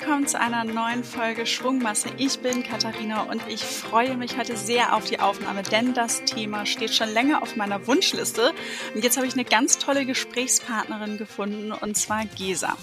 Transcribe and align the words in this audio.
willkommen 0.00 0.28
zu 0.28 0.38
einer 0.38 0.62
neuen 0.62 1.02
Folge 1.02 1.44
Schwungmasse. 1.44 2.10
Ich 2.18 2.38
bin 2.38 2.62
Katharina 2.62 3.22
und 3.22 3.42
ich 3.48 3.64
freue 3.64 4.16
mich 4.16 4.38
heute 4.38 4.56
sehr 4.56 4.94
auf 4.94 5.06
die 5.06 5.18
Aufnahme, 5.18 5.64
denn 5.64 5.92
das 5.92 6.22
Thema 6.24 6.66
steht 6.66 6.94
schon 6.94 7.08
länger 7.08 7.42
auf 7.42 7.56
meiner 7.56 7.84
Wunschliste. 7.88 8.52
Und 8.94 9.02
jetzt 9.02 9.16
habe 9.16 9.26
ich 9.26 9.32
eine 9.32 9.44
ganz 9.44 9.78
tolle 9.78 10.06
Gesprächspartnerin 10.06 11.18
gefunden 11.18 11.72
und 11.72 11.96
zwar 11.96 12.26
Gesa. 12.26 12.76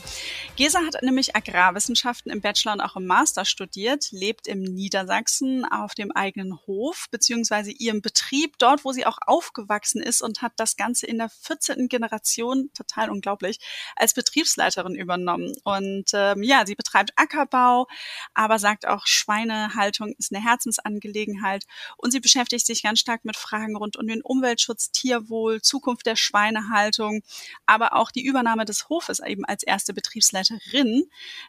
Gesa 0.57 0.79
hat 0.85 1.01
nämlich 1.03 1.35
Agrarwissenschaften 1.35 2.31
im 2.31 2.39
Bachelor 2.41 2.73
und 2.73 2.81
auch 2.81 2.95
im 2.95 3.05
Master 3.05 3.43
studiert, 3.43 4.07
lebt 4.11 4.47
im 4.47 4.61
Niedersachsen 4.61 5.65
auf 5.65 5.95
dem 5.95 6.11
eigenen 6.11 6.57
Hof 6.65 7.07
beziehungsweise 7.11 7.71
ihrem 7.71 8.01
Betrieb, 8.01 8.57
dort 8.57 8.85
wo 8.85 8.93
sie 8.93 9.05
auch 9.05 9.17
aufgewachsen 9.25 10.01
ist 10.01 10.21
und 10.21 10.41
hat 10.41 10.53
das 10.55 10.77
Ganze 10.77 11.07
in 11.07 11.17
der 11.17 11.29
14. 11.29 11.89
Generation, 11.89 12.71
total 12.73 13.09
unglaublich, 13.09 13.59
als 13.97 14.13
Betriebsleiterin 14.13 14.95
übernommen. 14.95 15.53
Und 15.65 16.11
ähm, 16.13 16.41
ja, 16.41 16.65
sie 16.65 16.75
betreibt 16.75 17.04
Ackerbau, 17.15 17.87
aber 18.33 18.59
sagt 18.59 18.87
auch, 18.87 19.07
Schweinehaltung 19.07 20.13
ist 20.17 20.33
eine 20.33 20.43
Herzensangelegenheit 20.43 21.65
und 21.97 22.11
sie 22.11 22.19
beschäftigt 22.19 22.65
sich 22.65 22.83
ganz 22.83 22.99
stark 22.99 23.25
mit 23.25 23.37
Fragen 23.37 23.75
rund 23.75 23.97
um 23.97 24.07
den 24.07 24.21
Umweltschutz, 24.21 24.91
Tierwohl, 24.91 25.61
Zukunft 25.61 26.05
der 26.05 26.15
Schweinehaltung, 26.15 27.21
aber 27.65 27.95
auch 27.95 28.11
die 28.11 28.25
Übernahme 28.25 28.65
des 28.65 28.89
Hofes 28.89 29.19
eben 29.19 29.45
als 29.45 29.63
erste 29.63 29.93
Betriebsleiterin. 29.93 31.03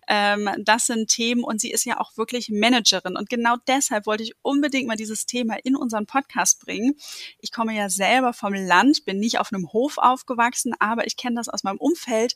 Ähm, 0.08 0.50
das 0.58 0.86
sind 0.86 1.08
Themen 1.08 1.44
und 1.44 1.60
sie 1.60 1.70
ist 1.70 1.84
ja 1.84 2.00
auch 2.00 2.16
wirklich 2.16 2.48
Managerin. 2.50 3.16
Und 3.16 3.28
genau 3.28 3.56
deshalb 3.66 4.06
wollte 4.06 4.22
ich 4.22 4.34
unbedingt 4.42 4.88
mal 4.88 4.96
dieses 4.96 5.26
Thema 5.26 5.56
in 5.64 5.76
unseren 5.76 6.06
Podcast 6.06 6.60
bringen. 6.60 6.94
Ich 7.40 7.52
komme 7.52 7.74
ja 7.74 7.88
selber 7.88 8.32
vom 8.32 8.54
Land, 8.54 9.04
bin 9.04 9.18
nicht 9.18 9.38
auf 9.38 9.52
einem 9.52 9.72
Hof 9.72 9.98
aufgewachsen, 9.98 10.74
aber 10.78 11.06
ich 11.06 11.16
kenne 11.16 11.36
das 11.36 11.48
aus 11.48 11.62
meinem 11.62 11.78
Umfeld. 11.78 12.34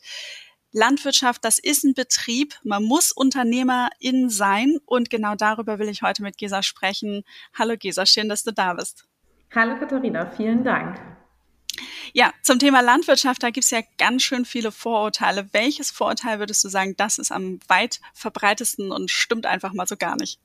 Landwirtschaft, 0.73 1.43
das 1.43 1.59
ist 1.59 1.83
ein 1.83 1.93
Betrieb. 1.93 2.55
Man 2.63 2.83
muss 2.83 3.11
Unternehmerin 3.11 4.29
sein. 4.29 4.77
Und 4.85 5.09
genau 5.09 5.35
darüber 5.35 5.79
will 5.79 5.89
ich 5.89 6.01
heute 6.01 6.23
mit 6.23 6.37
Gesa 6.37 6.63
sprechen. 6.63 7.23
Hallo 7.57 7.75
Gesa, 7.77 8.05
schön, 8.05 8.29
dass 8.29 8.43
du 8.43 8.51
da 8.51 8.73
bist. 8.73 9.05
Hallo 9.53 9.77
Katharina, 9.77 10.25
vielen 10.31 10.63
Dank. 10.63 10.99
Ja, 12.13 12.31
zum 12.41 12.59
Thema 12.59 12.81
Landwirtschaft, 12.81 13.43
da 13.43 13.49
gibt 13.49 13.63
es 13.63 13.71
ja 13.71 13.79
ganz 13.97 14.23
schön 14.23 14.45
viele 14.45 14.71
Vorurteile. 14.71 15.47
Welches 15.53 15.91
Vorurteil 15.91 16.39
würdest 16.39 16.63
du 16.63 16.69
sagen, 16.69 16.95
das 16.97 17.17
ist 17.17 17.31
am 17.31 17.59
weit 17.67 17.99
verbreitesten 18.13 18.91
und 18.91 19.09
stimmt 19.09 19.45
einfach 19.45 19.73
mal 19.73 19.87
so 19.87 19.95
gar 19.97 20.15
nicht? 20.17 20.39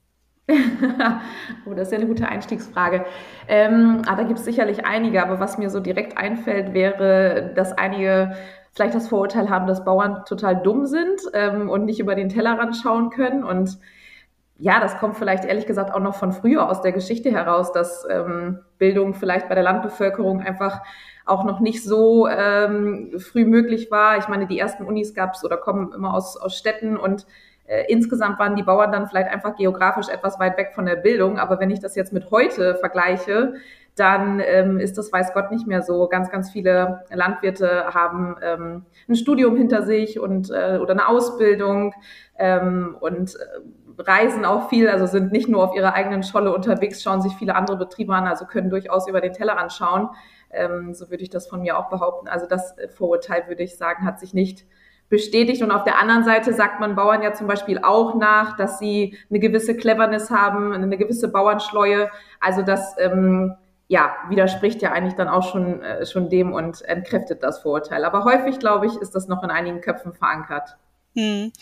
oh, 1.66 1.74
das 1.74 1.88
ist 1.88 1.92
ja 1.92 1.98
eine 1.98 2.06
gute 2.06 2.28
Einstiegsfrage. 2.28 3.04
Ähm, 3.48 4.02
ah, 4.06 4.14
da 4.14 4.22
gibt 4.22 4.38
es 4.38 4.44
sicherlich 4.44 4.84
einige, 4.86 5.22
aber 5.22 5.40
was 5.40 5.58
mir 5.58 5.70
so 5.70 5.80
direkt 5.80 6.16
einfällt, 6.16 6.72
wäre, 6.72 7.52
dass 7.56 7.72
einige 7.72 8.36
vielleicht 8.76 8.94
das 8.94 9.08
Vorurteil 9.08 9.48
haben, 9.48 9.66
dass 9.66 9.84
Bauern 9.84 10.24
total 10.26 10.56
dumm 10.56 10.84
sind 10.84 11.22
ähm, 11.32 11.70
und 11.70 11.86
nicht 11.86 11.98
über 11.98 12.14
den 12.14 12.28
Tellerrand 12.28 12.76
schauen 12.76 13.08
können. 13.08 13.42
Und 13.42 13.78
ja, 14.58 14.80
das 14.80 14.98
kommt 14.98 15.16
vielleicht 15.16 15.46
ehrlich 15.46 15.66
gesagt 15.66 15.94
auch 15.94 16.00
noch 16.00 16.14
von 16.14 16.32
früher 16.32 16.68
aus 16.68 16.82
der 16.82 16.92
Geschichte 16.92 17.30
heraus, 17.30 17.72
dass 17.72 18.06
ähm, 18.10 18.60
Bildung 18.76 19.14
vielleicht 19.14 19.48
bei 19.48 19.54
der 19.54 19.64
Landbevölkerung 19.64 20.42
einfach 20.42 20.82
auch 21.24 21.44
noch 21.44 21.60
nicht 21.60 21.82
so 21.82 22.28
ähm, 22.28 23.14
früh 23.18 23.46
möglich 23.46 23.90
war. 23.90 24.18
Ich 24.18 24.28
meine, 24.28 24.46
die 24.46 24.58
ersten 24.58 24.84
Unis 24.84 25.14
gab 25.14 25.34
es 25.34 25.44
oder 25.44 25.56
kommen 25.56 25.92
immer 25.94 26.12
aus, 26.12 26.36
aus 26.36 26.56
Städten 26.56 26.98
und 26.98 27.26
äh, 27.64 27.84
insgesamt 27.88 28.38
waren 28.38 28.56
die 28.56 28.62
Bauern 28.62 28.92
dann 28.92 29.08
vielleicht 29.08 29.30
einfach 29.30 29.56
geografisch 29.56 30.08
etwas 30.08 30.38
weit 30.38 30.58
weg 30.58 30.72
von 30.74 30.84
der 30.84 30.96
Bildung. 30.96 31.38
Aber 31.38 31.58
wenn 31.60 31.70
ich 31.70 31.80
das 31.80 31.96
jetzt 31.96 32.12
mit 32.12 32.30
heute 32.30 32.74
vergleiche, 32.76 33.54
dann 33.96 34.40
ähm, 34.44 34.78
ist 34.78 34.98
das 34.98 35.12
weiß 35.12 35.32
Gott 35.32 35.50
nicht 35.50 35.66
mehr 35.66 35.82
so. 35.82 36.06
Ganz, 36.08 36.30
ganz 36.30 36.50
viele 36.50 37.04
Landwirte 37.10 37.94
haben 37.94 38.36
ähm, 38.42 38.84
ein 39.08 39.16
Studium 39.16 39.56
hinter 39.56 39.82
sich 39.82 40.20
und 40.20 40.50
äh, 40.50 40.78
oder 40.80 40.92
eine 40.92 41.08
Ausbildung 41.08 41.94
ähm, 42.38 42.96
und 43.00 43.36
äh, 43.36 44.02
reisen 44.02 44.44
auch 44.44 44.68
viel, 44.68 44.88
also 44.88 45.06
sind 45.06 45.32
nicht 45.32 45.48
nur 45.48 45.64
auf 45.64 45.74
ihrer 45.74 45.94
eigenen 45.94 46.22
Scholle 46.22 46.54
unterwegs, 46.54 47.02
schauen 47.02 47.22
sich 47.22 47.32
viele 47.34 47.56
andere 47.56 47.78
Betriebe 47.78 48.14
an, 48.14 48.26
also 48.26 48.44
können 48.44 48.68
durchaus 48.68 49.08
über 49.08 49.22
den 49.22 49.32
Tellerrand 49.32 49.72
schauen. 49.72 50.10
Ähm, 50.50 50.92
so 50.92 51.10
würde 51.10 51.22
ich 51.22 51.30
das 51.30 51.46
von 51.46 51.62
mir 51.62 51.78
auch 51.78 51.88
behaupten. 51.88 52.28
Also 52.28 52.46
das 52.46 52.76
Vorurteil, 52.94 53.48
würde 53.48 53.62
ich 53.62 53.78
sagen, 53.78 54.04
hat 54.04 54.20
sich 54.20 54.34
nicht 54.34 54.66
bestätigt. 55.08 55.62
Und 55.62 55.70
auf 55.70 55.84
der 55.84 55.98
anderen 56.00 56.24
Seite 56.24 56.52
sagt 56.52 56.80
man 56.80 56.96
Bauern 56.96 57.22
ja 57.22 57.32
zum 57.32 57.46
Beispiel 57.46 57.78
auch 57.82 58.14
nach, 58.14 58.56
dass 58.56 58.78
sie 58.78 59.16
eine 59.30 59.38
gewisse 59.38 59.76
Cleverness 59.76 60.30
haben, 60.30 60.72
eine 60.72 60.98
gewisse 60.98 61.28
Bauernschleue. 61.30 62.10
Also 62.40 62.62
das 62.62 62.94
ähm, 62.98 63.54
ja, 63.88 64.16
widerspricht 64.28 64.82
ja 64.82 64.92
eigentlich 64.92 65.14
dann 65.14 65.28
auch 65.28 65.50
schon, 65.50 65.82
äh, 65.82 66.06
schon 66.06 66.28
dem 66.28 66.52
und 66.52 66.82
entkräftet 66.82 67.42
das 67.42 67.60
Vorurteil. 67.60 68.04
Aber 68.04 68.24
häufig, 68.24 68.58
glaube 68.58 68.86
ich, 68.86 68.96
ist 68.96 69.14
das 69.14 69.28
noch 69.28 69.42
in 69.42 69.50
einigen 69.50 69.80
Köpfen 69.80 70.12
verankert. 70.12 70.76
Hm. 71.14 71.52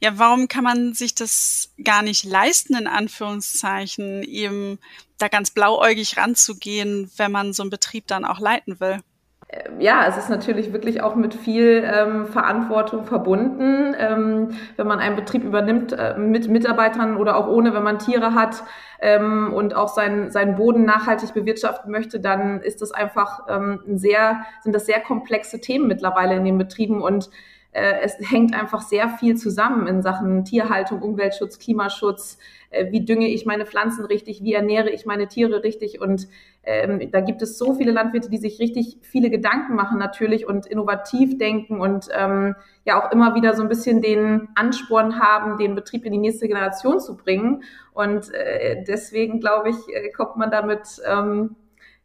Ja, 0.00 0.18
warum 0.18 0.48
kann 0.48 0.64
man 0.64 0.94
sich 0.94 1.14
das 1.14 1.72
gar 1.82 2.02
nicht 2.02 2.24
leisten, 2.24 2.74
in 2.74 2.86
Anführungszeichen, 2.86 4.22
eben 4.22 4.78
da 5.18 5.28
ganz 5.28 5.50
blauäugig 5.50 6.16
ranzugehen, 6.16 7.10
wenn 7.16 7.30
man 7.30 7.52
so 7.52 7.62
einen 7.62 7.70
Betrieb 7.70 8.06
dann 8.06 8.24
auch 8.24 8.40
leiten 8.40 8.80
will? 8.80 9.00
Äh, 9.48 9.70
ja, 9.78 10.06
es 10.06 10.16
ist 10.16 10.28
natürlich 10.30 10.72
wirklich 10.72 11.02
auch 11.02 11.14
mit 11.14 11.34
viel 11.34 11.82
ähm, 11.84 12.26
Verantwortung 12.26 13.04
verbunden. 13.04 13.94
Ähm, 13.98 14.50
wenn 14.76 14.86
man 14.86 15.00
einen 15.00 15.16
Betrieb 15.16 15.44
übernimmt 15.44 15.92
äh, 15.92 16.16
mit 16.18 16.48
Mitarbeitern 16.48 17.16
oder 17.16 17.36
auch 17.36 17.48
ohne, 17.48 17.74
wenn 17.74 17.82
man 17.82 17.98
Tiere 17.98 18.34
hat 18.34 18.62
ähm, 19.00 19.52
und 19.52 19.74
auch 19.74 19.88
seinen, 19.88 20.30
seinen 20.30 20.56
Boden 20.56 20.84
nachhaltig 20.84 21.34
bewirtschaften 21.34 21.90
möchte, 21.90 22.20
dann 22.20 22.60
ist 22.60 22.82
das 22.82 22.92
einfach 22.92 23.40
ähm, 23.48 23.80
ein 23.86 23.98
sehr, 23.98 24.44
sind 24.62 24.74
das 24.74 24.86
sehr 24.86 25.00
komplexe 25.00 25.60
Themen 25.60 25.86
mittlerweile 25.86 26.36
in 26.36 26.44
den 26.44 26.58
Betrieben 26.58 27.02
und 27.02 27.30
äh, 27.72 28.00
es 28.02 28.16
hängt 28.30 28.54
einfach 28.54 28.82
sehr 28.82 29.08
viel 29.08 29.36
zusammen 29.36 29.86
in 29.86 30.02
Sachen 30.02 30.44
Tierhaltung, 30.44 31.02
Umweltschutz, 31.02 31.58
Klimaschutz. 31.58 32.38
Äh, 32.70 32.90
wie 32.90 33.04
dünge 33.04 33.28
ich 33.28 33.46
meine 33.46 33.66
Pflanzen 33.66 34.04
richtig? 34.04 34.42
Wie 34.42 34.54
ernähre 34.54 34.90
ich 34.90 35.06
meine 35.06 35.28
Tiere 35.28 35.62
richtig? 35.62 36.00
Und 36.00 36.28
ähm, 36.68 37.10
da 37.10 37.20
gibt 37.20 37.40
es 37.40 37.56
so 37.56 37.72
viele 37.74 37.92
Landwirte, 37.92 38.28
die 38.28 38.36
sich 38.36 38.60
richtig 38.60 38.98
viele 39.00 39.30
Gedanken 39.30 39.74
machen 39.74 39.98
natürlich 39.98 40.46
und 40.46 40.66
innovativ 40.66 41.38
denken 41.38 41.80
und 41.80 42.08
ähm, 42.12 42.54
ja 42.84 43.02
auch 43.02 43.10
immer 43.10 43.34
wieder 43.34 43.54
so 43.54 43.62
ein 43.62 43.68
bisschen 43.68 44.02
den 44.02 44.48
Ansporn 44.54 45.18
haben, 45.18 45.56
den 45.56 45.74
Betrieb 45.74 46.04
in 46.04 46.12
die 46.12 46.18
nächste 46.18 46.46
Generation 46.46 47.00
zu 47.00 47.16
bringen. 47.16 47.62
Und 47.94 48.32
äh, 48.34 48.84
deswegen 48.86 49.40
glaube 49.40 49.70
ich, 49.70 49.76
äh, 49.94 50.10
kommt 50.10 50.36
man 50.36 50.50
damit 50.50 51.00
ähm, 51.06 51.56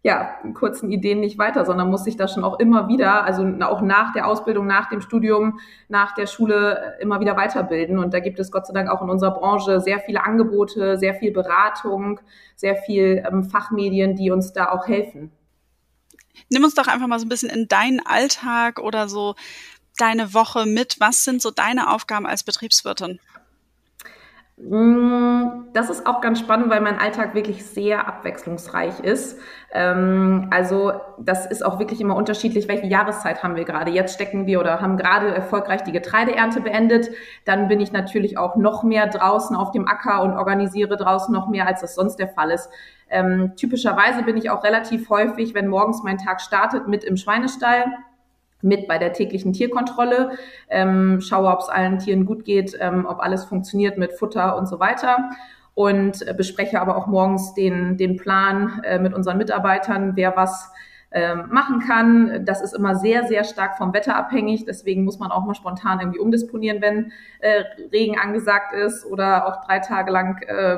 ja, 0.06 0.36
kurzen 0.54 0.92
Ideen 0.92 1.22
nicht 1.22 1.38
weiter, 1.38 1.66
sondern 1.66 1.90
muss 1.90 2.04
sich 2.04 2.18
da 2.18 2.28
schon 2.28 2.44
auch 2.44 2.60
immer 2.60 2.90
wieder, 2.90 3.24
also 3.24 3.44
auch 3.62 3.82
nach 3.82 4.12
der 4.12 4.28
Ausbildung, 4.28 4.68
nach 4.68 4.90
dem 4.90 5.00
Studium, 5.00 5.62
nach 5.88 6.14
der 6.14 6.28
Schule 6.28 6.98
immer 7.00 7.22
wieder 7.22 7.38
weiterbilden. 7.38 7.98
Und 7.98 8.14
da 8.14 8.20
gibt 8.20 8.38
es 8.38 8.52
Gott 8.52 8.68
sei 8.68 8.74
Dank 8.74 8.90
auch 8.90 9.02
in 9.02 9.10
unserer 9.10 9.32
Branche 9.32 9.80
sehr 9.80 10.00
viele 10.00 10.26
Angebote, 10.26 10.98
sehr 10.98 11.14
viel 11.14 11.32
Beratung, 11.32 12.20
sehr 12.58 12.76
viel 12.76 13.24
ähm, 13.26 13.46
Fachmedien, 13.46 14.16
die 14.18 14.30
uns 14.30 14.52
da 14.52 14.72
auch 14.72 14.88
helfen. 14.88 15.32
Nimm 16.50 16.66
uns 16.66 16.76
doch 16.76 16.88
einfach 16.88 17.08
mal 17.08 17.20
so 17.20 17.26
ein 17.26 17.30
bisschen 17.30 17.50
in 17.50 17.70
deinen 17.70 18.06
Alltag 18.06 18.80
oder 18.80 19.08
so 19.08 19.36
deine 19.98 20.34
Woche 20.34 20.66
mit. 20.66 20.98
Was 21.00 21.24
sind 21.24 21.42
so 21.42 21.50
deine 21.50 21.94
Aufgaben 21.94 22.26
als 22.26 22.44
Betriebswirtin? 22.44 23.22
Mm, 24.66 25.66
das 25.74 25.90
ist 25.90 26.08
auch 26.08 26.22
ganz 26.22 26.40
spannend, 26.40 26.70
weil 26.70 26.80
mein 26.80 26.98
Alltag 26.98 27.36
wirklich 27.36 27.66
sehr 27.66 28.08
abwechslungsreich 28.08 29.02
ist. 29.02 29.38
Ähm, 29.74 30.48
also 30.52 30.94
das 31.20 31.46
ist 31.46 31.66
auch 31.66 31.80
wirklich 31.80 32.00
immer 32.00 32.16
unterschiedlich, 32.16 32.70
welche 32.70 32.88
Jahreszeit 32.88 33.44
haben 33.44 33.58
wir 33.58 33.66
gerade. 33.66 33.92
Jetzt 33.92 34.14
stecken 34.14 34.46
wir 34.46 34.62
oder 34.62 34.80
haben 34.80 34.96
gerade 34.96 35.36
erfolgreich 35.36 35.84
die 35.84 35.92
Getreideernte 35.92 36.62
beendet. 36.62 37.10
Dann 37.44 37.68
bin 37.68 37.82
ich 37.82 37.92
natürlich 37.92 38.38
auch 38.38 38.56
noch 38.56 38.84
mehr 38.84 39.08
draußen 39.08 39.54
auf 39.54 39.72
dem 39.72 39.86
Acker 39.86 40.22
und 40.24 40.32
organisiere 40.32 40.96
draußen 40.96 41.34
noch 41.34 41.50
mehr, 41.50 41.68
als 41.68 41.82
das 41.82 41.96
sonst 41.96 42.16
der 42.16 42.30
Fall 42.30 42.52
ist. 42.52 42.70
Ähm, 43.10 43.54
typischerweise 43.58 44.24
bin 44.24 44.38
ich 44.38 44.50
auch 44.50 44.64
relativ 44.64 45.10
häufig, 45.10 45.54
wenn 45.54 45.68
morgens 45.68 46.04
mein 46.04 46.18
Tag 46.18 46.40
startet, 46.40 46.88
mit 46.88 47.04
im 47.04 47.18
Schweinestall 47.18 47.86
mit 48.64 48.88
bei 48.88 48.98
der 48.98 49.14
täglichen 49.14 49.54
Tierkontrolle, 49.54 50.32
ähm, 50.70 51.22
schaue, 51.22 51.50
ob 51.50 51.60
es 51.60 51.70
allen 51.70 52.00
Tieren 52.00 52.26
gut 52.26 52.46
geht, 52.46 52.78
ähm, 52.80 53.06
ob 53.08 53.20
alles 53.20 53.46
funktioniert 53.46 53.98
mit 53.98 54.14
Futter 54.14 54.58
und 54.58 54.68
so 54.68 54.80
weiter 54.80 55.30
und 55.76 56.28
äh, 56.28 56.34
bespreche 56.34 56.80
aber 56.80 56.98
auch 56.98 57.08
morgens 57.08 57.54
den, 57.54 57.98
den 57.98 58.18
Plan 58.18 58.82
äh, 58.84 59.00
mit 59.00 59.14
unseren 59.14 59.38
Mitarbeitern, 59.38 60.16
wer 60.16 60.36
was 60.36 60.72
äh, 61.12 61.36
machen 61.36 61.80
kann. 61.80 62.46
Das 62.46 62.62
ist 62.62 62.74
immer 62.74 62.96
sehr, 62.96 63.26
sehr 63.26 63.44
stark 63.44 63.78
vom 63.78 63.94
Wetter 63.94 64.16
abhängig. 64.16 64.66
Deswegen 64.66 65.04
muss 65.04 65.20
man 65.20 65.32
auch 65.32 65.46
mal 65.46 65.56
spontan 65.56 66.00
irgendwie 66.00 66.20
umdisponieren, 66.20 66.82
wenn 66.82 67.12
äh, 67.40 67.64
Regen 67.92 68.18
angesagt 68.18 68.74
ist 68.74 69.06
oder 69.06 69.48
auch 69.48 69.66
drei 69.66 69.80
Tage 69.80 70.12
lang 70.12 70.42
äh, 70.44 70.74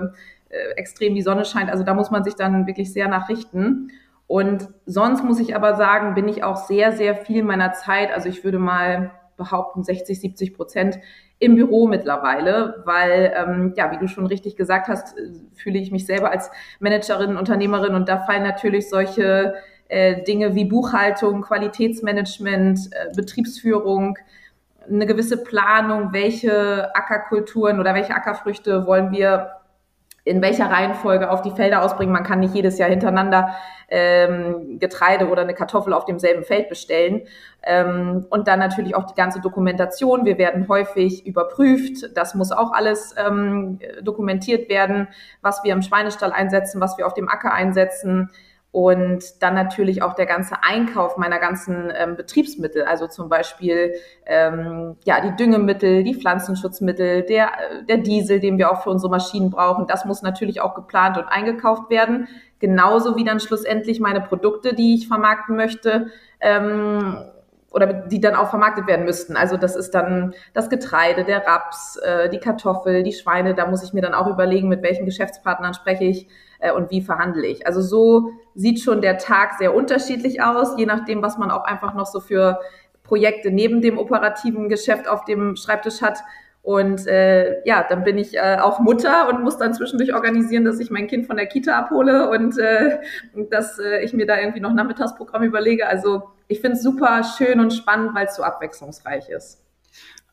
äh 0.49 0.71
extrem 0.75 1.15
die 1.15 1.21
Sonne 1.21 1.45
scheint. 1.45 1.69
Also 1.69 1.83
da 1.83 1.93
muss 1.93 2.11
man 2.11 2.23
sich 2.23 2.35
dann 2.35 2.67
wirklich 2.67 2.91
sehr 2.91 3.07
nachrichten. 3.07 3.91
Und 4.27 4.69
sonst 4.85 5.23
muss 5.23 5.39
ich 5.39 5.55
aber 5.55 5.75
sagen, 5.75 6.15
bin 6.15 6.27
ich 6.27 6.43
auch 6.43 6.55
sehr, 6.55 6.91
sehr 6.91 7.15
viel 7.15 7.43
meiner 7.43 7.73
Zeit, 7.73 8.11
also 8.11 8.27
ich 8.27 8.43
würde 8.43 8.59
mal 8.59 9.11
behaupten, 9.37 9.83
60, 9.83 10.19
70 10.19 10.53
Prozent 10.53 10.99
im 11.39 11.55
Büro 11.55 11.87
mittlerweile, 11.87 12.81
weil, 12.85 13.33
ähm, 13.35 13.73
ja, 13.75 13.91
wie 13.91 13.97
du 13.97 14.07
schon 14.07 14.25
richtig 14.25 14.55
gesagt 14.55 14.87
hast, 14.87 15.17
äh, 15.17 15.31
fühle 15.53 15.77
ich 15.77 15.91
mich 15.91 16.05
selber 16.05 16.31
als 16.31 16.49
Managerin, 16.79 17.37
Unternehmerin 17.37 17.93
und 17.93 18.07
da 18.07 18.19
fallen 18.19 18.43
natürlich 18.43 18.89
solche 18.89 19.55
äh, 19.87 20.23
Dinge 20.23 20.55
wie 20.55 20.65
Buchhaltung, 20.65 21.41
Qualitätsmanagement, 21.41 22.79
äh, 22.91 23.13
Betriebsführung, 23.15 24.17
eine 24.87 25.05
gewisse 25.05 25.43
Planung, 25.43 26.13
welche 26.13 26.95
Ackerkulturen 26.95 27.79
oder 27.79 27.93
welche 27.93 28.15
Ackerfrüchte 28.15 28.85
wollen 28.87 29.11
wir 29.11 29.51
in 30.25 30.41
welcher 30.41 30.69
Reihenfolge 30.69 31.29
auf 31.29 31.43
die 31.43 31.51
Felder 31.51 31.83
ausbringen. 31.83 32.11
Man 32.11 32.23
kann 32.23 32.39
nicht 32.39 32.55
jedes 32.55 32.79
Jahr 32.79 32.89
hintereinander 32.89 33.55
ähm, 33.89 34.79
Getreide 34.79 35.29
oder 35.29 35.43
eine 35.43 35.53
Kartoffel 35.53 35.93
auf 35.93 36.05
demselben 36.05 36.43
Feld 36.43 36.67
bestellen. 36.67 37.21
Ähm, 37.61 38.25
und 38.31 38.47
dann 38.47 38.59
natürlich 38.59 38.95
auch 38.95 39.05
die 39.05 39.13
ganze 39.13 39.39
Dokumentation. 39.39 40.25
Wir 40.25 40.39
werden 40.39 40.67
häufig 40.67 41.25
überprüft. 41.27 42.17
Das 42.17 42.33
muss 42.33 42.51
auch 42.51 42.73
alles 42.73 43.13
ähm, 43.23 43.79
dokumentiert 44.01 44.67
werden, 44.67 45.07
was 45.41 45.63
wir 45.63 45.73
im 45.73 45.83
Schweinestall 45.83 46.31
einsetzen, 46.31 46.81
was 46.81 46.97
wir 46.97 47.05
auf 47.05 47.13
dem 47.13 47.29
Acker 47.29 47.53
einsetzen 47.53 48.31
und 48.75 49.41
dann 49.41 49.55
natürlich 49.55 50.03
auch 50.03 50.15
der 50.15 50.25
ganze 50.25 50.55
Einkauf 50.61 51.15
meiner 51.15 51.39
ganzen 51.39 51.93
ähm, 51.97 52.17
Betriebsmittel, 52.17 52.83
also 52.83 53.07
zum 53.07 53.29
Beispiel 53.29 53.93
ähm, 54.25 54.97
ja 55.05 55.21
die 55.21 55.33
Düngemittel, 55.37 56.03
die 56.03 56.13
Pflanzenschutzmittel, 56.13 57.21
der 57.21 57.51
der 57.87 57.99
Diesel, 57.99 58.41
den 58.41 58.57
wir 58.57 58.69
auch 58.69 58.83
für 58.83 58.89
unsere 58.89 59.09
Maschinen 59.09 59.49
brauchen, 59.49 59.87
das 59.87 60.03
muss 60.03 60.23
natürlich 60.23 60.59
auch 60.59 60.75
geplant 60.75 61.17
und 61.17 61.23
eingekauft 61.23 61.89
werden, 61.89 62.27
genauso 62.59 63.15
wie 63.15 63.23
dann 63.23 63.39
schlussendlich 63.39 64.01
meine 64.01 64.19
Produkte, 64.19 64.75
die 64.75 64.95
ich 64.95 65.07
vermarkten 65.07 65.55
möchte. 65.55 66.07
Ähm, 66.41 67.15
oder 67.75 67.87
die 67.87 68.21
dann 68.21 68.35
auch 68.35 68.49
vermarktet 68.49 68.87
werden 68.87 69.03
müssten. 69.03 69.35
Also 69.35 69.57
das 69.57 69.75
ist 69.75 69.93
dann 69.93 70.33
das 70.53 70.69
Getreide, 70.69 71.25
der 71.25 71.45
Raps, 71.45 71.97
äh, 71.97 72.29
die 72.29 72.39
Kartoffel, 72.39 73.03
die 73.03 73.11
Schweine. 73.11 73.53
Da 73.53 73.67
muss 73.67 73.83
ich 73.83 73.91
mir 73.91 74.01
dann 74.01 74.13
auch 74.13 74.27
überlegen, 74.27 74.69
mit 74.69 74.81
welchen 74.81 75.05
Geschäftspartnern 75.05 75.73
spreche 75.73 76.05
ich 76.05 76.29
äh, 76.59 76.71
und 76.71 76.89
wie 76.89 77.01
verhandle 77.01 77.45
ich. 77.45 77.67
Also 77.67 77.81
so 77.81 78.31
sieht 78.53 78.79
schon 78.79 79.01
der 79.01 79.17
Tag 79.17 79.55
sehr 79.59 79.75
unterschiedlich 79.75 80.41
aus, 80.41 80.75
je 80.77 80.85
nachdem, 80.85 81.21
was 81.21 81.37
man 81.37 81.51
auch 81.51 81.65
einfach 81.65 81.93
noch 81.95 82.05
so 82.05 82.21
für 82.21 82.61
Projekte 83.03 83.51
neben 83.51 83.81
dem 83.81 83.97
operativen 83.97 84.69
Geschäft 84.69 85.09
auf 85.09 85.25
dem 85.25 85.57
Schreibtisch 85.57 86.01
hat. 86.01 86.19
Und 86.65 87.05
äh, 87.05 87.63
ja, 87.63 87.85
dann 87.87 88.03
bin 88.03 88.17
ich 88.17 88.35
äh, 88.35 88.57
auch 88.59 88.79
Mutter 88.79 89.29
und 89.29 89.43
muss 89.43 89.59
dann 89.59 89.75
zwischendurch 89.75 90.15
organisieren, 90.15 90.65
dass 90.65 90.79
ich 90.79 90.89
mein 90.89 91.05
Kind 91.05 91.27
von 91.27 91.37
der 91.37 91.45
Kita 91.45 91.77
abhole 91.77 92.27
und 92.31 92.57
äh, 92.57 92.97
dass 93.51 93.77
äh, 93.77 94.03
ich 94.03 94.13
mir 94.13 94.25
da 94.25 94.39
irgendwie 94.39 94.61
noch 94.61 94.73
Nachmittagsprogramm 94.73 95.43
überlege. 95.43 95.85
Also 95.85 96.23
ich 96.47 96.61
finde 96.61 96.77
es 96.77 96.81
super 96.81 97.21
schön 97.37 97.59
und 97.59 97.71
spannend, 97.71 98.15
weil 98.15 98.25
es 98.25 98.35
so 98.35 98.41
abwechslungsreich 98.41 99.29
ist. 99.29 99.61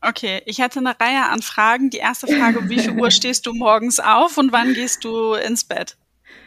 Okay, 0.01 0.41
ich 0.47 0.57
hätte 0.57 0.79
eine 0.79 0.99
Reihe 0.99 1.29
an 1.31 1.43
Fragen. 1.43 1.91
Die 1.91 1.99
erste 1.99 2.25
Frage, 2.25 2.67
wie 2.67 2.79
viel 2.79 2.99
Uhr 2.99 3.11
stehst 3.11 3.45
du 3.45 3.53
morgens 3.53 3.99
auf 3.99 4.39
und 4.39 4.51
wann 4.51 4.73
gehst 4.73 5.03
du 5.03 5.35
ins 5.35 5.63
Bett? 5.63 5.97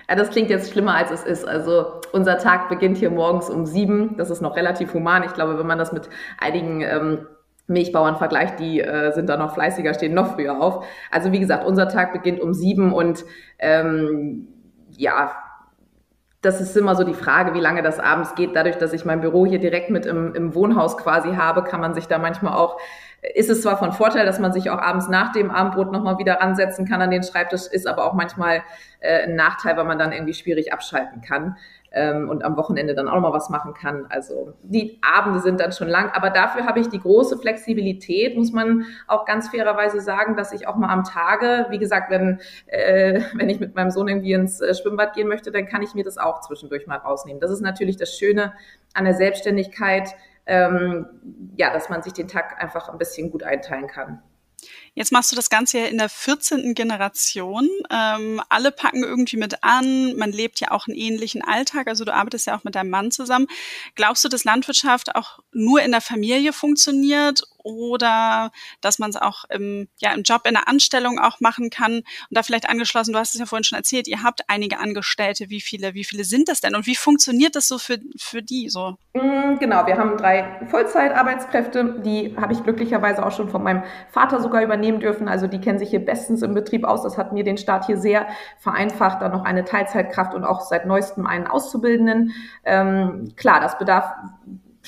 Ja, 0.08 0.16
das 0.16 0.30
klingt 0.30 0.50
jetzt 0.50 0.72
schlimmer, 0.72 0.96
als 0.96 1.12
es 1.12 1.22
ist. 1.22 1.46
Also 1.46 2.00
unser 2.10 2.38
Tag 2.38 2.68
beginnt 2.68 2.98
hier 2.98 3.10
morgens 3.10 3.48
um 3.48 3.66
sieben. 3.66 4.16
Das 4.16 4.30
ist 4.30 4.40
noch 4.40 4.56
relativ 4.56 4.94
human. 4.94 5.22
Ich 5.22 5.32
glaube, 5.32 5.60
wenn 5.60 5.66
man 5.66 5.78
das 5.78 5.92
mit 5.92 6.08
einigen 6.38 6.80
ähm, 6.80 7.28
Milchbauern 7.66 8.16
vergleicht, 8.16 8.60
die 8.60 8.80
äh, 8.80 9.12
sind 9.12 9.28
da 9.28 9.36
noch 9.36 9.54
fleißiger, 9.54 9.94
stehen 9.94 10.14
noch 10.14 10.34
früher 10.34 10.60
auf. 10.60 10.84
Also 11.10 11.32
wie 11.32 11.40
gesagt, 11.40 11.64
unser 11.64 11.88
Tag 11.88 12.12
beginnt 12.12 12.40
um 12.40 12.54
sieben 12.54 12.92
und 12.92 13.24
ähm, 13.58 14.48
ja, 14.96 15.32
das 16.42 16.60
ist 16.60 16.76
immer 16.76 16.94
so 16.94 17.02
die 17.02 17.14
Frage, 17.14 17.54
wie 17.54 17.60
lange 17.60 17.82
das 17.82 17.98
abends 17.98 18.34
geht. 18.36 18.54
Dadurch, 18.54 18.76
dass 18.76 18.92
ich 18.92 19.04
mein 19.04 19.20
Büro 19.20 19.46
hier 19.46 19.58
direkt 19.58 19.90
mit 19.90 20.06
im, 20.06 20.34
im 20.34 20.54
Wohnhaus 20.54 20.96
quasi 20.96 21.34
habe, 21.34 21.64
kann 21.64 21.80
man 21.80 21.94
sich 21.94 22.06
da 22.06 22.18
manchmal 22.18 22.54
auch 22.54 22.78
ist 23.34 23.50
es 23.50 23.62
zwar 23.62 23.78
von 23.78 23.92
Vorteil, 23.92 24.26
dass 24.26 24.38
man 24.38 24.52
sich 24.52 24.70
auch 24.70 24.78
abends 24.78 25.08
nach 25.08 25.32
dem 25.32 25.50
Abendbrot 25.50 25.90
nochmal 25.90 26.18
wieder 26.18 26.34
ransetzen 26.34 26.86
kann 26.86 27.02
an 27.02 27.10
den 27.10 27.22
Schreibtisch, 27.22 27.66
ist 27.66 27.86
aber 27.86 28.04
auch 28.04 28.12
manchmal 28.12 28.62
äh, 29.00 29.24
ein 29.24 29.34
Nachteil, 29.34 29.76
weil 29.76 29.84
man 29.84 29.98
dann 29.98 30.12
irgendwie 30.12 30.34
schwierig 30.34 30.72
abschalten 30.72 31.22
kann 31.22 31.56
ähm, 31.92 32.28
und 32.28 32.44
am 32.44 32.56
Wochenende 32.56 32.94
dann 32.94 33.08
auch 33.08 33.14
nochmal 33.14 33.32
was 33.32 33.48
machen 33.48 33.74
kann. 33.74 34.06
Also 34.08 34.54
die 34.62 34.98
Abende 35.02 35.40
sind 35.40 35.60
dann 35.60 35.72
schon 35.72 35.88
lang, 35.88 36.10
aber 36.12 36.30
dafür 36.30 36.66
habe 36.66 36.80
ich 36.80 36.88
die 36.88 37.00
große 37.00 37.38
Flexibilität, 37.38 38.36
muss 38.36 38.52
man 38.52 38.84
auch 39.06 39.24
ganz 39.24 39.48
fairerweise 39.48 40.00
sagen, 40.00 40.36
dass 40.36 40.52
ich 40.52 40.68
auch 40.68 40.76
mal 40.76 40.88
am 40.88 41.04
Tage, 41.04 41.66
wie 41.70 41.78
gesagt, 41.78 42.10
wenn, 42.10 42.40
äh, 42.66 43.20
wenn 43.34 43.48
ich 43.48 43.60
mit 43.60 43.74
meinem 43.74 43.90
Sohn 43.90 44.08
irgendwie 44.08 44.32
ins 44.32 44.60
äh, 44.60 44.74
Schwimmbad 44.74 45.14
gehen 45.14 45.28
möchte, 45.28 45.50
dann 45.50 45.66
kann 45.66 45.82
ich 45.82 45.94
mir 45.94 46.04
das 46.04 46.18
auch 46.18 46.40
zwischendurch 46.40 46.86
mal 46.86 46.96
rausnehmen. 46.96 47.40
Das 47.40 47.50
ist 47.50 47.60
natürlich 47.60 47.96
das 47.96 48.16
Schöne 48.16 48.52
an 48.94 49.04
der 49.04 49.14
Selbstständigkeit, 49.14 50.14
ähm, 50.46 51.06
ja, 51.56 51.72
dass 51.72 51.88
man 51.88 52.02
sich 52.02 52.12
den 52.12 52.28
Tag 52.28 52.62
einfach 52.62 52.88
ein 52.88 52.98
bisschen 52.98 53.30
gut 53.30 53.42
einteilen 53.42 53.88
kann. 53.88 54.22
Jetzt 54.96 55.12
machst 55.12 55.30
du 55.30 55.36
das 55.36 55.50
Ganze 55.50 55.78
ja 55.78 55.84
in 55.86 55.98
der 55.98 56.08
14. 56.08 56.72
Generation. 56.72 57.68
Ähm, 57.90 58.40
alle 58.48 58.72
packen 58.72 59.04
irgendwie 59.04 59.36
mit 59.36 59.62
an. 59.62 60.16
Man 60.16 60.32
lebt 60.32 60.58
ja 60.58 60.70
auch 60.70 60.88
einen 60.88 60.96
ähnlichen 60.96 61.42
Alltag. 61.42 61.86
Also 61.86 62.06
du 62.06 62.14
arbeitest 62.14 62.46
ja 62.46 62.56
auch 62.56 62.64
mit 62.64 62.74
deinem 62.74 62.88
Mann 62.88 63.10
zusammen. 63.10 63.46
Glaubst 63.94 64.24
du, 64.24 64.30
dass 64.30 64.44
Landwirtschaft 64.44 65.14
auch 65.14 65.40
nur 65.52 65.82
in 65.82 65.90
der 65.90 66.00
Familie 66.00 66.54
funktioniert 66.54 67.42
oder 67.66 68.52
dass 68.80 68.98
man 68.98 69.10
es 69.10 69.16
auch 69.16 69.44
im, 69.50 69.88
ja, 69.98 70.14
im 70.14 70.22
Job, 70.22 70.42
in 70.46 70.54
der 70.54 70.68
Anstellung 70.68 71.18
auch 71.18 71.40
machen 71.40 71.68
kann. 71.68 71.96
Und 71.96 72.04
da 72.30 72.42
vielleicht 72.42 72.68
angeschlossen, 72.68 73.12
du 73.12 73.18
hast 73.18 73.34
es 73.34 73.40
ja 73.40 73.46
vorhin 73.46 73.64
schon 73.64 73.76
erzählt, 73.76 74.06
ihr 74.06 74.22
habt 74.22 74.42
einige 74.46 74.78
Angestellte. 74.78 75.50
Wie 75.50 75.60
viele, 75.60 75.94
wie 75.94 76.04
viele 76.04 76.24
sind 76.24 76.48
das 76.48 76.60
denn? 76.60 76.76
Und 76.76 76.86
wie 76.86 76.94
funktioniert 76.94 77.56
das 77.56 77.66
so 77.66 77.78
für, 77.78 77.98
für 78.16 78.42
die 78.42 78.68
so? 78.68 78.96
Mm, 79.14 79.58
genau, 79.58 79.86
wir 79.86 79.98
haben 79.98 80.16
drei 80.16 80.60
Vollzeitarbeitskräfte. 80.70 82.00
Die 82.04 82.36
habe 82.40 82.52
ich 82.52 82.62
glücklicherweise 82.62 83.26
auch 83.26 83.32
schon 83.32 83.48
von 83.48 83.62
meinem 83.62 83.82
Vater 84.10 84.40
sogar 84.40 84.62
übernehmen 84.62 85.00
dürfen. 85.00 85.28
Also 85.28 85.48
die 85.48 85.60
kennen 85.60 85.80
sich 85.80 85.90
hier 85.90 86.04
bestens 86.04 86.42
im 86.42 86.54
Betrieb 86.54 86.84
aus. 86.84 87.02
Das 87.02 87.18
hat 87.18 87.32
mir 87.32 87.42
den 87.42 87.58
Start 87.58 87.86
hier 87.86 87.98
sehr 87.98 88.28
vereinfacht. 88.60 89.22
Dann 89.22 89.32
noch 89.32 89.44
eine 89.44 89.64
Teilzeitkraft 89.64 90.34
und 90.34 90.44
auch 90.44 90.60
seit 90.60 90.86
neuestem 90.86 91.26
einen 91.26 91.48
Auszubildenden. 91.48 92.32
Ähm, 92.64 93.32
klar, 93.36 93.60
das 93.60 93.76
bedarf 93.78 94.12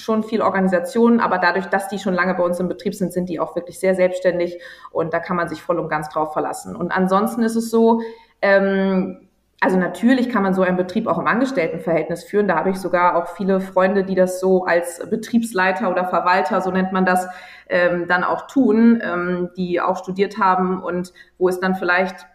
schon 0.01 0.23
viel 0.23 0.41
Organisation, 0.43 1.21
aber 1.21 1.39
dadurch, 1.39 1.67
dass 1.67 1.89
die 1.89 1.99
schon 1.99 2.15
lange 2.15 2.35
bei 2.35 2.43
uns 2.43 2.61
im 2.61 2.69
Betrieb 2.69 2.95
sind, 2.95 3.13
sind 3.13 3.29
die 3.29 3.41
auch 3.41 3.57
wirklich 3.57 3.79
sehr 3.79 3.95
selbstständig 3.95 4.61
und 4.91 5.13
da 5.13 5.19
kann 5.19 5.37
man 5.37 5.49
sich 5.49 5.63
voll 5.63 5.79
und 5.79 5.89
ganz 5.89 6.09
drauf 6.09 6.33
verlassen. 6.33 6.77
Und 6.77 6.93
ansonsten 6.93 7.43
ist 7.43 7.57
es 7.57 7.71
so, 7.71 8.01
ähm, 8.43 9.29
also 9.61 9.77
natürlich 9.77 10.31
kann 10.31 10.45
man 10.45 10.55
so 10.55 10.63
einen 10.63 10.77
Betrieb 10.77 11.09
auch 11.09 11.19
im 11.19 11.27
Angestelltenverhältnis 11.27 12.23
führen. 12.23 12.47
Da 12.47 12.57
habe 12.57 12.71
ich 12.71 12.77
sogar 12.77 13.17
auch 13.17 13.29
viele 13.37 13.61
Freunde, 13.61 14.05
die 14.05 14.15
das 14.15 14.39
so 14.39 14.65
als 14.65 15.03
Betriebsleiter 15.11 15.91
oder 15.91 16.05
Verwalter, 16.05 16.61
so 16.61 16.71
nennt 16.71 16.93
man 16.93 17.05
das, 17.05 17.27
ähm, 17.69 18.07
dann 18.07 18.23
auch 18.23 18.47
tun, 18.47 19.03
ähm, 19.03 19.51
die 19.57 19.81
auch 19.81 19.99
studiert 19.99 20.39
haben 20.39 20.81
und 20.83 21.13
wo 21.39 21.49
es 21.49 21.59
dann 21.59 21.75
vielleicht 21.75 22.27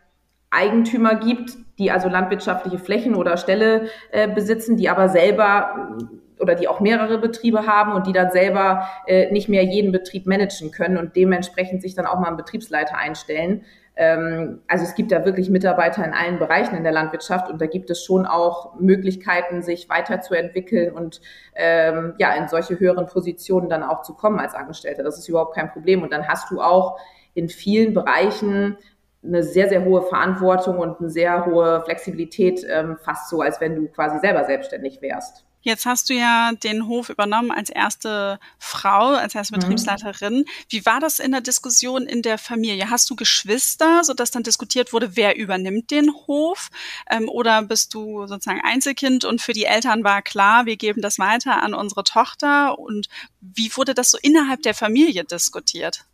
Eigentümer 0.50 1.16
gibt, 1.16 1.54
die 1.80 1.92
also 1.92 2.10
landwirtschaftliche 2.10 2.78
Flächen 2.78 3.16
oder 3.16 3.38
Ställe 3.38 3.88
äh, 4.12 4.28
besitzen, 4.28 4.78
die 4.78 4.90
aber 4.90 5.10
selber 5.10 5.98
oder 6.44 6.56
die 6.56 6.68
auch 6.68 6.80
mehrere 6.80 7.18
Betriebe 7.18 7.66
haben 7.66 7.94
und 7.94 8.06
die 8.06 8.14
dann 8.14 8.32
selber 8.32 8.88
äh, 9.08 9.32
nicht 9.32 9.50
mehr 9.50 9.64
jeden 9.64 9.92
Betrieb 9.92 10.28
managen 10.28 10.72
können 10.72 10.98
und 10.98 11.16
dementsprechend 11.16 11.82
sich 11.82 11.96
dann 11.96 12.06
auch 12.06 12.20
mal 12.20 12.28
einen 12.28 12.38
Betriebsleiter 12.38 12.98
einstellen. 12.98 13.64
Ähm, 13.96 14.62
also 14.68 14.84
es 14.84 14.96
gibt 14.96 15.12
da 15.12 15.24
wirklich 15.26 15.50
Mitarbeiter 15.50 16.04
in 16.04 16.14
allen 16.14 16.40
Bereichen 16.40 16.76
in 16.76 16.84
der 16.84 16.92
Landwirtschaft 16.92 17.50
und 17.50 17.62
da 17.62 17.66
gibt 17.66 17.90
es 17.90 18.04
schon 18.04 18.26
auch 18.26 18.76
Möglichkeiten, 18.80 19.62
sich 19.62 19.88
weiterzuentwickeln 19.90 20.94
und 20.94 21.22
ähm, 21.56 22.14
ja 22.18 22.34
in 22.34 22.48
solche 22.48 22.80
höheren 22.80 23.06
Positionen 23.06 23.70
dann 23.70 23.84
auch 23.84 24.02
zu 24.02 24.16
kommen 24.16 24.40
als 24.40 24.54
Angestellter. 24.54 25.04
Das 25.04 25.18
ist 25.18 25.30
überhaupt 25.30 25.56
kein 25.56 25.72
Problem 25.72 26.02
und 26.04 26.12
dann 26.12 26.28
hast 26.28 26.52
du 26.52 26.62
auch 26.62 27.00
in 27.36 27.50
vielen 27.50 27.94
Bereichen 27.94 28.78
eine 29.24 29.44
sehr, 29.44 29.70
sehr 29.70 29.86
hohe 29.86 30.02
Verantwortung 30.02 30.80
und 30.80 31.00
eine 31.00 31.10
sehr 31.10 31.46
hohe 31.46 31.82
Flexibilität, 31.86 32.66
ähm, 32.70 32.98
fast 32.98 33.30
so, 33.30 33.42
als 33.42 33.62
wenn 33.62 33.76
du 33.76 33.88
quasi 33.88 34.20
selber 34.20 34.44
selbstständig 34.44 35.02
wärst. 35.02 35.46
Jetzt 35.64 35.86
hast 35.86 36.10
du 36.10 36.14
ja 36.14 36.52
den 36.52 36.88
Hof 36.88 37.10
übernommen 37.10 37.50
als 37.50 37.70
erste 37.70 38.38
Frau, 38.60 39.14
als 39.14 39.34
erste 39.34 39.56
mhm. 39.56 39.62
Betriebsleiterin. 39.62 40.46
Wie 40.68 40.86
war 40.86 41.00
das 41.00 41.20
in 41.20 41.32
der 41.32 41.40
Diskussion 41.40 42.06
in 42.06 42.22
der 42.22 42.38
Familie? 42.38 42.90
Hast 42.90 43.10
du 43.10 43.16
Geschwister, 43.16 44.04
sodass 44.04 44.30
dann 44.30 44.44
diskutiert 44.44 44.92
wurde, 44.92 45.16
wer 45.16 45.38
übernimmt 45.38 45.90
den 45.90 46.14
Hof? 46.28 46.70
Ähm, 47.10 47.30
oder 47.30 47.62
bist 47.62 47.94
du 47.94 48.28
sozusagen 48.28 48.62
Einzelkind 48.62 49.24
und 49.24 49.42
für 49.42 49.54
die 49.54 49.64
Eltern 49.64 50.04
war 50.04 50.22
klar, 50.22 50.66
wir 50.66 50.76
geben 50.76 51.02
das 51.02 51.18
weiter 51.18 51.64
an 51.64 51.74
unsere 51.74 52.04
Tochter? 52.04 52.78
Und 52.78 53.08
wie 53.40 53.72
wurde 53.76 53.94
das 53.94 54.12
so 54.12 54.18
innerhalb 54.22 54.62
der 54.64 54.74
Familie 54.74 55.24
diskutiert? 55.24 56.06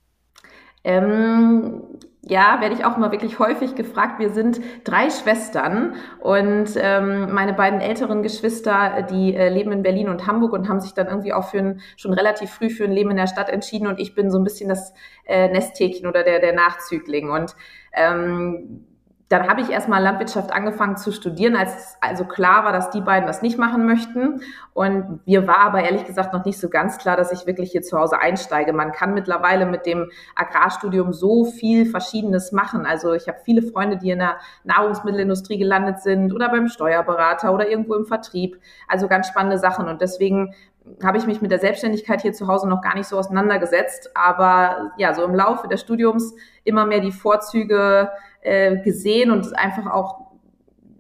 Ähm, 0.90 1.84
ja, 2.24 2.60
werde 2.62 2.74
ich 2.76 2.84
auch 2.84 2.98
immer 2.98 3.12
wirklich 3.12 3.38
häufig 3.38 3.76
gefragt. 3.76 4.20
Wir 4.20 4.32
sind 4.32 4.60
drei 4.84 5.10
Schwestern 5.10 5.94
und 6.20 6.70
ähm, 6.76 7.32
meine 7.32 7.54
beiden 7.54 7.80
älteren 7.80 8.24
Geschwister, 8.24 9.04
die 9.10 9.36
äh, 9.36 9.50
leben 9.50 9.72
in 9.72 9.84
Berlin 9.84 10.10
und 10.10 10.26
Hamburg 10.26 10.54
und 10.54 10.68
haben 10.68 10.80
sich 10.80 10.94
dann 10.94 11.08
irgendwie 11.08 11.32
auch 11.32 11.50
für 11.50 11.60
ein, 11.60 11.82
schon 11.96 12.14
relativ 12.14 12.50
früh 12.50 12.70
für 12.72 12.86
ein 12.86 12.92
Leben 12.92 13.12
in 13.12 13.18
der 13.18 13.28
Stadt 13.28 13.50
entschieden 13.50 13.88
und 13.88 14.00
ich 14.00 14.16
bin 14.16 14.32
so 14.32 14.40
ein 14.40 14.44
bisschen 14.44 14.68
das 14.68 14.94
äh, 15.26 15.48
Nesthäkchen 15.50 16.08
oder 16.08 16.24
der, 16.24 16.40
der 16.40 16.54
Nachzügling 16.54 17.30
und 17.30 17.56
ähm, 17.94 18.86
dann 19.30 19.48
habe 19.48 19.62
ich 19.62 19.70
erstmal 19.70 20.02
Landwirtschaft 20.02 20.52
angefangen 20.52 20.98
zu 20.98 21.12
studieren, 21.12 21.56
als 21.56 21.98
also 22.02 22.26
klar 22.26 22.64
war, 22.64 22.74
dass 22.74 22.90
die 22.90 23.00
beiden 23.02 23.28
das 23.28 23.44
nicht 23.44 23.60
machen 23.60 23.86
möchten. 23.86 24.42
Und 24.74 25.26
mir 25.28 25.48
war 25.48 25.60
aber 25.60 25.84
ehrlich 25.84 26.06
gesagt 26.06 26.34
noch 26.34 26.46
nicht 26.46 26.60
so 26.60 26.68
ganz 26.68 26.98
klar, 26.98 27.16
dass 27.16 27.32
ich 27.32 27.46
wirklich 27.46 27.72
hier 27.72 27.84
zu 27.84 28.00
Hause 28.00 28.20
einsteige. 28.20 28.74
Man 28.74 28.92
kann 28.92 29.14
mittlerweile 29.14 29.68
mit 29.68 29.86
dem 29.86 30.10
Agrarstudium 30.36 31.14
so 31.14 31.46
viel 31.46 31.86
Verschiedenes 31.86 32.52
machen. 32.52 32.88
Also 32.88 33.14
ich 33.14 33.28
habe 33.28 33.38
viele 33.46 33.62
Freunde, 33.62 33.98
die 33.98 34.10
in 34.10 34.20
der 34.20 34.40
Nahrungsmittelindustrie 34.64 35.60
gelandet 35.60 36.00
sind 36.00 36.34
oder 36.34 36.50
beim 36.50 36.68
Steuerberater 36.68 37.54
oder 37.54 37.70
irgendwo 37.70 37.94
im 37.94 38.06
Vertrieb. 38.06 38.60
Also 38.88 39.08
ganz 39.08 39.28
spannende 39.28 39.60
Sachen. 39.60 39.88
Und 39.88 40.02
deswegen 40.02 40.56
habe 41.04 41.20
ich 41.20 41.28
mich 41.28 41.40
mit 41.40 41.52
der 41.52 41.60
Selbstständigkeit 41.60 42.24
hier 42.24 42.34
zu 42.34 42.48
Hause 42.48 42.68
noch 42.68 42.82
gar 42.82 42.96
nicht 42.96 43.08
so 43.08 43.16
auseinandergesetzt. 43.20 44.10
Aber 44.16 44.92
ja, 44.98 45.14
so 45.14 45.24
im 45.24 45.36
Laufe 45.36 45.68
des 45.68 45.82
Studiums 45.82 46.34
immer 46.64 46.88
mehr 46.88 47.00
die 47.00 47.12
Vorzüge 47.12 48.10
äh, 48.42 48.78
gesehen 48.78 49.32
und 49.32 49.58
einfach 49.58 49.88
auch 49.88 50.30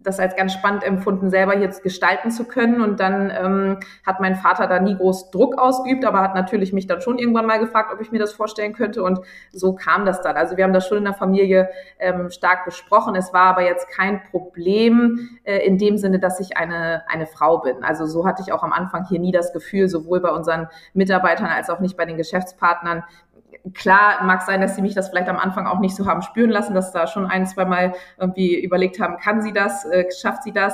das 0.03 0.19
als 0.19 0.36
ganz 0.36 0.53
spannend 0.53 0.84
empfunden, 0.84 1.29
selber 1.29 1.58
jetzt 1.58 1.84
gestalten 1.84 2.31
zu 2.31 2.46
können. 2.46 2.81
Und 2.81 3.00
dann 3.00 3.31
ähm, 3.31 3.79
hat 4.05 4.19
mein 4.19 4.36
Vater 4.36 4.67
da 4.67 4.79
nie 4.79 4.96
groß 4.96 5.31
Druck 5.31 5.58
ausgeübt, 5.58 6.05
aber 6.05 6.22
hat 6.22 6.36
natürlich 6.36 6.74
mich 6.74 6.88
dann 6.88 7.01
schon 7.01 7.17
irgendwann 7.17 7.46
mal 7.46 7.60
gefragt, 7.60 7.91
ob 7.93 8.01
ich 8.01 8.12
mir 8.12 8.19
das 8.19 8.34
vorstellen 8.34 8.74
könnte. 8.74 9.03
Und 9.03 9.19
so 9.51 9.74
kam 9.74 10.05
das 10.05 10.22
dann. 10.22 10.36
Also 10.36 10.58
wir 10.58 10.63
haben 10.63 10.74
das 10.74 10.88
schon 10.88 11.00
in 11.00 11.03
der 11.03 11.13
Familie 11.13 11.69
ähm, 12.00 12.29
stark 12.29 12.65
besprochen. 12.65 13.15
Es 13.15 13.34
war 13.34 13.48
aber 13.48 13.63
jetzt 13.63 13.89
kein 13.89 14.24
Problem 14.24 15.29
äh, 15.43 15.65
in 15.65 15.77
dem 15.77 15.98
Sinne, 15.98 16.19
dass 16.19 16.39
ich 16.39 16.58
eine, 16.58 17.03
eine 17.08 17.25
Frau 17.25 17.60
bin. 17.60 17.84
Also 17.84 18.05
so 18.05 18.25
hatte 18.25 18.41
ich 18.41 18.51
auch 18.51 18.63
am 18.63 18.74
Anfang 18.74 19.05
hier 19.08 19.19
nie 19.19 19.31
das 19.31 19.53
Gefühl, 19.53 19.89
sowohl 19.89 20.22
bei 20.22 20.31
unseren 20.31 20.67
Mitarbeitern 20.93 21.48
als 21.48 21.69
auch 21.69 21.79
nicht 21.79 21.98
bei 21.98 22.05
den 22.05 22.17
Geschäftspartnern, 22.17 23.03
klar 23.74 24.24
mag 24.24 24.42
sein, 24.42 24.62
dass 24.62 24.75
sie 24.75 24.82
mich 24.82 24.96
das 24.96 25.10
vielleicht 25.10 25.30
am 25.30 25.38
Anfang 25.38 25.68
auch 25.68 25.80
nicht 25.80 25.96
so 25.96 26.06
haben 26.06 26.22
spüren 26.22 26.50
lassen, 26.50 26.74
dass 26.74 26.92
da 26.92 27.08
schon 27.08 27.25
ein, 27.25 27.46
zwei 27.46 27.66
Mal 27.66 27.94
irgendwie 28.18 28.60
überlegt 28.62 29.00
haben, 29.00 29.18
kann 29.18 29.42
sie 29.42 29.54
das, 29.54 29.86
äh, 29.86 30.06
schafft 30.12 30.44
sie 30.44 30.51
das? 30.51 30.74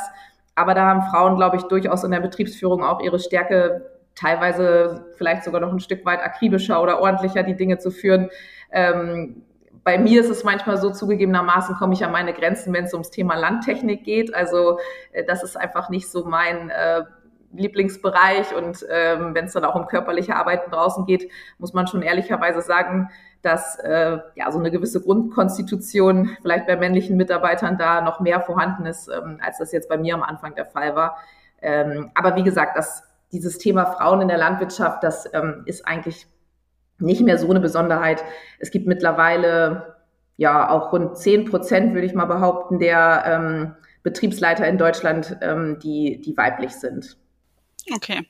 Aber 0.56 0.74
da 0.74 0.86
haben 0.86 1.04
Frauen, 1.04 1.36
glaube 1.36 1.58
ich, 1.58 1.64
durchaus 1.64 2.04
in 2.04 2.12
der 2.12 2.22
Betriebsführung 2.22 2.84
auch 2.84 3.02
ihre 3.02 3.20
Stärke, 3.20 3.92
teilweise 4.16 5.06
vielleicht 5.18 5.44
sogar 5.44 5.60
noch 5.60 5.74
ein 5.74 5.82
Stück 5.82 6.06
weit 6.06 6.22
akribischer 6.22 6.82
oder 6.82 7.02
ordentlicher 7.02 7.44
die 7.44 7.56
Dinge 7.56 7.78
zu 7.78 7.92
führen. 7.92 8.30
Ähm, 8.72 9.44
bei 9.84 10.00
mir 10.00 10.22
ist 10.22 10.30
es 10.30 10.44
manchmal 10.44 10.78
so 10.78 10.90
zugegebenermaßen, 10.90 11.76
komme 11.76 11.94
ich 11.94 12.04
an 12.04 12.12
meine 12.12 12.34
Grenzen, 12.34 12.74
wenn 12.74 12.86
es 12.86 12.94
ums 12.94 13.12
Thema 13.12 13.36
Landtechnik 13.36 14.04
geht. 14.04 14.34
Also 14.34 14.80
äh, 15.12 15.24
das 15.26 15.44
ist 15.44 15.58
einfach 15.58 15.90
nicht 15.90 16.10
so 16.10 16.26
mein 16.26 16.70
äh, 16.70 17.04
Lieblingsbereich 17.58 18.56
und 18.56 18.86
ähm, 18.90 19.34
wenn 19.34 19.46
es 19.46 19.54
dann 19.54 19.66
auch 19.66 19.76
um 19.76 19.88
körperliche 19.88 20.36
Arbeiten 20.36 20.72
draußen 20.72 21.06
geht, 21.06 21.32
muss 21.58 21.74
man 21.74 21.88
schon 21.88 22.02
ehrlicherweise 22.02 22.62
sagen, 22.62 23.10
dass 23.42 23.78
äh, 23.80 24.18
ja 24.36 24.52
so 24.52 24.60
eine 24.60 24.72
gewisse 24.72 25.02
Grundkonstitution 25.02 26.38
vielleicht 26.42 26.68
bei 26.68 26.76
männlichen 26.76 27.18
Mitarbeitern 27.18 27.78
da 27.78 28.02
noch 28.02 28.20
mehr 28.20 28.42
vorhanden 28.42 28.86
ist, 28.86 29.08
ähm, 29.08 29.40
als 29.42 29.60
das 29.60 29.72
jetzt 29.72 29.90
bei 29.90 29.98
mir 29.98 30.16
am 30.16 30.24
Anfang 30.24 30.56
der 30.56 30.66
Fall 30.66 30.96
war. 30.96 31.18
Ähm, 31.62 32.12
aber 32.14 32.36
wie 32.36 32.44
gesagt, 32.44 32.78
dass 32.78 33.04
dieses 33.32 33.58
Thema 33.58 33.86
Frauen 33.86 34.22
in 34.22 34.28
der 34.28 34.38
Landwirtschaft, 34.38 35.04
das 35.04 35.30
ähm, 35.34 35.64
ist 35.66 35.88
eigentlich 35.88 36.28
nicht 37.00 37.22
mehr 37.22 37.38
so 37.38 37.50
eine 37.50 37.60
Besonderheit. 37.60 38.24
Es 38.60 38.72
gibt 38.72 38.88
mittlerweile 38.88 39.96
ja 40.38 40.70
auch 40.70 40.92
rund 40.92 41.18
zehn 41.18 41.46
Prozent, 41.46 41.94
würde 41.94 42.08
ich 42.08 42.14
mal 42.14 42.26
behaupten, 42.26 42.80
der 42.80 43.24
ähm, 43.26 43.76
Betriebsleiter 44.04 44.68
in 44.68 44.78
Deutschland, 44.78 45.38
ähm, 45.42 45.80
die, 45.80 46.22
die 46.22 46.38
weiblich 46.38 46.72
sind. 46.76 47.18
Okay. 47.92 48.28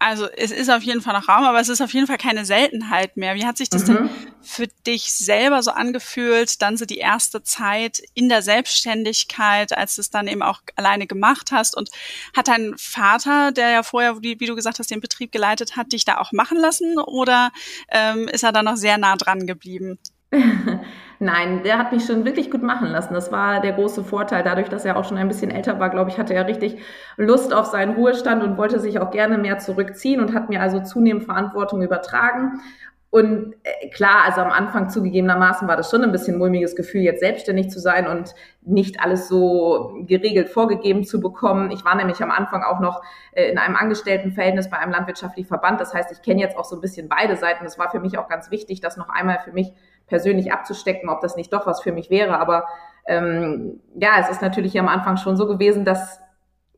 Also 0.00 0.26
es 0.28 0.50
ist 0.50 0.68
auf 0.68 0.82
jeden 0.82 1.00
Fall 1.00 1.14
noch 1.14 1.28
Raum, 1.28 1.44
aber 1.44 1.60
es 1.60 1.68
ist 1.68 1.80
auf 1.80 1.92
jeden 1.92 2.08
Fall 2.08 2.18
keine 2.18 2.44
Seltenheit 2.44 3.16
mehr. 3.16 3.36
Wie 3.36 3.46
hat 3.46 3.56
sich 3.56 3.70
das 3.70 3.86
mhm. 3.86 3.94
denn 3.94 4.10
für 4.42 4.66
dich 4.86 5.12
selber 5.12 5.62
so 5.62 5.70
angefühlt, 5.70 6.60
dann 6.60 6.76
so 6.76 6.86
die 6.86 6.98
erste 6.98 7.42
Zeit 7.42 8.02
in 8.14 8.28
der 8.28 8.42
Selbstständigkeit, 8.42 9.76
als 9.76 9.94
du 9.94 10.00
es 10.00 10.10
dann 10.10 10.26
eben 10.26 10.42
auch 10.42 10.60
alleine 10.74 11.06
gemacht 11.06 11.52
hast? 11.52 11.76
Und 11.76 11.90
hat 12.36 12.48
dein 12.48 12.74
Vater, 12.76 13.52
der 13.52 13.70
ja 13.70 13.82
vorher, 13.84 14.22
wie, 14.22 14.40
wie 14.40 14.46
du 14.46 14.56
gesagt 14.56 14.80
hast, 14.80 14.90
den 14.90 15.00
Betrieb 15.00 15.30
geleitet 15.30 15.76
hat, 15.76 15.92
dich 15.92 16.04
da 16.04 16.18
auch 16.18 16.32
machen 16.32 16.58
lassen 16.58 16.98
oder 16.98 17.52
ähm, 17.90 18.26
ist 18.26 18.42
er 18.42 18.52
da 18.52 18.64
noch 18.64 18.76
sehr 18.76 18.98
nah 18.98 19.14
dran 19.16 19.46
geblieben? 19.46 19.98
Nein, 21.18 21.62
der 21.62 21.78
hat 21.78 21.92
mich 21.92 22.04
schon 22.04 22.24
wirklich 22.24 22.50
gut 22.50 22.62
machen 22.62 22.88
lassen. 22.88 23.14
Das 23.14 23.32
war 23.32 23.60
der 23.60 23.72
große 23.72 24.04
Vorteil. 24.04 24.42
Dadurch, 24.42 24.68
dass 24.68 24.84
er 24.84 24.96
auch 24.96 25.04
schon 25.04 25.16
ein 25.16 25.28
bisschen 25.28 25.50
älter 25.50 25.78
war, 25.80 25.88
glaube 25.90 26.10
ich, 26.10 26.18
hatte 26.18 26.34
er 26.34 26.46
richtig 26.46 26.78
Lust 27.16 27.54
auf 27.54 27.66
seinen 27.66 27.94
Ruhestand 27.94 28.42
und 28.42 28.58
wollte 28.58 28.80
sich 28.80 29.00
auch 29.00 29.10
gerne 29.10 29.38
mehr 29.38 29.58
zurückziehen 29.58 30.20
und 30.20 30.34
hat 30.34 30.50
mir 30.50 30.60
also 30.60 30.80
zunehmend 30.80 31.24
Verantwortung 31.24 31.82
übertragen. 31.82 32.60
Und 33.08 33.54
äh, 33.62 33.88
klar, 33.90 34.24
also 34.26 34.42
am 34.42 34.50
Anfang 34.50 34.90
zugegebenermaßen 34.90 35.66
war 35.66 35.76
das 35.76 35.90
schon 35.90 36.02
ein 36.02 36.12
bisschen 36.12 36.36
mulmiges 36.36 36.76
Gefühl, 36.76 37.00
jetzt 37.00 37.20
selbstständig 37.20 37.70
zu 37.70 37.80
sein 37.80 38.06
und 38.08 38.34
nicht 38.60 39.00
alles 39.00 39.28
so 39.28 39.94
geregelt 40.06 40.50
vorgegeben 40.50 41.02
zu 41.02 41.18
bekommen. 41.20 41.70
Ich 41.70 41.82
war 41.82 41.94
nämlich 41.94 42.22
am 42.22 42.30
Anfang 42.30 42.62
auch 42.62 42.78
noch 42.78 43.00
äh, 43.32 43.50
in 43.50 43.56
einem 43.56 43.76
Angestelltenverhältnis 43.76 44.68
bei 44.68 44.78
einem 44.78 44.92
landwirtschaftlichen 44.92 45.48
Verband. 45.48 45.80
Das 45.80 45.94
heißt, 45.94 46.12
ich 46.12 46.20
kenne 46.20 46.42
jetzt 46.42 46.58
auch 46.58 46.66
so 46.66 46.76
ein 46.76 46.82
bisschen 46.82 47.08
beide 47.08 47.36
Seiten. 47.36 47.64
Das 47.64 47.78
war 47.78 47.90
für 47.90 48.00
mich 48.00 48.18
auch 48.18 48.28
ganz 48.28 48.50
wichtig, 48.50 48.80
das 48.80 48.98
noch 48.98 49.08
einmal 49.08 49.38
für 49.38 49.52
mich 49.52 49.72
persönlich 50.06 50.52
abzustecken, 50.52 51.08
ob 51.08 51.20
das 51.20 51.36
nicht 51.36 51.52
doch 51.52 51.66
was 51.66 51.82
für 51.82 51.92
mich 51.92 52.10
wäre. 52.10 52.38
Aber 52.38 52.66
ähm, 53.06 53.80
ja, 53.94 54.18
es 54.20 54.28
ist 54.28 54.42
natürlich 54.42 54.78
am 54.78 54.88
Anfang 54.88 55.16
schon 55.16 55.36
so 55.36 55.46
gewesen, 55.46 55.84
dass 55.84 56.20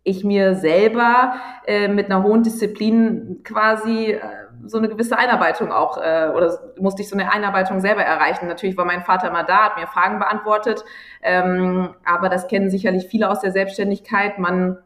ich 0.04 0.24
mir 0.24 0.54
selber 0.54 1.34
äh, 1.66 1.88
mit 1.88 2.06
einer 2.06 2.22
hohen 2.22 2.42
Disziplin 2.42 3.40
quasi 3.44 4.12
äh, 4.12 4.20
so 4.66 4.78
eine 4.78 4.88
gewisse 4.88 5.18
Einarbeitung 5.18 5.72
auch, 5.72 5.98
äh, 5.98 6.30
oder 6.34 6.58
musste 6.78 7.02
ich 7.02 7.08
so 7.08 7.16
eine 7.16 7.30
Einarbeitung 7.32 7.80
selber 7.80 8.02
erreichen. 8.02 8.48
Natürlich 8.48 8.76
war 8.76 8.84
mein 8.84 9.02
Vater 9.02 9.28
immer 9.28 9.44
da, 9.44 9.64
hat 9.64 9.76
mir 9.76 9.86
Fragen 9.86 10.18
beantwortet, 10.18 10.84
ähm, 11.22 11.94
aber 12.04 12.28
das 12.28 12.48
kennen 12.48 12.70
sicherlich 12.70 13.06
viele 13.08 13.30
aus 13.30 13.40
der 13.40 13.52
Selbstständigkeit. 13.52 14.38
Man 14.38 14.78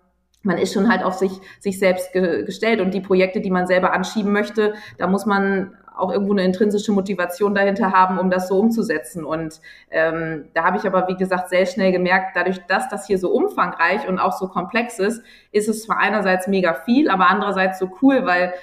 man 0.45 0.59
ist 0.59 0.75
schon 0.75 0.91
halt 0.91 1.05
auf 1.05 1.15
sich, 1.15 1.31
sich 1.61 1.79
selbst 1.79 2.13
ge 2.13 2.45
gestellt 2.45 2.81
und 2.81 2.93
die 2.93 3.01
Projekte, 3.01 3.41
die 3.41 3.51
man 3.51 3.69
selber 3.69 3.93
anschieben 3.93 4.33
möchte, 4.33 4.75
da 4.99 5.07
muss 5.07 5.25
man 5.25 5.77
auch 5.97 6.13
irgendwo 6.13 6.33
eine 6.33 6.45
intrinsische 6.45 6.93
Motivation 6.93 7.55
dahinter 7.55 7.93
haben, 7.93 8.19
um 8.19 8.31
das 8.31 8.49
so 8.49 8.59
umzusetzen. 8.59 9.25
Und 9.25 9.61
ähm, 9.91 10.49
da 10.55 10.65
habe 10.65 10.77
ich 10.77 10.87
aber, 10.87 11.09
wie 11.09 11.17
gesagt, 11.17 11.49
sehr 11.49 11.67
schnell 11.67 11.93
gemerkt, 11.93 12.37
dadurch, 12.37 12.59
dass 12.67 12.89
das 12.89 13.07
hier 13.07 13.19
so 13.19 13.31
umfangreich 13.31 14.09
und 14.09 14.19
auch 14.19 14.33
so 14.33 14.49
komplex 14.49 14.99
ist, 14.99 15.23
ist 15.51 15.69
es 15.69 15.85
zwar 15.85 15.99
einerseits 15.99 16.47
mega 16.47 16.75
viel, 16.75 17.11
aber 17.11 17.29
andererseits 17.29 17.79
so 17.79 17.91
cool, 18.03 18.27
weil 18.27 18.55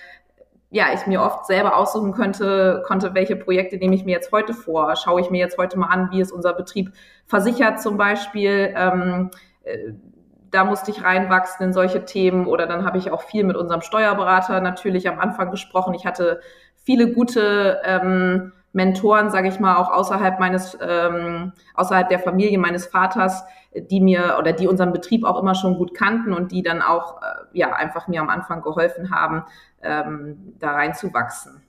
ja, 0.71 0.87
ich 0.93 1.07
mir 1.07 1.21
oft 1.23 1.47
selber 1.47 1.75
aussuchen 1.75 2.11
könnte, 2.11 2.83
konnte, 2.85 3.15
welche 3.15 3.35
Projekte 3.35 3.77
nehme 3.77 3.95
ich 3.95 4.05
mir 4.05 4.11
jetzt 4.11 4.31
heute 4.31 4.53
vor? 4.53 4.95
Schaue 4.95 5.21
ich 5.21 5.31
mir 5.31 5.39
jetzt 5.39 5.57
heute 5.57 5.79
mal 5.79 5.87
an, 5.87 6.09
wie 6.11 6.21
ist 6.21 6.31
unser 6.31 6.53
Betrieb 6.53 6.93
versichert 7.25 7.81
zum 7.81 7.97
Beispiel? 7.97 8.73
Ähm, 8.77 9.31
äh, 9.63 9.93
da 10.51 10.63
musste 10.65 10.91
ich 10.91 11.03
reinwachsen 11.03 11.67
in 11.67 11.73
solche 11.73 12.05
Themen 12.05 12.47
oder 12.47 12.65
dann 12.65 12.85
habe 12.85 12.97
ich 12.97 13.11
auch 13.11 13.21
viel 13.21 13.43
mit 13.43 13.55
unserem 13.55 13.81
Steuerberater 13.81 14.61
natürlich 14.61 15.07
am 15.07 15.19
Anfang 15.19 15.51
gesprochen. 15.51 15.93
Ich 15.93 16.05
hatte 16.05 16.41
viele 16.89 17.13
gute 17.13 17.79
ähm, 17.85 18.51
Mentoren, 18.73 19.29
sage 19.29 19.47
ich 19.47 19.59
mal, 19.59 19.75
auch 19.75 19.91
außerhalb 19.91 20.39
meines, 20.39 20.75
ähm, 20.81 21.53
außerhalb 21.75 22.09
der 22.09 22.17
Familie 22.17 22.57
meines 22.57 22.87
Vaters, 22.87 23.43
die 23.75 24.01
mir 24.01 24.37
oder 24.39 24.53
die 24.53 24.67
unseren 24.67 24.91
Betrieb 24.91 25.23
auch 25.23 25.39
immer 25.39 25.53
schon 25.53 25.75
gut 25.75 25.93
kannten 25.93 26.33
und 26.33 26.51
die 26.51 26.63
dann 26.63 26.81
auch 26.81 27.21
äh, 27.21 27.25
ja 27.53 27.73
einfach 27.73 28.07
mir 28.07 28.21
am 28.21 28.29
Anfang 28.29 28.63
geholfen 28.63 29.11
haben, 29.11 29.43
ähm, 29.83 30.55
da 30.57 30.71
reinzuwachsen. 30.71 31.61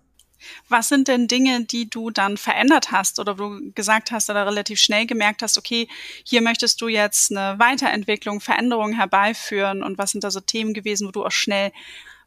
Was 0.71 0.89
sind 0.89 1.07
denn 1.09 1.29
Dinge, 1.29 1.67
die 1.67 1.91
du 1.91 2.09
dann 2.09 2.39
verändert 2.39 2.91
hast 2.91 3.21
oder 3.21 3.39
wo 3.39 3.51
du 3.51 3.73
gesagt 3.75 4.13
hast 4.13 4.31
oder 4.31 4.47
relativ 4.47 4.81
schnell 4.81 5.05
gemerkt 5.05 5.43
hast, 5.43 5.59
okay, 5.59 5.87
hier 6.25 6.41
möchtest 6.41 6.81
du 6.81 6.89
jetzt 6.89 7.31
eine 7.31 7.59
Weiterentwicklung, 7.59 8.41
Veränderung 8.41 8.95
herbeiführen 8.95 9.83
und 9.83 9.99
was 9.99 10.13
sind 10.13 10.25
da 10.25 10.31
so 10.31 10.41
Themen 10.41 10.73
gewesen, 10.73 11.07
wo 11.07 11.11
du 11.11 11.27
auch 11.27 11.31
schnell 11.31 11.73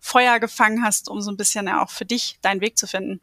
Feuer 0.04 0.40
gefangen 0.40 0.84
hast, 0.84 1.10
um 1.10 1.22
so 1.22 1.32
ein 1.32 1.38
bisschen 1.38 1.66
ja 1.66 1.82
auch 1.82 1.90
für 1.90 2.04
dich 2.04 2.38
deinen 2.42 2.60
Weg 2.60 2.78
zu 2.78 2.88
finden? 2.88 3.22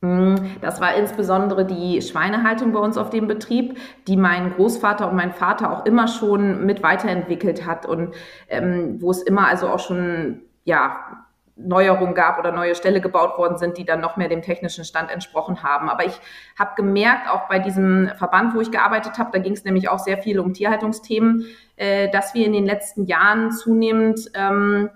Hm, 0.00 0.56
das 0.62 0.80
war 0.80 0.94
insbesondere 0.94 1.66
die 1.66 2.00
Schweinehaltung 2.00 2.72
bei 2.72 2.80
uns 2.80 2.96
auf 2.96 3.10
dem 3.10 3.26
Betrieb, 3.26 3.78
die 4.08 4.16
mein 4.16 4.54
Großvater 4.54 5.08
und 5.08 5.16
mein 5.16 5.34
Vater 5.34 5.70
auch 5.70 5.84
immer 5.84 6.08
schon 6.08 6.64
mit 6.64 6.82
weiterentwickelt 6.82 7.66
hat 7.66 7.84
und 7.84 8.14
ähm, 8.48 8.96
wo 9.02 9.10
es 9.10 9.22
immer 9.22 9.46
also 9.46 9.68
auch 9.68 9.80
schon 9.80 10.40
ja 10.64 11.26
Neuerungen 11.56 12.14
gab 12.14 12.38
oder 12.38 12.50
neue 12.50 12.74
Ställe 12.74 13.02
gebaut 13.02 13.36
worden 13.36 13.58
sind, 13.58 13.76
die 13.76 13.84
dann 13.84 14.00
noch 14.00 14.16
mehr 14.16 14.28
dem 14.28 14.42
technischen 14.42 14.84
Stand 14.84 15.10
entsprochen 15.10 15.62
haben. 15.62 15.88
Aber 15.90 16.04
ich 16.04 16.18
habe 16.58 16.72
gemerkt, 16.74 17.28
auch 17.30 17.48
bei 17.48 17.58
diesem 17.58 18.10
Verband, 18.16 18.54
wo 18.54 18.60
ich 18.60 18.72
gearbeitet 18.72 19.18
habe, 19.18 19.30
da 19.30 19.38
ging 19.38 19.52
es 19.52 19.64
nämlich 19.64 19.88
auch 19.90 19.98
sehr 19.98 20.18
viel 20.18 20.40
um 20.40 20.54
Tierhaltungsthemen, 20.54 21.44
äh, 21.76 22.10
dass 22.10 22.34
wir 22.34 22.46
in 22.46 22.54
den 22.54 22.64
letzten 22.64 23.04
Jahren 23.04 23.52
zunehmend 23.52 24.30
ähm, 24.34 24.90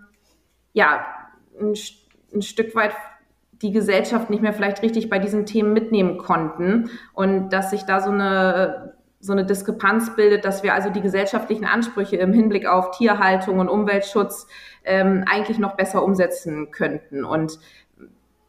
ja 0.78 1.04
ein, 1.60 1.74
ein 2.32 2.42
Stück 2.42 2.74
weit 2.74 2.92
die 3.60 3.72
Gesellschaft 3.72 4.30
nicht 4.30 4.40
mehr 4.40 4.52
vielleicht 4.52 4.82
richtig 4.82 5.10
bei 5.10 5.18
diesen 5.18 5.44
Themen 5.44 5.72
mitnehmen 5.72 6.16
konnten 6.16 6.90
und 7.12 7.50
dass 7.50 7.70
sich 7.70 7.82
da 7.82 8.00
so 8.00 8.10
eine 8.10 8.96
so 9.20 9.32
eine 9.32 9.44
Diskrepanz 9.44 10.14
bildet, 10.14 10.44
dass 10.44 10.62
wir 10.62 10.74
also 10.74 10.90
die 10.90 11.00
gesellschaftlichen 11.00 11.64
Ansprüche 11.64 12.14
im 12.18 12.32
Hinblick 12.32 12.66
auf 12.66 12.92
Tierhaltung 12.92 13.58
und 13.58 13.68
Umweltschutz 13.68 14.46
ähm, 14.84 15.24
eigentlich 15.28 15.58
noch 15.58 15.74
besser 15.74 16.04
umsetzen 16.04 16.70
könnten. 16.70 17.24
Und 17.24 17.58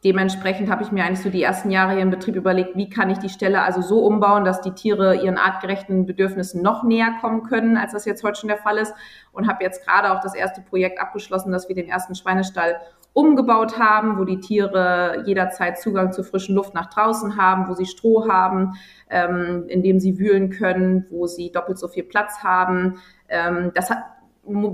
dementsprechend 0.03 0.70
habe 0.70 0.84
ich 0.84 0.91
mir 0.91 1.03
eigentlich 1.03 1.22
so 1.22 1.29
die 1.29 1.44
ersten 1.44 1.72
Jahre 1.72 1.94
hier 1.94 2.01
im 2.01 2.10
Betrieb 2.10 2.36
überlegt, 2.36 2.75
wie 2.75 2.89
kann 2.89 3.10
ich 3.10 3.18
die 3.18 3.29
Stelle 3.29 3.62
also 3.62 3.82
so 3.82 4.06
umbauen, 4.06 4.46
dass 4.46 4.62
die 4.62 4.72
Tiere 4.72 5.15
ihren 5.15 5.38
artgerechten 5.38 6.06
Bedürfnissen 6.06 6.62
noch 6.62 6.84
näher 6.84 7.15
kommen 7.20 7.44
können, 7.44 7.75
als 7.77 7.91
das 7.91 8.06
jetzt 8.06 8.24
heute 8.24 8.39
schon 8.39 8.48
der 8.48 8.58
Fall 8.58 8.77
ist. 8.77 8.94
Und 9.32 9.48
habe 9.48 9.63
jetzt 9.63 9.86
gerade 9.86 10.12
auch 10.12 10.22
das 10.22 10.36
erste 10.36 10.62
Projekt 10.62 11.01
abgeschlossen, 11.01 11.51
dass 11.51 11.68
wir 11.68 11.75
den 11.75 11.88
ersten 11.88 12.15
Schweinestall 12.15 12.77
umgebaut 13.13 13.77
haben, 13.79 14.18
wo 14.18 14.24
die 14.24 14.39
Tiere 14.39 15.24
jederzeit 15.25 15.79
Zugang 15.79 16.13
zur 16.13 16.24
frischen 16.24 16.56
Luft 16.56 16.74
nach 16.74 16.89
draußen 16.89 17.36
haben, 17.36 17.68
wo 17.68 17.74
sie 17.74 17.86
Stroh 17.86 18.29
haben, 18.29 18.74
ähm, 19.10 19.65
in 19.68 19.82
dem 19.82 20.00
sie 20.00 20.20
wühlen 20.20 20.50
können, 20.50 21.06
wo 21.10 21.27
sie 21.27 21.51
doppelt 21.51 21.79
so 21.79 21.88
viel 21.88 22.03
Platz 22.03 22.44
haben. 22.44 23.00
Ähm, 23.27 23.72
das 23.74 23.89
hat 23.89 24.03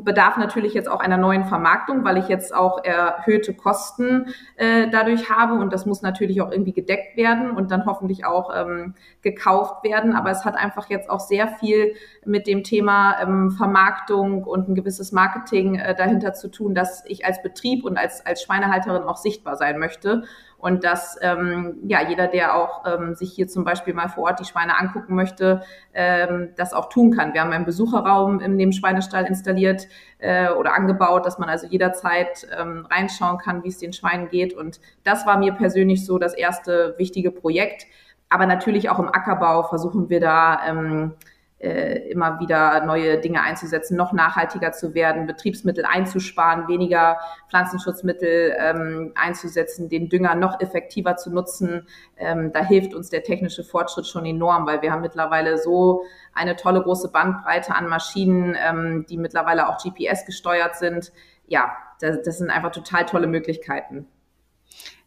bedarf 0.03 0.37
natürlich 0.37 0.73
jetzt 0.73 0.89
auch 0.89 0.99
einer 0.99 1.17
neuen 1.17 1.45
Vermarktung, 1.45 2.03
weil 2.03 2.17
ich 2.17 2.27
jetzt 2.27 2.55
auch 2.55 2.83
erhöhte 2.83 3.53
Kosten 3.53 4.27
äh, 4.55 4.87
dadurch 4.89 5.29
habe 5.29 5.55
und 5.55 5.73
das 5.73 5.85
muss 5.85 6.01
natürlich 6.01 6.41
auch 6.41 6.51
irgendwie 6.51 6.73
gedeckt 6.73 7.17
werden 7.17 7.51
und 7.51 7.71
dann 7.71 7.85
hoffentlich 7.85 8.25
auch 8.25 8.51
ähm, 8.55 8.95
gekauft 9.21 9.83
werden. 9.83 10.13
Aber 10.15 10.31
es 10.31 10.45
hat 10.45 10.55
einfach 10.55 10.89
jetzt 10.89 11.09
auch 11.09 11.19
sehr 11.19 11.47
viel 11.47 11.93
mit 12.25 12.47
dem 12.47 12.63
Thema 12.63 13.21
ähm, 13.21 13.51
Vermarktung 13.51 14.43
und 14.43 14.69
ein 14.69 14.75
gewisses 14.75 15.11
Marketing 15.11 15.75
äh, 15.75 15.95
dahinter 15.95 16.33
zu 16.33 16.49
tun, 16.49 16.73
dass 16.73 17.03
ich 17.05 17.25
als 17.25 17.41
Betrieb 17.41 17.83
und 17.83 17.97
als, 17.97 18.25
als 18.25 18.41
Schweinehalterin 18.43 19.03
auch 19.03 19.17
sichtbar 19.17 19.55
sein 19.57 19.79
möchte 19.79 20.23
und 20.65 20.83
dass 20.83 21.15
ähm, 21.21 21.77
ja 21.87 22.01
jeder, 22.09 22.27
der 22.27 22.55
auch 22.55 22.85
ähm, 22.87 23.13
sich 23.13 23.31
hier 23.31 23.47
zum 23.47 23.63
Beispiel 23.63 23.93
mal 23.93 24.09
vor 24.09 24.23
Ort 24.23 24.39
die 24.39 24.45
Schweine 24.45 24.79
angucken 24.79 25.13
möchte, 25.13 25.61
ähm, 25.93 26.53
das 26.55 26.73
auch 26.73 26.89
tun 26.89 27.15
kann. 27.15 27.35
Wir 27.35 27.41
haben 27.41 27.51
einen 27.51 27.65
Besucherraum 27.65 28.39
in 28.39 28.57
dem 28.57 28.71
Schweinestall 28.71 29.25
installiert 29.25 29.87
äh, 30.17 30.49
oder 30.49 30.73
angebaut, 30.73 31.27
dass 31.27 31.37
man 31.37 31.49
also 31.49 31.67
jederzeit 31.67 32.47
ähm, 32.59 32.87
reinschauen 32.89 33.37
kann, 33.37 33.63
wie 33.63 33.67
es 33.67 33.77
den 33.77 33.93
Schweinen 33.93 34.27
geht. 34.27 34.55
Und 34.55 34.79
das 35.03 35.27
war 35.27 35.37
mir 35.37 35.53
persönlich 35.53 36.03
so 36.03 36.17
das 36.17 36.33
erste 36.33 36.95
wichtige 36.97 37.29
Projekt. 37.29 37.85
Aber 38.29 38.47
natürlich 38.47 38.89
auch 38.89 38.97
im 38.97 39.09
Ackerbau 39.09 39.61
versuchen 39.61 40.09
wir 40.09 40.19
da 40.19 40.61
ähm, 40.67 41.13
äh, 41.65 42.09
immer 42.09 42.39
wieder 42.39 42.85
neue 42.85 43.19
Dinge 43.19 43.41
einzusetzen, 43.41 43.97
noch 43.97 44.13
nachhaltiger 44.13 44.71
zu 44.71 44.93
werden, 44.93 45.25
Betriebsmittel 45.25 45.83
einzusparen, 45.83 46.67
weniger 46.67 47.17
Pflanzenschutzmittel 47.49 48.55
ähm, 48.57 49.11
einzusetzen, 49.15 49.89
den 49.89 50.07
Dünger 50.07 50.35
noch 50.35 50.61
effektiver 50.61 51.17
zu 51.17 51.33
nutzen. 51.33 51.87
Ähm, 52.17 52.51
da 52.51 52.63
hilft 52.63 52.93
uns 52.93 53.09
der 53.09 53.23
technische 53.23 53.63
Fortschritt 53.63 54.05
schon 54.05 54.25
enorm, 54.25 54.67
weil 54.67 54.81
wir 54.83 54.91
haben 54.91 55.01
mittlerweile 55.01 55.57
so 55.57 56.03
eine 56.33 56.55
tolle 56.55 56.83
große 56.83 57.11
Bandbreite 57.11 57.73
an 57.73 57.87
Maschinen, 57.87 58.55
ähm, 58.63 59.05
die 59.09 59.17
mittlerweile 59.17 59.67
auch 59.67 59.81
GPS 59.83 60.25
gesteuert 60.25 60.75
sind. 60.75 61.11
Ja, 61.47 61.71
das, 61.99 62.21
das 62.21 62.37
sind 62.37 62.51
einfach 62.51 62.71
total 62.71 63.05
tolle 63.05 63.27
Möglichkeiten. 63.27 64.07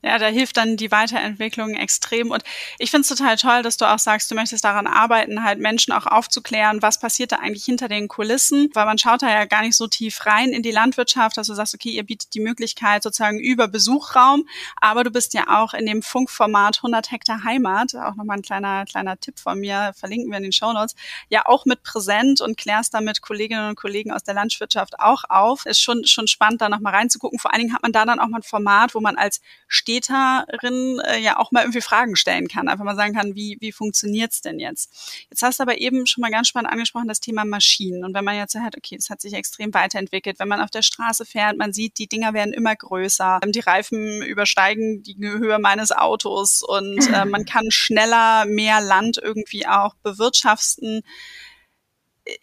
Ja, 0.00 0.16
da 0.18 0.26
hilft 0.26 0.56
dann 0.56 0.76
die 0.76 0.92
Weiterentwicklung 0.92 1.74
extrem. 1.74 2.30
Und 2.30 2.44
ich 2.78 2.92
finde 2.92 3.02
es 3.02 3.08
total 3.08 3.36
toll, 3.36 3.62
dass 3.62 3.76
du 3.76 3.84
auch 3.84 3.98
sagst, 3.98 4.30
du 4.30 4.36
möchtest 4.36 4.62
daran 4.62 4.86
arbeiten, 4.86 5.42
halt 5.42 5.58
Menschen 5.58 5.92
auch 5.92 6.06
aufzuklären, 6.06 6.82
was 6.82 7.00
passiert 7.00 7.32
da 7.32 7.36
eigentlich 7.36 7.64
hinter 7.64 7.88
den 7.88 8.06
Kulissen, 8.06 8.70
weil 8.74 8.86
man 8.86 8.98
schaut 8.98 9.22
da 9.22 9.28
ja 9.28 9.44
gar 9.44 9.62
nicht 9.62 9.76
so 9.76 9.88
tief 9.88 10.24
rein 10.24 10.50
in 10.50 10.62
die 10.62 10.70
Landwirtschaft, 10.70 11.36
dass 11.36 11.48
du 11.48 11.54
sagst, 11.54 11.74
okay, 11.74 11.90
ihr 11.90 12.04
bietet 12.04 12.32
die 12.34 12.40
Möglichkeit 12.40 13.02
sozusagen 13.02 13.40
über 13.40 13.66
Besuchraum, 13.66 14.48
aber 14.76 15.02
du 15.02 15.10
bist 15.10 15.34
ja 15.34 15.60
auch 15.60 15.74
in 15.74 15.84
dem 15.84 16.02
Funkformat 16.02 16.78
100 16.78 17.10
Hektar 17.10 17.42
Heimat, 17.42 17.96
auch 17.96 18.14
nochmal 18.14 18.36
ein 18.36 18.42
kleiner, 18.42 18.84
kleiner 18.84 19.18
Tipp 19.18 19.40
von 19.40 19.58
mir, 19.58 19.92
verlinken 19.96 20.30
wir 20.30 20.36
in 20.36 20.44
den 20.44 20.52
Show 20.52 20.72
Notes, 20.72 20.94
ja 21.28 21.44
auch 21.46 21.64
mit 21.64 21.82
präsent 21.82 22.40
und 22.40 22.56
klärst 22.56 22.94
damit 22.94 23.20
Kolleginnen 23.20 23.70
und 23.70 23.74
Kollegen 23.74 24.12
aus 24.12 24.22
der 24.22 24.34
Landwirtschaft 24.34 25.00
auch 25.00 25.24
auf. 25.28 25.66
Ist 25.66 25.80
schon, 25.80 26.04
schon 26.04 26.28
spannend, 26.28 26.60
da 26.60 26.68
nochmal 26.68 26.94
reinzugucken. 26.94 27.40
Vor 27.40 27.52
allen 27.52 27.62
Dingen 27.62 27.74
hat 27.74 27.82
man 27.82 27.92
da 27.92 28.04
dann 28.04 28.20
auch 28.20 28.28
mal 28.28 28.38
ein 28.38 28.42
Format, 28.42 28.94
wo 28.94 29.00
man 29.00 29.16
als 29.16 29.40
Städterin 29.88 31.00
äh, 31.00 31.18
ja 31.18 31.38
auch 31.38 31.50
mal 31.50 31.62
irgendwie 31.62 31.80
Fragen 31.80 32.14
stellen 32.14 32.46
kann, 32.46 32.68
einfach 32.68 32.84
mal 32.84 32.94
sagen 32.94 33.14
kann, 33.14 33.34
wie, 33.34 33.56
wie 33.60 33.72
funktioniert's 33.72 34.42
denn 34.42 34.58
jetzt? 34.58 35.26
Jetzt 35.30 35.42
hast 35.42 35.58
du 35.58 35.62
aber 35.62 35.78
eben 35.78 36.06
schon 36.06 36.20
mal 36.20 36.30
ganz 36.30 36.48
spannend 36.48 36.70
angesprochen, 36.70 37.08
das 37.08 37.20
Thema 37.20 37.46
Maschinen. 37.46 38.04
Und 38.04 38.14
wenn 38.14 38.24
man 38.24 38.36
jetzt 38.36 38.52
sagt, 38.52 38.76
okay, 38.76 38.96
das 38.96 39.08
hat 39.08 39.22
sich 39.22 39.32
extrem 39.32 39.72
weiterentwickelt, 39.72 40.38
wenn 40.38 40.48
man 40.48 40.60
auf 40.60 40.70
der 40.70 40.82
Straße 40.82 41.24
fährt, 41.24 41.56
man 41.56 41.72
sieht, 41.72 41.98
die 41.98 42.06
Dinger 42.06 42.34
werden 42.34 42.52
immer 42.52 42.76
größer, 42.76 43.40
die 43.46 43.60
Reifen 43.60 44.22
übersteigen 44.22 45.02
die 45.02 45.16
Höhe 45.18 45.58
meines 45.58 45.90
Autos. 45.90 46.62
Und 46.62 47.10
äh, 47.12 47.24
man 47.24 47.46
kann 47.46 47.70
schneller 47.70 48.44
mehr 48.44 48.80
Land 48.82 49.18
irgendwie 49.22 49.66
auch 49.66 49.94
bewirtschaften 50.02 51.02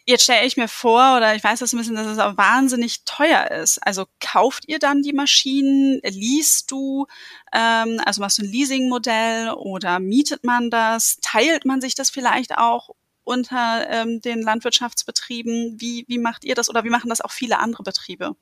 jetzt 0.05 0.23
stelle 0.23 0.45
ich 0.45 0.57
mir 0.57 0.67
vor, 0.67 1.17
oder 1.17 1.35
ich 1.35 1.43
weiß 1.43 1.59
das 1.59 1.73
ein 1.73 1.77
bisschen, 1.77 1.95
dass 1.95 2.07
es 2.07 2.19
auch 2.19 2.37
wahnsinnig 2.37 3.03
teuer 3.05 3.51
ist. 3.51 3.79
Also 3.85 4.05
kauft 4.19 4.67
ihr 4.67 4.79
dann 4.79 5.01
die 5.01 5.13
Maschinen, 5.13 5.99
liest 6.03 6.71
du, 6.71 7.05
ähm, 7.53 8.01
also 8.05 8.21
machst 8.21 8.37
du 8.37 8.43
ein 8.43 8.51
Leasingmodell 8.51 9.51
oder 9.51 9.99
mietet 9.99 10.43
man 10.43 10.69
das, 10.69 11.17
teilt 11.21 11.65
man 11.65 11.81
sich 11.81 11.95
das 11.95 12.09
vielleicht 12.09 12.57
auch 12.57 12.89
unter 13.23 13.87
ähm, 13.89 14.21
den 14.21 14.41
Landwirtschaftsbetrieben? 14.41 15.77
Wie, 15.79 16.05
wie 16.07 16.19
macht 16.19 16.45
ihr 16.45 16.55
das 16.55 16.69
oder 16.69 16.83
wie 16.83 16.89
machen 16.89 17.09
das 17.09 17.21
auch 17.21 17.31
viele 17.31 17.59
andere 17.59 17.83
Betriebe? 17.83 18.35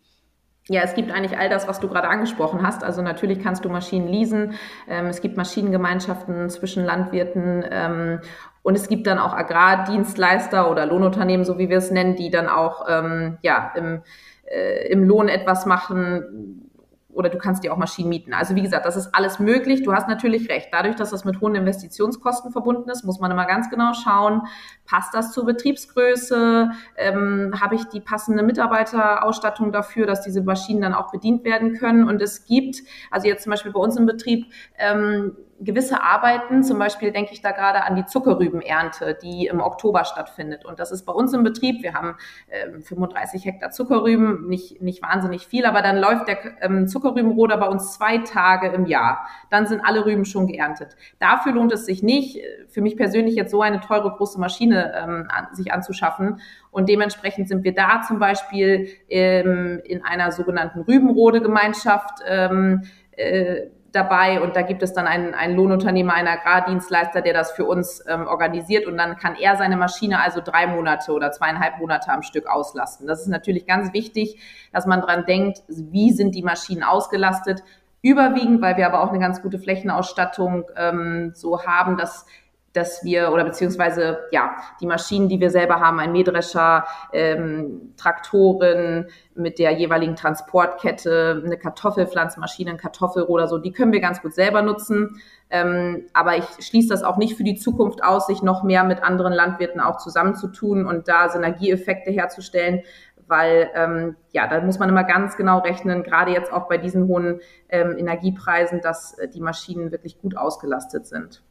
Ja, 0.70 0.82
es 0.82 0.94
gibt 0.94 1.12
eigentlich 1.12 1.38
all 1.38 1.50
das, 1.50 1.68
was 1.68 1.82
du 1.82 1.90
gerade 1.90 2.08
angesprochen 2.08 2.66
hast. 2.66 2.86
Also 2.86 3.02
natürlich 3.02 3.42
kannst 3.44 3.66
du 3.66 3.70
Maschinen 3.70 4.08
leasen. 4.08 4.54
Ähm, 4.88 5.08
es 5.08 5.20
gibt 5.20 5.36
Maschinengemeinschaften 5.36 6.50
zwischen 6.50 6.86
Landwirten 6.86 7.66
ähm, 7.70 8.22
und 8.64 8.76
es 8.76 8.88
gibt 8.88 9.06
dann 9.08 9.20
auch 9.20 9.34
Agrardienstleister 9.34 10.72
oder 10.72 10.86
Lohnunternehmen, 10.86 11.46
so 11.46 11.60
wie 11.60 11.70
wir 11.70 11.78
es 11.78 11.92
nennen, 11.92 12.16
die 12.16 12.32
dann 12.32 12.48
auch 12.48 12.86
ähm, 12.90 13.38
ja, 13.42 13.72
im, 13.76 14.02
äh, 14.46 14.88
im 14.88 15.04
Lohn 15.04 15.28
etwas 15.28 15.66
machen, 15.66 16.70
oder 17.14 17.30
du 17.30 17.38
kannst 17.38 17.64
dir 17.64 17.74
auch 17.74 17.78
Maschinen 17.78 18.10
mieten. 18.10 18.34
Also 18.34 18.56
wie 18.56 18.62
gesagt, 18.62 18.86
das 18.86 18.96
ist 18.96 19.14
alles 19.14 19.40
möglich. 19.40 19.84
Du 19.84 19.94
hast 19.94 20.08
natürlich 20.08 20.50
recht. 20.50 20.70
Dadurch, 20.72 20.96
dass 20.96 21.12
das 21.12 21.26
mit 21.26 21.42
hohen 21.42 21.56
Investitionskosten 21.56 22.52
verbunden 22.52 22.90
ist, 22.90 23.04
muss 23.04 23.20
man 23.20 23.32
immer 23.32 23.46
ganz 23.46 23.70
genau 23.70 23.94
schauen, 23.94 24.42
passt 24.86 25.14
das 25.14 25.32
zur 25.32 25.46
Betriebsgröße? 25.46 26.72
Ähm, 26.98 27.54
Habe 27.62 27.76
ich 27.76 27.86
die 27.86 28.02
passende 28.02 28.44
Mitarbeiterausstattung 28.44 29.72
dafür, 29.72 30.06
dass 30.06 30.22
diese 30.22 30.42
Maschinen 30.42 30.82
dann 30.82 30.94
auch 30.94 31.12
bedient 31.12 31.44
werden 31.44 31.74
können? 31.74 32.08
Und 32.08 32.22
es 32.22 32.46
gibt, 32.46 32.78
also 33.12 33.28
jetzt 33.28 33.44
zum 33.44 33.52
Beispiel 33.52 33.72
bei 33.72 33.80
uns 33.80 33.96
im 33.96 34.06
Betrieb, 34.06 34.48
ähm, 34.78 35.38
gewisse 35.60 36.02
Arbeiten, 36.02 36.64
zum 36.64 36.80
Beispiel 36.80 37.12
denke 37.12 37.34
ich 37.34 37.42
da 37.42 37.52
gerade 37.52 37.84
an 37.84 37.96
die 37.96 38.06
Zuckerrübenernte, 38.06 39.18
die 39.22 39.48
im 39.48 39.62
Oktober 39.62 40.06
stattfindet. 40.06 40.66
Und 40.66 40.80
das 40.80 40.92
ist 40.92 41.06
bei 41.06 41.14
uns 41.14 41.34
im 41.34 41.44
Betrieb. 41.44 41.84
Wir 41.84 41.94
haben 41.94 42.16
äh, 42.48 42.82
35 42.82 43.46
Hektar 43.46 43.72
Zuckerrüben, 43.72 44.48
nicht, 44.48 44.82
nicht 44.82 45.02
wahnsinnig 45.02 45.48
viel, 45.48 45.66
aber 45.66 45.82
dann 45.82 45.98
läuft 45.98 46.28
der 46.28 46.38
ähm, 46.62 46.88
Zuckerrübenroder 46.88 47.58
bei 47.58 47.68
uns 47.68 47.94
zwei 47.94 48.20
Tage 48.20 48.68
im 48.68 48.86
Jahr. 48.86 49.28
Dann 49.50 49.68
sind 49.68 49.82
alle 49.82 50.06
Rüben 50.06 50.26
schon 50.26 50.48
geerntet. 50.48 50.96
Dafür 51.20 51.54
lohnt 51.54 51.72
es 51.72 51.86
sich 51.86 52.04
nicht, 52.04 52.40
für 52.68 52.82
mich 52.82 52.98
persönlich 52.98 53.36
jetzt 53.36 53.52
so 53.52 53.62
eine 53.62 53.80
teure 53.80 54.12
große 54.12 54.40
Maschine 54.40 54.94
ähm, 54.96 55.28
an, 55.30 55.54
sich 55.54 55.72
anzuschaffen. 55.72 56.42
Und 56.72 56.90
dementsprechend 56.90 57.48
sind 57.48 57.64
wir 57.64 57.74
da 57.74 58.02
zum 58.02 58.20
Beispiel 58.20 58.88
ähm, 59.10 59.82
in 59.84 60.04
einer 60.04 60.32
sogenannten 60.32 60.82
Rübenrode-Gemeinschaft. 60.82 62.20
Ähm, 62.28 62.84
äh, 63.12 63.68
dabei 63.94 64.42
und 64.42 64.56
da 64.56 64.64
gibt 64.64 64.84
es 64.84 64.94
dann 64.94 65.08
einen, 65.08 65.34
einen 65.34 65.56
Lohnunternehmer, 65.56 66.14
einen 66.14 66.28
Agrardienstleister, 66.28 67.22
der 67.22 67.34
das 67.34 67.52
für 67.52 67.66
uns 67.66 68.04
ähm, 68.08 68.28
organisiert 68.28 68.88
und 68.88 68.98
dann 68.98 69.18
kann 69.18 69.36
er 69.36 69.56
seine 69.56 69.78
Maschine 69.78 70.22
also 70.22 70.42
drei 70.44 70.68
Monate 70.68 71.14
oder 71.14 71.32
zweieinhalb 71.32 71.78
Monate 71.78 72.12
am 72.12 72.24
Stück 72.24 72.48
auslasten. 72.48 73.08
Das 73.08 73.22
ist 73.22 73.28
natürlich 73.28 73.66
ganz 73.66 73.94
wichtig, 73.94 74.42
dass 74.72 74.86
man 74.86 75.02
dran 75.02 75.26
denkt, 75.26 75.64
wie 75.68 76.12
sind 76.12 76.36
die 76.36 76.44
Maschinen 76.44 76.84
ausgelastet. 76.84 77.64
Überwiegend, 78.02 78.62
weil 78.62 78.76
wir 78.76 78.86
aber 78.86 79.02
auch 79.02 79.10
eine 79.10 79.20
ganz 79.20 79.42
gute 79.42 79.60
Flächenausstattung 79.60 80.66
ähm, 80.76 81.32
so 81.36 81.64
haben, 81.64 81.96
dass 81.96 82.26
dass 82.74 83.04
wir 83.04 83.32
oder 83.32 83.44
beziehungsweise 83.44 84.20
ja 84.32 84.56
die 84.82 84.88
Maschinen, 84.88 85.30
die 85.30 85.40
wir 85.40 85.52
selber 85.52 85.80
haben, 85.80 86.00
ein 86.00 86.12
Mähdrescher, 86.12 86.86
ähm, 87.14 87.94
Traktoren 87.98 89.08
mit 89.36 89.60
der 89.60 89.72
jeweiligen 89.72 90.16
Transportkette, 90.16 91.42
eine 91.46 91.58
Kartoffelpflanzmaschine, 91.58 92.72
ein 92.72 92.78
Kartoffelroder, 92.78 93.48
so, 93.48 93.60
die 93.60 93.72
können 93.72 93.94
wir 93.94 94.02
ganz 94.02 94.22
gut 94.22 94.34
selber 94.34 94.62
nutzen. 94.64 95.22
Ähm, 95.50 96.08
aber 96.14 96.38
ich 96.38 96.46
schließe 96.60 96.90
das 96.90 97.04
auch 97.04 97.18
nicht 97.18 97.38
für 97.38 97.44
die 97.44 97.56
Zukunft 97.56 98.04
aus, 98.04 98.28
sich 98.28 98.42
noch 98.42 98.64
mehr 98.64 98.84
mit 98.84 99.04
anderen 99.04 99.34
Landwirten 99.34 99.80
auch 99.80 99.98
zusammenzutun 99.98 100.86
und 100.88 101.08
da 101.08 101.30
Synergieeffekte 101.30 102.12
herzustellen, 102.12 102.82
weil 103.28 103.70
ähm, 103.76 104.16
ja, 104.32 104.48
da 104.48 104.60
muss 104.62 104.80
man 104.80 104.90
immer 104.90 105.04
ganz 105.04 105.38
genau 105.38 105.60
rechnen, 105.60 106.04
gerade 106.04 106.32
jetzt 106.32 106.52
auch 106.52 106.68
bei 106.68 106.78
diesen 106.78 107.08
hohen 107.08 107.40
ähm, 107.70 107.96
Energiepreisen, 107.98 108.82
dass 108.82 109.18
äh, 109.20 109.28
die 109.28 109.42
Maschinen 109.42 109.92
wirklich 109.92 110.20
gut 110.20 110.36
ausgelastet 110.36 111.06
sind 111.06 111.44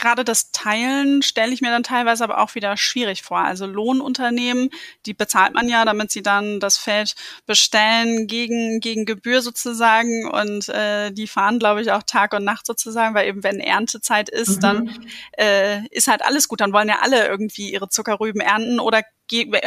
gerade 0.00 0.24
das 0.24 0.50
Teilen 0.50 1.22
stelle 1.22 1.52
ich 1.52 1.60
mir 1.60 1.70
dann 1.70 1.82
teilweise 1.82 2.24
aber 2.24 2.38
auch 2.38 2.54
wieder 2.54 2.76
schwierig 2.76 3.22
vor. 3.22 3.38
Also 3.38 3.66
Lohnunternehmen, 3.66 4.70
die 5.06 5.14
bezahlt 5.14 5.54
man 5.54 5.68
ja, 5.68 5.84
damit 5.84 6.10
sie 6.10 6.22
dann 6.22 6.58
das 6.58 6.76
Feld 6.78 7.14
bestellen 7.46 8.26
gegen, 8.26 8.80
gegen 8.80 9.04
Gebühr 9.04 9.42
sozusagen. 9.42 10.28
Und 10.28 10.68
äh, 10.70 11.12
die 11.12 11.26
fahren, 11.26 11.58
glaube 11.58 11.82
ich, 11.82 11.92
auch 11.92 12.02
Tag 12.02 12.32
und 12.32 12.44
Nacht 12.44 12.66
sozusagen, 12.66 13.14
weil 13.14 13.28
eben 13.28 13.44
wenn 13.44 13.60
Erntezeit 13.60 14.28
ist, 14.28 14.56
mhm. 14.56 14.60
dann 14.60 15.06
äh, 15.38 15.86
ist 15.88 16.08
halt 16.08 16.22
alles 16.22 16.48
gut. 16.48 16.60
Dann 16.60 16.72
wollen 16.72 16.88
ja 16.88 17.00
alle 17.02 17.28
irgendwie 17.28 17.70
ihre 17.70 17.88
Zuckerrüben 17.88 18.40
ernten. 18.40 18.80
Oder 18.80 19.02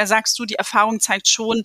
sagst 0.04 0.38
du, 0.38 0.46
die 0.46 0.56
Erfahrung 0.56 1.00
zeigt 1.00 1.32
schon, 1.32 1.64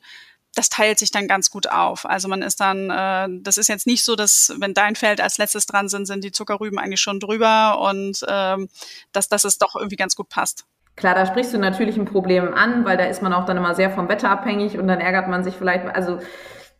das 0.54 0.68
teilt 0.68 0.98
sich 0.98 1.10
dann 1.10 1.28
ganz 1.28 1.50
gut 1.50 1.68
auf. 1.68 2.04
Also 2.04 2.28
man 2.28 2.42
ist 2.42 2.60
dann, 2.60 2.90
äh, 2.90 3.28
das 3.42 3.58
ist 3.58 3.68
jetzt 3.68 3.86
nicht 3.86 4.04
so, 4.04 4.16
dass 4.16 4.54
wenn 4.58 4.74
dein 4.74 4.96
Feld 4.96 5.20
als 5.20 5.38
letztes 5.38 5.66
dran 5.66 5.88
sind, 5.88 6.06
sind 6.06 6.24
die 6.24 6.32
Zuckerrüben 6.32 6.78
eigentlich 6.78 7.00
schon 7.00 7.20
drüber 7.20 7.80
und 7.80 8.24
ähm, 8.28 8.68
dass, 9.12 9.28
dass 9.28 9.44
es 9.44 9.58
doch 9.58 9.76
irgendwie 9.76 9.96
ganz 9.96 10.16
gut 10.16 10.28
passt. 10.28 10.64
Klar, 10.96 11.14
da 11.14 11.26
sprichst 11.26 11.54
du 11.54 11.58
natürlich 11.58 11.96
ein 11.96 12.06
Problem 12.06 12.52
an, 12.54 12.84
weil 12.84 12.96
da 12.96 13.04
ist 13.04 13.22
man 13.22 13.32
auch 13.32 13.44
dann 13.44 13.56
immer 13.56 13.76
sehr 13.76 13.90
vom 13.90 14.08
Wetter 14.08 14.30
abhängig 14.30 14.78
und 14.78 14.88
dann 14.88 15.00
ärgert 15.00 15.28
man 15.28 15.44
sich 15.44 15.54
vielleicht, 15.54 15.86
also 15.86 16.18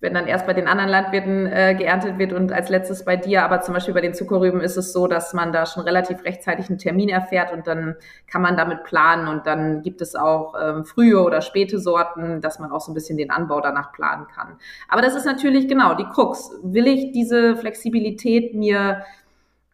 wenn 0.01 0.15
dann 0.15 0.27
erst 0.27 0.47
bei 0.47 0.55
den 0.55 0.69
anderen 0.69 0.91
Landwirten 0.91 1.47
äh, 1.47 1.75
geerntet 1.75 2.19
wird 2.19 2.33
und 2.33 2.53
als 2.53 2.69
letztes 2.69 3.05
bei 3.05 3.17
dir. 3.17 3.43
Aber 3.45 3.61
zum 3.63 3.75
Beispiel 3.75 3.95
bei 3.95 4.01
den 4.01 4.15
Zuckerrüben 4.15 4.61
ist 4.61 4.77
es 4.77 4.93
so, 4.93 5.09
dass 5.09 5.35
man 5.35 5.53
da 5.53 5.67
schon 5.67 5.83
relativ 5.83 6.25
rechtzeitig 6.25 6.69
einen 6.69 6.79
Termin 6.79 7.09
erfährt 7.09 7.53
und 7.53 7.67
dann 7.67 7.97
kann 8.31 8.43
man 8.43 8.57
damit 8.57 8.85
planen 8.85 9.27
und 9.27 9.47
dann 9.47 9.83
gibt 9.83 10.01
es 10.01 10.15
auch 10.15 10.55
ähm, 10.61 10.85
frühe 10.85 11.21
oder 11.21 11.41
späte 11.41 11.81
Sorten, 11.81 12.41
dass 12.41 12.61
man 12.61 12.71
auch 12.71 12.81
so 12.81 12.93
ein 12.93 12.95
bisschen 12.95 13.19
den 13.19 13.31
Anbau 13.31 13.61
danach 13.61 13.93
planen 13.93 14.27
kann. 14.33 14.57
Aber 14.89 15.03
das 15.03 15.17
ist 15.17 15.27
natürlich 15.27 15.67
genau 15.67 15.95
die 15.95 16.07
Krux. 16.07 16.53
Will 16.63 16.87
ich 16.87 17.11
diese 17.11 17.57
Flexibilität 17.57 18.55
mir 18.55 19.03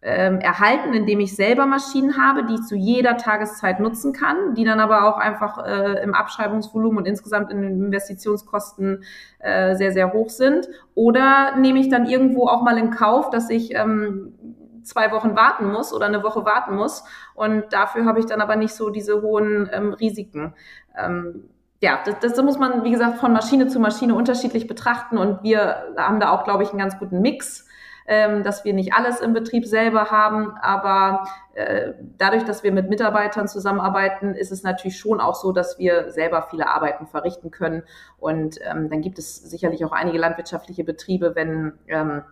ähm, 0.05 0.39
erhalten, 0.41 0.93
indem 0.93 1.21
ich 1.21 1.35
selber 1.35 1.65
Maschinen 1.65 2.19
habe, 2.19 2.45
die 2.45 2.55
ich 2.55 2.63
zu 2.63 2.77
jeder 2.77 3.17
Tageszeit 3.17 3.81
nutzen 3.81 4.13
kann, 4.13 4.55
die 4.55 4.65
dann 4.65 4.79
aber 4.79 5.09
auch 5.09 5.17
einfach 5.17 5.65
äh, 5.65 6.03
im 6.03 6.13
Abschreibungsvolumen 6.13 6.99
und 6.99 7.07
insgesamt 7.07 7.51
in 7.51 7.63
den 7.63 7.83
Investitionskosten 7.87 9.03
äh, 9.39 9.75
sehr, 9.77 9.93
sehr 9.93 10.13
hoch 10.13 10.29
sind? 10.29 10.69
Oder 10.95 11.57
nehme 11.57 11.79
ich 11.79 11.89
dann 11.89 12.05
irgendwo 12.05 12.49
auch 12.49 12.63
mal 12.63 12.77
in 12.77 12.91
Kauf, 12.91 13.31
dass 13.31 13.49
ich 13.49 13.75
ähm, 13.75 14.35
zwei 14.83 15.11
Wochen 15.11 15.35
warten 15.35 15.73
muss 15.73 15.95
oder 15.95 16.05
eine 16.05 16.23
Woche 16.23 16.45
warten 16.45 16.77
muss 16.77 17.05
und 17.35 17.73
dafür 17.73 18.05
habe 18.05 18.21
ich 18.21 18.27
dann 18.27 18.43
aber 18.43 18.57
nicht 18.57 18.75
so 18.75 18.91
diese 18.91 19.23
hohen 19.23 19.71
ähm, 19.73 19.95
Risiken. 19.95 20.53
Ähm, 20.99 21.45
ja, 21.81 21.99
das, 22.05 22.19
das 22.21 22.43
muss 22.43 22.59
man, 22.59 22.85
wie 22.85 22.91
gesagt, 22.91 23.19
von 23.19 23.33
Maschine 23.33 23.69
zu 23.69 23.81
Maschine 23.81 24.15
unterschiedlich 24.15 24.67
betrachten 24.67 25.17
und 25.17 25.43
wir 25.43 25.95
haben 25.97 26.21
da 26.21 26.31
auch, 26.31 26.45
glaube 26.45 26.63
ich, 26.63 26.71
einen 26.71 26.79
ganz 26.79 26.99
guten 26.99 27.23
Mix 27.23 27.67
dass 28.07 28.65
wir 28.65 28.75
nicht 28.75 28.93
alles 28.93 29.21
im 29.21 29.33
Betrieb 29.33 29.65
selber 29.65 30.11
haben, 30.11 30.51
aber 30.61 31.27
äh, 31.55 31.93
dadurch, 32.19 32.45
dass 32.45 32.63
wir 32.63 32.73
mit 32.73 32.89
Mitarbeitern 32.89 33.49
zusammenarbeiten, 33.49 34.35
ist 34.35 34.53
es 34.53 34.63
natürlich 34.63 34.99
schon 34.99 35.21
auch 35.21 35.35
so, 35.35 35.53
dass 35.53 35.79
wir 35.79 36.11
selber 36.11 36.47
viele 36.51 36.69
Arbeiten 36.69 37.07
verrichten 37.07 37.51
können. 37.51 37.83
Und 38.19 38.59
ähm, 38.63 38.91
dann 38.91 39.01
gibt 39.01 39.19
es 39.19 39.37
sicherlich 39.37 39.85
auch 39.85 39.93
einige 39.93 40.19
landwirtschaftliche 40.19 40.85
Betriebe, 40.85 41.35
wenn 41.35 41.75
ähm, 41.87 42.23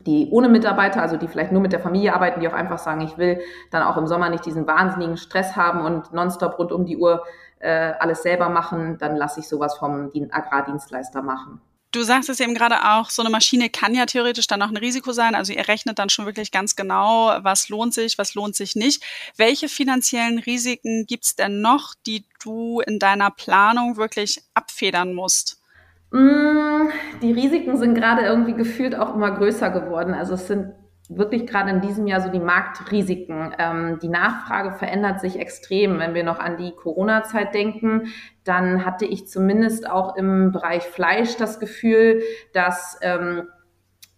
die 0.00 0.28
ohne 0.30 0.48
Mitarbeiter, 0.48 1.00
also 1.00 1.16
die 1.16 1.28
vielleicht 1.28 1.52
nur 1.52 1.62
mit 1.62 1.72
der 1.72 1.80
Familie 1.80 2.14
arbeiten, 2.14 2.40
die 2.40 2.48
auch 2.48 2.52
einfach 2.52 2.78
sagen, 2.78 3.00
ich 3.00 3.16
will 3.16 3.40
dann 3.70 3.82
auch 3.82 3.96
im 3.96 4.06
Sommer 4.06 4.28
nicht 4.28 4.44
diesen 4.44 4.66
wahnsinnigen 4.66 5.16
Stress 5.16 5.56
haben 5.56 5.84
und 5.84 6.12
nonstop 6.12 6.58
rund 6.58 6.72
um 6.72 6.84
die 6.84 6.96
Uhr 6.96 7.24
äh, 7.60 7.92
alles 7.98 8.22
selber 8.22 8.48
machen, 8.48 8.98
dann 8.98 9.16
lasse 9.16 9.40
ich 9.40 9.48
sowas 9.48 9.76
vom 9.76 10.10
Agrardienstleister 10.30 11.22
machen. 11.22 11.60
Du 11.94 12.02
sagst 12.02 12.28
es 12.28 12.40
eben 12.40 12.56
gerade 12.56 12.90
auch, 12.90 13.08
so 13.08 13.22
eine 13.22 13.30
Maschine 13.30 13.70
kann 13.70 13.94
ja 13.94 14.04
theoretisch 14.04 14.48
dann 14.48 14.60
auch 14.62 14.68
ein 14.68 14.76
Risiko 14.76 15.12
sein. 15.12 15.36
Also 15.36 15.52
ihr 15.52 15.68
rechnet 15.68 16.00
dann 16.00 16.08
schon 16.08 16.26
wirklich 16.26 16.50
ganz 16.50 16.74
genau, 16.74 17.38
was 17.42 17.68
lohnt 17.68 17.94
sich, 17.94 18.18
was 18.18 18.34
lohnt 18.34 18.56
sich 18.56 18.74
nicht. 18.74 19.04
Welche 19.36 19.68
finanziellen 19.68 20.40
Risiken 20.40 21.06
gibt's 21.06 21.36
denn 21.36 21.60
noch, 21.60 21.94
die 22.04 22.24
du 22.42 22.80
in 22.80 22.98
deiner 22.98 23.30
Planung 23.30 23.96
wirklich 23.96 24.42
abfedern 24.54 25.14
musst? 25.14 25.62
Mm, 26.10 26.88
die 27.22 27.30
Risiken 27.30 27.78
sind 27.78 27.94
gerade 27.94 28.22
irgendwie 28.22 28.54
gefühlt 28.54 28.96
auch 28.96 29.14
immer 29.14 29.30
größer 29.30 29.70
geworden. 29.70 30.14
Also 30.14 30.34
es 30.34 30.48
sind 30.48 30.72
wirklich 31.08 31.46
gerade 31.46 31.70
in 31.70 31.80
diesem 31.80 32.06
Jahr 32.06 32.20
so 32.20 32.30
die 32.30 32.40
Marktrisiken. 32.40 33.54
Ähm, 33.58 33.98
die 34.00 34.08
Nachfrage 34.08 34.72
verändert 34.72 35.20
sich 35.20 35.38
extrem. 35.38 35.98
Wenn 35.98 36.14
wir 36.14 36.24
noch 36.24 36.38
an 36.38 36.56
die 36.56 36.72
Corona-Zeit 36.72 37.54
denken, 37.54 38.08
dann 38.44 38.84
hatte 38.84 39.04
ich 39.04 39.28
zumindest 39.28 39.88
auch 39.88 40.16
im 40.16 40.52
Bereich 40.52 40.82
Fleisch 40.82 41.36
das 41.36 41.60
Gefühl, 41.60 42.22
dass 42.52 42.98
ähm, 43.02 43.48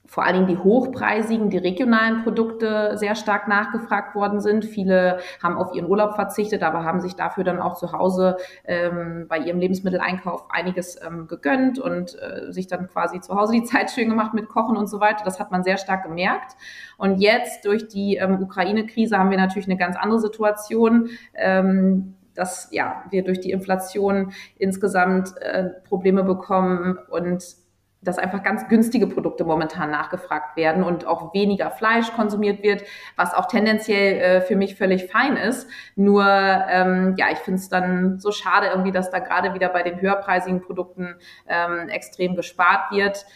vor 0.07 0.25
allen 0.25 0.35
Dingen 0.35 0.47
die 0.47 0.59
hochpreisigen, 0.59 1.51
die 1.51 1.59
regionalen 1.59 2.23
Produkte 2.23 2.97
sehr 2.97 3.15
stark 3.15 3.49
nachgefragt 3.49 4.15
worden 4.15 4.41
sind. 4.41 4.65
Viele 4.65 5.19
haben 5.43 5.57
auf 5.57 5.75
ihren 5.75 5.89
Urlaub 5.89 6.15
verzichtet, 6.15 6.63
aber 6.63 6.85
haben 6.85 7.01
sich 7.01 7.15
dafür 7.15 7.45
dann 7.45 7.61
auch 7.61 7.75
zu 7.75 7.93
Hause 7.93 8.37
ähm, 8.65 9.27
bei 9.29 9.39
ihrem 9.39 9.59
Lebensmitteleinkauf 9.59 10.47
einiges 10.51 11.01
ähm, 11.05 11.27
gegönnt 11.27 11.79
und 11.79 12.17
äh, 12.21 12.53
sich 12.53 12.67
dann 12.67 12.89
quasi 12.89 13.21
zu 13.21 13.35
Hause 13.35 13.53
die 13.53 13.65
Zeit 13.65 13.91
schön 13.91 14.09
gemacht 14.09 14.35
mit 14.35 14.49
Kochen 14.49 14.77
und 14.77 14.87
so 14.87 15.01
weiter. 15.01 15.25
Das 15.25 15.41
hat 15.41 15.51
man 15.51 15.65
sehr 15.65 15.77
stark 15.77 16.05
gemerkt. 16.05 16.57
Und 16.97 17.21
jetzt 17.21 17.65
durch 17.65 17.89
die 17.89 18.17
ähm, 18.17 18.43
Ukraine-Krise 18.43 19.19
haben 19.19 19.31
wir 19.31 19.39
natürlich 19.39 19.69
eine 19.69 19.77
ganz 19.77 19.97
andere 19.97 20.21
Situation. 20.21 21.09
Ähm, 21.35 22.15
dass 22.35 22.69
ja, 22.71 23.03
wir 23.09 23.25
durch 23.25 23.41
die 23.41 23.51
Inflation 23.51 24.33
insgesamt 24.59 25.35
äh, 25.41 25.71
Probleme 25.89 26.23
bekommen 26.23 26.99
und 27.09 27.43
dass 28.07 28.19
einfach 28.19 28.43
ganz 28.43 28.69
günstige 28.69 29.07
Produkte 29.07 29.45
momentan 29.45 29.91
nachgefragt 29.91 30.57
werden 30.57 30.83
und 30.83 31.07
auch 31.07 31.35
weniger 31.35 31.71
Fleisch 31.71 32.13
konsumiert 32.13 32.63
wird, 32.63 32.83
was 33.17 33.35
auch 33.35 33.47
tendenziell 33.47 34.19
äh, 34.21 34.41
für 34.41 34.57
mich 34.57 34.77
völlig 34.77 35.11
fein 35.11 35.37
ist. 35.37 35.69
Nur 35.95 36.25
ähm, 36.25 37.15
ja, 37.17 37.27
ich 37.33 37.39
finde 37.39 37.61
es 37.61 37.69
dann 37.69 38.19
so 38.19 38.33
schade 38.33 38.69
irgendwie, 38.69 38.93
dass 38.93 39.11
da 39.11 39.19
gerade 39.19 39.55
wieder 39.55 39.69
bei 39.69 39.83
den 39.83 40.01
höherpreisigen 40.01 40.61
Produkten 40.61 41.17
ähm, 41.49 41.89
extrem 41.89 42.37
gespart 42.37 42.91
wird 42.91 43.27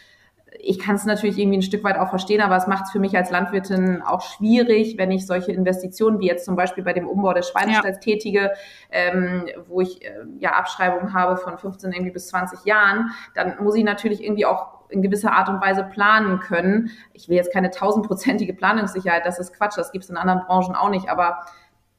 ich 0.63 0.79
kann 0.79 0.95
es 0.95 1.05
natürlich 1.05 1.37
irgendwie 1.37 1.57
ein 1.57 1.63
Stück 1.63 1.83
weit 1.83 1.97
auch 1.97 2.09
verstehen, 2.09 2.41
aber 2.41 2.55
es 2.55 2.67
macht 2.67 2.85
es 2.85 2.91
für 2.91 2.99
mich 2.99 3.15
als 3.15 3.31
Landwirtin 3.31 4.01
auch 4.01 4.21
schwierig, 4.21 4.97
wenn 4.97 5.11
ich 5.11 5.25
solche 5.25 5.51
Investitionen 5.51 6.19
wie 6.19 6.27
jetzt 6.27 6.45
zum 6.45 6.55
Beispiel 6.55 6.83
bei 6.83 6.93
dem 6.93 7.07
Umbau 7.07 7.33
des 7.33 7.49
Schweinestalls 7.49 7.97
ja. 7.97 8.01
tätige, 8.01 8.51
ähm, 8.91 9.47
wo 9.67 9.81
ich 9.81 10.03
äh, 10.05 10.11
ja 10.39 10.51
Abschreibungen 10.51 11.13
habe 11.13 11.37
von 11.37 11.57
15 11.57 11.91
irgendwie 11.91 12.11
bis 12.11 12.27
20 12.27 12.65
Jahren, 12.65 13.11
dann 13.33 13.55
muss 13.63 13.75
ich 13.75 13.83
natürlich 13.83 14.23
irgendwie 14.23 14.45
auch 14.45 14.81
in 14.89 15.01
gewisser 15.01 15.31
Art 15.31 15.49
und 15.49 15.61
Weise 15.61 15.83
planen 15.83 16.39
können. 16.39 16.91
Ich 17.13 17.29
will 17.29 17.37
jetzt 17.37 17.53
keine 17.53 17.71
tausendprozentige 17.71 18.53
Planungssicherheit, 18.53 19.25
das 19.25 19.39
ist 19.39 19.53
Quatsch, 19.53 19.77
das 19.77 19.91
gibt 19.91 20.03
es 20.03 20.09
in 20.09 20.17
anderen 20.17 20.41
Branchen 20.45 20.75
auch 20.75 20.89
nicht, 20.89 21.09
aber 21.09 21.45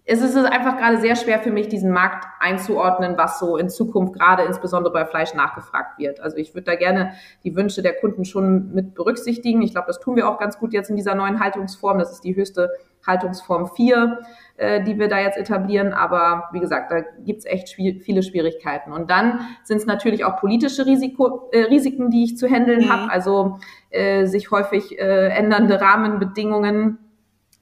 es 0.05 0.21
ist 0.21 0.37
einfach 0.37 0.79
gerade 0.79 1.01
sehr 1.01 1.15
schwer 1.15 1.38
für 1.38 1.53
mich, 1.53 1.69
diesen 1.69 1.93
Markt 1.93 2.27
einzuordnen, 2.41 3.17
was 3.17 3.38
so 3.38 3.57
in 3.57 3.71
Zukunft 3.71 4.15
gerade 4.15 4.43
insbesondere 4.43 4.93
bei 4.93 5.05
Fleisch 5.05 5.33
nachgefragt 5.35 5.99
wird. 5.99 6.21
Also 6.21 6.38
ich 6.38 6.55
würde 6.55 6.65
da 6.65 6.75
gerne 6.75 7.12
die 7.45 7.55
Wünsche 7.55 7.83
der 7.83 7.95
Kunden 7.95 8.25
schon 8.25 8.73
mit 8.75 8.95
berücksichtigen. 8.95 9.62
Ich 9.62 9.73
glaube, 9.73 9.87
das 9.87 10.01
tun 10.01 10.17
wir 10.17 10.29
auch 10.29 10.38
ganz 10.38 10.59
gut 10.59 10.73
jetzt 10.73 10.91
in 10.91 10.97
dieser 10.97 11.15
neuen 11.15 11.38
Haltungsform. 11.38 11.99
Das 11.99 12.11
ist 12.11 12.25
die 12.25 12.35
höchste 12.35 12.71
Haltungsform 13.07 13.69
4, 13.69 14.19
äh, 14.57 14.83
die 14.83 14.99
wir 14.99 15.07
da 15.07 15.21
jetzt 15.21 15.38
etablieren. 15.38 15.93
Aber 15.93 16.49
wie 16.53 16.61
gesagt, 16.61 16.91
da 16.91 17.03
gibt's 17.25 17.45
echt 17.45 17.69
viele 17.69 18.23
Schwierigkeiten. 18.25 18.93
Und 18.93 19.09
dann 19.09 19.41
sind 19.62 19.77
es 19.77 19.87
natürlich 19.87 20.25
auch 20.25 20.37
politische 20.37 20.85
Risiko, 20.85 21.49
äh, 21.53 21.61
Risiken, 21.62 22.11
die 22.11 22.25
ich 22.25 22.37
zu 22.37 22.49
handeln 22.49 22.87
mhm. 22.87 22.93
habe. 22.93 23.12
Also 23.12 23.59
äh, 23.91 24.27
sich 24.27 24.51
häufig 24.51 24.99
äh, 24.99 25.29
ändernde 25.29 25.81
Rahmenbedingungen 25.81 26.99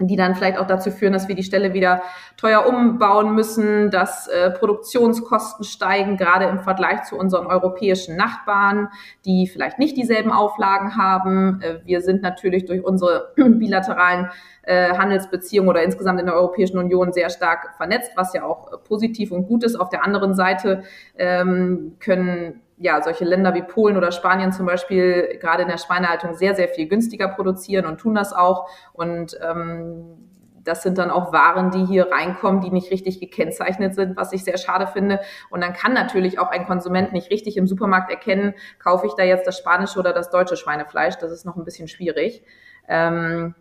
die 0.06 0.16
dann 0.16 0.34
vielleicht 0.34 0.58
auch 0.58 0.66
dazu 0.66 0.90
führen, 0.90 1.12
dass 1.12 1.28
wir 1.28 1.34
die 1.34 1.42
Stelle 1.42 1.74
wieder 1.74 2.02
teuer 2.36 2.66
umbauen 2.66 3.34
müssen, 3.34 3.90
dass 3.90 4.28
äh, 4.28 4.50
Produktionskosten 4.50 5.64
steigen, 5.64 6.16
gerade 6.16 6.46
im 6.46 6.60
Vergleich 6.60 7.04
zu 7.04 7.16
unseren 7.16 7.46
europäischen 7.46 8.16
Nachbarn, 8.16 8.88
die 9.24 9.46
vielleicht 9.46 9.78
nicht 9.78 9.96
dieselben 9.96 10.32
Auflagen 10.32 10.96
haben. 10.96 11.60
Äh, 11.62 11.80
wir 11.84 12.00
sind 12.00 12.22
natürlich 12.22 12.64
durch 12.64 12.84
unsere 12.84 13.32
bilateralen 13.36 14.30
äh, 14.62 14.96
Handelsbeziehungen 14.96 15.68
oder 15.68 15.82
insgesamt 15.82 16.20
in 16.20 16.26
der 16.26 16.34
Europäischen 16.34 16.78
Union 16.78 17.12
sehr 17.12 17.30
stark 17.30 17.74
vernetzt, 17.76 18.12
was 18.16 18.32
ja 18.34 18.44
auch 18.44 18.82
positiv 18.84 19.32
und 19.32 19.46
gut 19.46 19.64
ist. 19.64 19.76
Auf 19.76 19.88
der 19.88 20.04
anderen 20.04 20.34
Seite 20.34 20.82
ähm, 21.16 21.96
können 21.98 22.60
ja, 22.81 23.03
solche 23.03 23.27
Länder 23.27 23.53
wie 23.55 23.62
Polen 23.62 23.99
oder 23.99 24.11
Spanien 24.11 24.53
zum 24.53 24.64
Beispiel 24.64 25.38
gerade 25.38 25.62
in 25.62 25.69
der 25.69 25.77
Schweinehaltung 25.77 26.35
sehr, 26.35 26.55
sehr 26.55 26.69
viel 26.69 26.88
günstiger 26.88 27.29
produzieren 27.29 27.85
und 27.85 27.99
tun 27.99 28.14
das 28.14 28.33
auch. 28.33 28.71
Und 28.95 29.38
ähm, 29.47 30.16
das 30.64 30.83
sind 30.83 30.97
dann 30.97 31.11
auch 31.11 31.31
Waren, 31.31 31.71
die 31.71 31.85
hier 31.85 32.11
reinkommen, 32.11 32.62
die 32.62 32.71
nicht 32.71 32.90
richtig 32.90 33.21
gekennzeichnet 33.21 33.95
sind, 33.95 34.16
was 34.16 34.33
ich 34.33 34.45
sehr 34.45 34.57
schade 34.57 34.87
finde. 34.87 35.21
Und 35.51 35.61
dann 35.61 35.75
kann 35.75 35.93
natürlich 35.93 36.38
auch 36.38 36.49
ein 36.49 36.66
Konsument 36.66 37.12
nicht 37.12 37.31
richtig 37.31 37.59
im 37.59 37.66
Supermarkt 37.66 38.11
erkennen, 38.11 38.55
kaufe 38.79 39.07
ich 39.07 39.12
da 39.12 39.25
jetzt 39.25 39.47
das 39.47 39.59
spanische 39.59 39.99
oder 39.99 40.14
das 40.14 40.31
deutsche 40.31 40.57
Schweinefleisch. 40.57 41.16
Das 41.19 41.33
ist 41.33 41.45
noch 41.45 41.57
ein 41.57 41.64
bisschen 41.64 41.87
schwierig. 41.87 42.43
Ähm, 42.88 43.55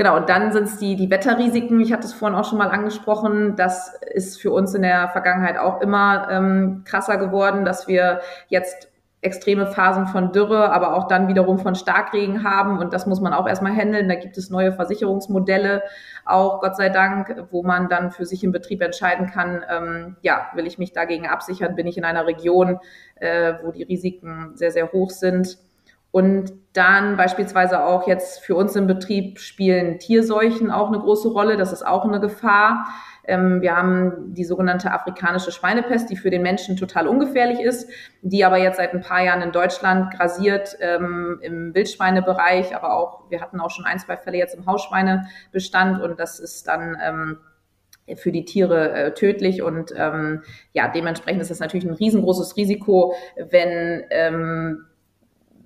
Genau, 0.00 0.16
und 0.16 0.30
dann 0.30 0.50
sind 0.50 0.64
es 0.64 0.78
die, 0.78 0.96
die 0.96 1.10
Wetterrisiken. 1.10 1.78
Ich 1.78 1.92
hatte 1.92 2.06
es 2.06 2.14
vorhin 2.14 2.34
auch 2.34 2.46
schon 2.46 2.56
mal 2.56 2.70
angesprochen. 2.70 3.54
Das 3.54 3.92
ist 4.14 4.40
für 4.40 4.50
uns 4.50 4.72
in 4.72 4.80
der 4.80 5.10
Vergangenheit 5.10 5.58
auch 5.58 5.82
immer 5.82 6.26
ähm, 6.30 6.84
krasser 6.86 7.18
geworden, 7.18 7.66
dass 7.66 7.86
wir 7.86 8.22
jetzt 8.48 8.88
extreme 9.20 9.66
Phasen 9.66 10.06
von 10.06 10.32
Dürre, 10.32 10.72
aber 10.72 10.96
auch 10.96 11.06
dann 11.06 11.28
wiederum 11.28 11.58
von 11.58 11.74
Starkregen 11.74 12.44
haben. 12.44 12.78
Und 12.78 12.94
das 12.94 13.04
muss 13.04 13.20
man 13.20 13.34
auch 13.34 13.46
erstmal 13.46 13.76
handeln. 13.76 14.08
Da 14.08 14.14
gibt 14.14 14.38
es 14.38 14.48
neue 14.48 14.72
Versicherungsmodelle, 14.72 15.82
auch 16.24 16.62
Gott 16.62 16.78
sei 16.78 16.88
Dank, 16.88 17.36
wo 17.50 17.62
man 17.62 17.90
dann 17.90 18.10
für 18.10 18.24
sich 18.24 18.42
im 18.42 18.52
Betrieb 18.52 18.80
entscheiden 18.80 19.26
kann, 19.26 19.62
ähm, 19.68 20.16
ja, 20.22 20.46
will 20.54 20.66
ich 20.66 20.78
mich 20.78 20.94
dagegen 20.94 21.26
absichern? 21.26 21.74
Bin 21.74 21.86
ich 21.86 21.98
in 21.98 22.04
einer 22.04 22.26
Region, 22.26 22.78
äh, 23.16 23.52
wo 23.62 23.70
die 23.70 23.82
Risiken 23.82 24.52
sehr, 24.54 24.70
sehr 24.70 24.92
hoch 24.92 25.10
sind? 25.10 25.58
Und 26.12 26.52
dann 26.72 27.16
beispielsweise 27.16 27.84
auch 27.84 28.06
jetzt 28.06 28.40
für 28.40 28.54
uns 28.54 28.76
im 28.76 28.86
Betrieb 28.86 29.38
spielen 29.38 29.98
Tierseuchen 29.98 30.70
auch 30.70 30.88
eine 30.88 30.98
große 30.98 31.28
Rolle. 31.28 31.56
Das 31.56 31.72
ist 31.72 31.86
auch 31.86 32.04
eine 32.04 32.20
Gefahr. 32.20 32.86
Ähm, 33.24 33.60
wir 33.60 33.76
haben 33.76 34.34
die 34.34 34.44
sogenannte 34.44 34.92
afrikanische 34.92 35.52
Schweinepest, 35.52 36.10
die 36.10 36.16
für 36.16 36.30
den 36.30 36.42
Menschen 36.42 36.76
total 36.76 37.06
ungefährlich 37.06 37.60
ist, 37.60 37.88
die 38.22 38.44
aber 38.44 38.58
jetzt 38.58 38.76
seit 38.76 38.94
ein 38.94 39.02
paar 39.02 39.22
Jahren 39.22 39.42
in 39.42 39.52
Deutschland 39.52 40.12
grasiert 40.14 40.76
ähm, 40.80 41.38
im 41.42 41.74
Wildschweinebereich, 41.74 42.74
aber 42.74 42.94
auch, 42.94 43.30
wir 43.30 43.40
hatten 43.40 43.60
auch 43.60 43.70
schon 43.70 43.84
ein, 43.84 43.98
zwei 43.98 44.16
Fälle 44.16 44.38
jetzt 44.38 44.54
im 44.54 44.66
Hausschweinebestand 44.66 46.02
und 46.02 46.18
das 46.18 46.40
ist 46.40 46.66
dann 46.66 46.96
ähm, 47.02 47.38
für 48.16 48.32
die 48.32 48.44
Tiere 48.44 48.92
äh, 48.92 49.14
tödlich 49.14 49.62
und 49.62 49.92
ähm, 49.96 50.42
ja, 50.72 50.88
dementsprechend 50.88 51.42
ist 51.42 51.50
das 51.50 51.60
natürlich 51.60 51.86
ein 51.86 51.94
riesengroßes 51.94 52.56
Risiko, 52.56 53.14
wenn 53.36 54.04
ähm, 54.10 54.86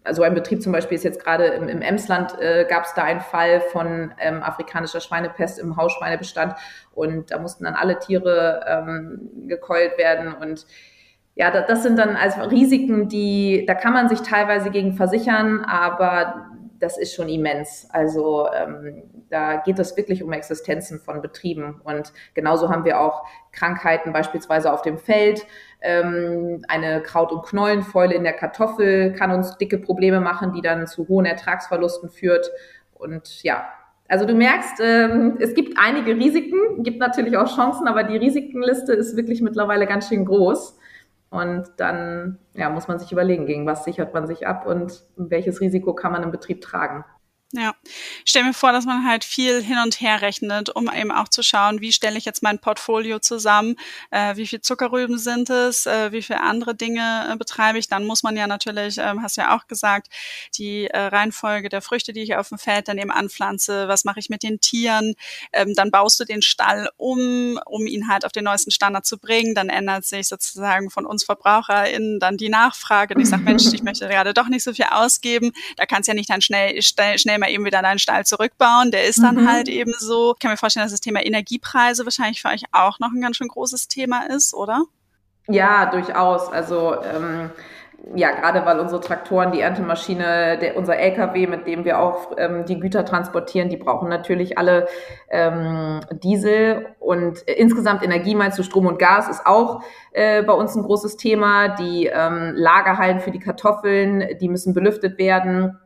also 0.04 0.22
ein 0.22 0.34
Betrieb 0.34 0.62
zum 0.62 0.72
Beispiel 0.72 0.96
ist 0.96 1.04
jetzt 1.04 1.24
gerade 1.24 1.46
im, 1.46 1.68
im 1.68 1.80
Emsland, 1.80 2.38
äh, 2.38 2.66
gab 2.68 2.84
es 2.84 2.92
da 2.94 3.04
einen 3.04 3.20
Fall 3.20 3.60
von 3.60 4.12
ähm, 4.20 4.42
afrikanischer 4.42 5.00
Schweinepest 5.00 5.58
im 5.58 5.76
Hausschweinebestand. 5.76 6.54
Und 6.92 7.30
da 7.30 7.38
mussten 7.38 7.64
dann 7.64 7.74
alle 7.74 7.98
Tiere 7.98 8.64
ähm, 8.68 9.48
gekeult 9.48 9.96
werden. 9.96 10.34
Und 10.34 10.66
ja, 11.34 11.50
das, 11.50 11.82
sind 11.82 11.98
dann 11.98 12.16
also 12.16 12.42
Risiken, 12.42 13.08
die, 13.08 13.64
da 13.66 13.74
kann 13.74 13.94
man 13.94 14.08
sich 14.08 14.20
teilweise 14.20 14.70
gegen 14.70 14.92
versichern, 14.92 15.64
aber 15.64 16.46
das 16.78 16.98
ist 16.98 17.14
schon 17.14 17.28
immens. 17.28 17.88
Also 17.90 18.48
ähm, 18.54 19.02
da 19.30 19.56
geht 19.56 19.78
es 19.78 19.96
wirklich 19.96 20.22
um 20.22 20.32
Existenzen 20.32 21.00
von 21.00 21.22
Betrieben. 21.22 21.80
Und 21.84 22.12
genauso 22.34 22.68
haben 22.68 22.84
wir 22.84 23.00
auch 23.00 23.24
Krankheiten 23.52 24.12
beispielsweise 24.12 24.72
auf 24.72 24.82
dem 24.82 24.98
Feld. 24.98 25.46
Ähm, 25.80 26.64
eine 26.68 27.02
Kraut- 27.02 27.32
und 27.32 27.44
Knollenfäule 27.44 28.14
in 28.14 28.24
der 28.24 28.32
Kartoffel 28.32 29.12
kann 29.12 29.30
uns 29.30 29.56
dicke 29.58 29.78
Probleme 29.78 30.20
machen, 30.20 30.52
die 30.52 30.62
dann 30.62 30.86
zu 30.86 31.08
hohen 31.08 31.26
Ertragsverlusten 31.26 32.10
führt. 32.10 32.50
Und 32.94 33.42
ja, 33.42 33.66
also 34.08 34.26
du 34.26 34.34
merkst, 34.34 34.80
ähm, 34.80 35.38
es 35.40 35.54
gibt 35.54 35.78
einige 35.78 36.14
Risiken, 36.16 36.82
gibt 36.82 36.98
natürlich 36.98 37.36
auch 37.36 37.54
Chancen, 37.54 37.88
aber 37.88 38.02
die 38.02 38.16
Risikenliste 38.16 38.92
ist 38.92 39.16
wirklich 39.16 39.40
mittlerweile 39.40 39.86
ganz 39.86 40.08
schön 40.08 40.24
groß. 40.24 40.78
Und 41.34 41.72
dann 41.78 42.38
ja, 42.52 42.70
muss 42.70 42.86
man 42.86 43.00
sich 43.00 43.10
überlegen, 43.10 43.46
gegen 43.46 43.66
was 43.66 43.82
sichert 43.82 44.14
man 44.14 44.28
sich 44.28 44.46
ab 44.46 44.68
und 44.68 45.02
welches 45.16 45.60
Risiko 45.60 45.92
kann 45.92 46.12
man 46.12 46.22
im 46.22 46.30
Betrieb 46.30 46.60
tragen. 46.60 47.04
Ja, 47.56 47.72
ich 48.24 48.30
stelle 48.30 48.46
mir 48.46 48.52
vor, 48.52 48.72
dass 48.72 48.84
man 48.84 49.06
halt 49.06 49.22
viel 49.22 49.62
hin 49.62 49.78
und 49.78 50.00
her 50.00 50.22
rechnet, 50.22 50.70
um 50.70 50.90
eben 50.92 51.12
auch 51.12 51.28
zu 51.28 51.44
schauen, 51.44 51.80
wie 51.80 51.92
stelle 51.92 52.18
ich 52.18 52.24
jetzt 52.24 52.42
mein 52.42 52.58
Portfolio 52.58 53.20
zusammen, 53.20 53.76
äh, 54.10 54.34
wie 54.34 54.48
viel 54.48 54.60
Zuckerrüben 54.60 55.18
sind 55.18 55.50
es, 55.50 55.86
äh, 55.86 56.10
wie 56.10 56.20
viele 56.20 56.40
andere 56.40 56.74
Dinge 56.74 57.30
äh, 57.30 57.36
betreibe 57.36 57.78
ich. 57.78 57.86
Dann 57.86 58.06
muss 58.06 58.24
man 58.24 58.36
ja 58.36 58.48
natürlich, 58.48 58.98
ähm, 58.98 59.22
hast 59.22 59.36
ja 59.36 59.56
auch 59.56 59.68
gesagt, 59.68 60.08
die 60.58 60.88
äh, 60.88 60.98
Reihenfolge 60.98 61.68
der 61.68 61.80
Früchte, 61.80 62.12
die 62.12 62.22
ich 62.22 62.34
auf 62.34 62.48
dem 62.48 62.58
Feld 62.58 62.88
dann 62.88 62.98
eben 62.98 63.12
anpflanze, 63.12 63.86
was 63.86 64.04
mache 64.04 64.18
ich 64.18 64.30
mit 64.30 64.42
den 64.42 64.58
Tieren, 64.58 65.14
ähm, 65.52 65.74
dann 65.76 65.92
baust 65.92 66.18
du 66.18 66.24
den 66.24 66.42
Stall 66.42 66.90
um, 66.96 67.60
um 67.66 67.86
ihn 67.86 68.08
halt 68.08 68.24
auf 68.24 68.32
den 68.32 68.42
neuesten 68.42 68.72
Standard 68.72 69.06
zu 69.06 69.16
bringen. 69.16 69.54
Dann 69.54 69.68
ändert 69.68 70.04
sich 70.06 70.26
sozusagen 70.26 70.90
von 70.90 71.06
uns 71.06 71.22
VerbraucherInnen 71.22 72.18
dann 72.18 72.36
die 72.36 72.48
Nachfrage. 72.48 73.14
Und 73.14 73.20
ich 73.20 73.28
sage, 73.28 73.44
Mensch, 73.44 73.72
ich 73.72 73.84
möchte 73.84 74.08
gerade 74.08 74.34
doch 74.34 74.48
nicht 74.48 74.64
so 74.64 74.72
viel 74.72 74.86
ausgeben. 74.90 75.52
Da 75.76 75.86
kannst 75.86 76.08
du 76.08 76.10
ja 76.10 76.16
nicht 76.16 76.30
dann 76.30 76.40
schnell, 76.40 76.82
schnell, 76.82 77.16
schnell 77.16 77.43
mal 77.44 77.50
eben 77.50 77.64
wieder 77.64 77.82
deinen 77.82 77.98
Stall 77.98 78.24
zurückbauen. 78.24 78.90
Der 78.90 79.04
ist 79.04 79.22
dann 79.22 79.36
mhm. 79.36 79.50
halt 79.50 79.68
eben 79.68 79.92
so. 79.98 80.32
Ich 80.34 80.40
kann 80.40 80.50
mir 80.50 80.56
vorstellen, 80.56 80.84
dass 80.84 80.92
das 80.92 81.00
Thema 81.00 81.24
Energiepreise 81.24 82.04
wahrscheinlich 82.04 82.42
für 82.42 82.48
euch 82.48 82.62
auch 82.72 82.98
noch 82.98 83.10
ein 83.12 83.20
ganz 83.20 83.36
schön 83.36 83.48
großes 83.48 83.88
Thema 83.88 84.26
ist, 84.26 84.54
oder? 84.54 84.84
Ja, 85.48 85.86
durchaus. 85.86 86.50
Also 86.50 86.96
ähm, 87.02 87.50
ja, 88.14 88.32
gerade 88.32 88.66
weil 88.66 88.80
unsere 88.80 89.00
Traktoren, 89.00 89.52
die 89.52 89.60
Erntemaschine, 89.60 90.58
der, 90.58 90.76
unser 90.76 90.96
LKW, 90.96 91.46
mit 91.46 91.66
dem 91.66 91.84
wir 91.84 91.98
auch 91.98 92.32
ähm, 92.36 92.64
die 92.66 92.78
Güter 92.78 93.04
transportieren, 93.04 93.68
die 93.70 93.76
brauchen 93.76 94.08
natürlich 94.08 94.58
alle 94.58 94.86
ähm, 95.30 96.00
Diesel 96.22 96.86
und 96.98 97.46
äh, 97.48 97.52
insgesamt 97.54 98.02
Energie, 98.02 98.34
meinst 98.34 98.58
du 98.58 98.62
Strom 98.62 98.86
und 98.86 98.98
Gas, 98.98 99.28
ist 99.28 99.46
auch 99.46 99.82
äh, 100.12 100.42
bei 100.42 100.52
uns 100.52 100.74
ein 100.74 100.82
großes 100.82 101.16
Thema. 101.16 101.68
Die 101.68 102.06
ähm, 102.06 102.52
Lagerhallen 102.54 103.20
für 103.20 103.30
die 103.30 103.38
Kartoffeln, 103.38 104.38
die 104.40 104.48
müssen 104.48 104.74
belüftet 104.74 105.18
werden. 105.18 105.78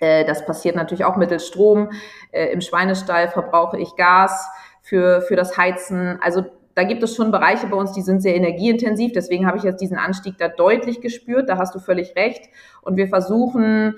Äh, 0.00 0.24
das 0.24 0.44
passiert 0.44 0.76
natürlich 0.76 1.04
auch 1.04 1.16
mittels 1.16 1.46
Strom. 1.46 1.90
Äh, 2.32 2.46
Im 2.52 2.60
Schweinestall 2.60 3.28
verbrauche 3.28 3.78
ich 3.78 3.96
Gas 3.96 4.48
für, 4.82 5.22
für 5.22 5.36
das 5.36 5.56
Heizen. 5.56 6.18
Also 6.22 6.44
da 6.74 6.82
gibt 6.82 7.02
es 7.02 7.14
schon 7.14 7.30
Bereiche 7.30 7.68
bei 7.68 7.76
uns, 7.76 7.92
die 7.92 8.02
sind 8.02 8.20
sehr 8.20 8.34
energieintensiv. 8.34 9.12
Deswegen 9.12 9.46
habe 9.46 9.58
ich 9.58 9.62
jetzt 9.62 9.80
diesen 9.80 9.96
Anstieg 9.96 10.38
da 10.38 10.48
deutlich 10.48 11.00
gespürt. 11.00 11.48
Da 11.48 11.58
hast 11.58 11.74
du 11.74 11.78
völlig 11.78 12.16
recht. 12.16 12.48
Und 12.82 12.96
wir 12.96 13.08
versuchen 13.08 13.94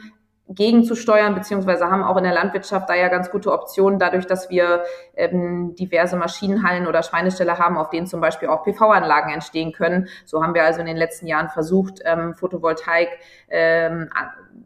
gegenzusteuern, 0.49 1.35
beziehungsweise 1.35 1.91
haben 1.91 2.05
auch 2.05 2.17
in 2.17 2.23
der 2.23 2.33
Landwirtschaft 2.33 2.89
da 2.89 2.95
ja 2.95 3.09
ganz 3.09 3.31
gute 3.31 3.53
Optionen, 3.53 3.99
dadurch, 3.99 4.27
dass 4.27 4.49
wir 4.49 4.85
ähm, 5.17 5.75
diverse 5.75 6.17
Maschinenhallen 6.17 6.87
oder 6.87 7.03
Schweineställe 7.03 7.59
haben, 7.59 7.77
auf 7.77 7.91
denen 7.91 8.07
zum 8.07 8.21
Beispiel 8.21 8.49
auch 8.49 8.63
PV-Anlagen 8.63 9.33
entstehen 9.33 9.73
können. 9.73 10.09
So 10.25 10.43
haben 10.45 10.55
wir 10.55 10.63
also 10.63 10.79
in 10.81 10.87
den 10.87 10.97
letzten 10.97 11.27
Jahren 11.27 11.49
versucht, 11.49 12.01
ähm, 12.05 12.35
Photovoltaik 12.35 13.09
ähm, 13.49 14.09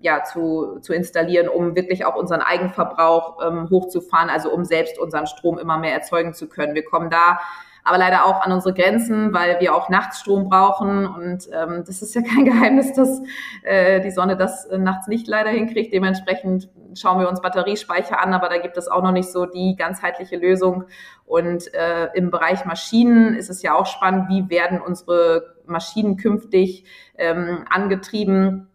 ja, 0.00 0.24
zu, 0.24 0.78
zu 0.80 0.92
installieren, 0.94 1.48
um 1.48 1.76
wirklich 1.76 2.04
auch 2.04 2.16
unseren 2.16 2.40
Eigenverbrauch 2.40 3.38
ähm, 3.46 3.68
hochzufahren, 3.70 4.30
also 4.30 4.50
um 4.50 4.64
selbst 4.64 4.98
unseren 4.98 5.26
Strom 5.26 5.58
immer 5.58 5.78
mehr 5.78 5.92
erzeugen 5.92 6.34
zu 6.34 6.48
können. 6.48 6.74
Wir 6.74 6.84
kommen 6.84 7.10
da 7.10 7.38
aber 7.84 7.98
leider 7.98 8.26
auch 8.26 8.42
an 8.42 8.52
unsere 8.52 8.74
Grenzen, 8.74 9.32
weil 9.32 9.58
wir 9.60 9.74
auch 9.74 9.88
nachts 9.88 10.20
Strom 10.20 10.48
brauchen. 10.48 11.06
Und 11.06 11.48
ähm, 11.52 11.82
das 11.86 12.02
ist 12.02 12.14
ja 12.14 12.22
kein 12.34 12.44
Geheimnis, 12.44 12.92
dass 12.92 13.22
äh, 13.62 14.00
die 14.00 14.10
Sonne 14.10 14.36
das 14.36 14.66
äh, 14.66 14.78
nachts 14.78 15.06
nicht 15.08 15.26
leider 15.26 15.50
hinkriegt. 15.50 15.92
Dementsprechend 15.92 16.68
schauen 16.94 17.20
wir 17.20 17.28
uns 17.28 17.40
Batteriespeicher 17.40 18.20
an, 18.20 18.34
aber 18.34 18.48
da 18.48 18.58
gibt 18.58 18.76
es 18.76 18.88
auch 18.88 19.02
noch 19.02 19.12
nicht 19.12 19.30
so 19.30 19.46
die 19.46 19.76
ganzheitliche 19.76 20.36
Lösung. 20.36 20.84
Und 21.24 21.72
äh, 21.74 22.08
im 22.14 22.30
Bereich 22.30 22.64
Maschinen 22.64 23.34
ist 23.34 23.50
es 23.50 23.62
ja 23.62 23.74
auch 23.74 23.86
spannend, 23.86 24.28
wie 24.28 24.50
werden 24.50 24.80
unsere 24.80 25.54
Maschinen 25.66 26.16
künftig 26.16 26.84
ähm, 27.16 27.64
angetrieben 27.70 28.69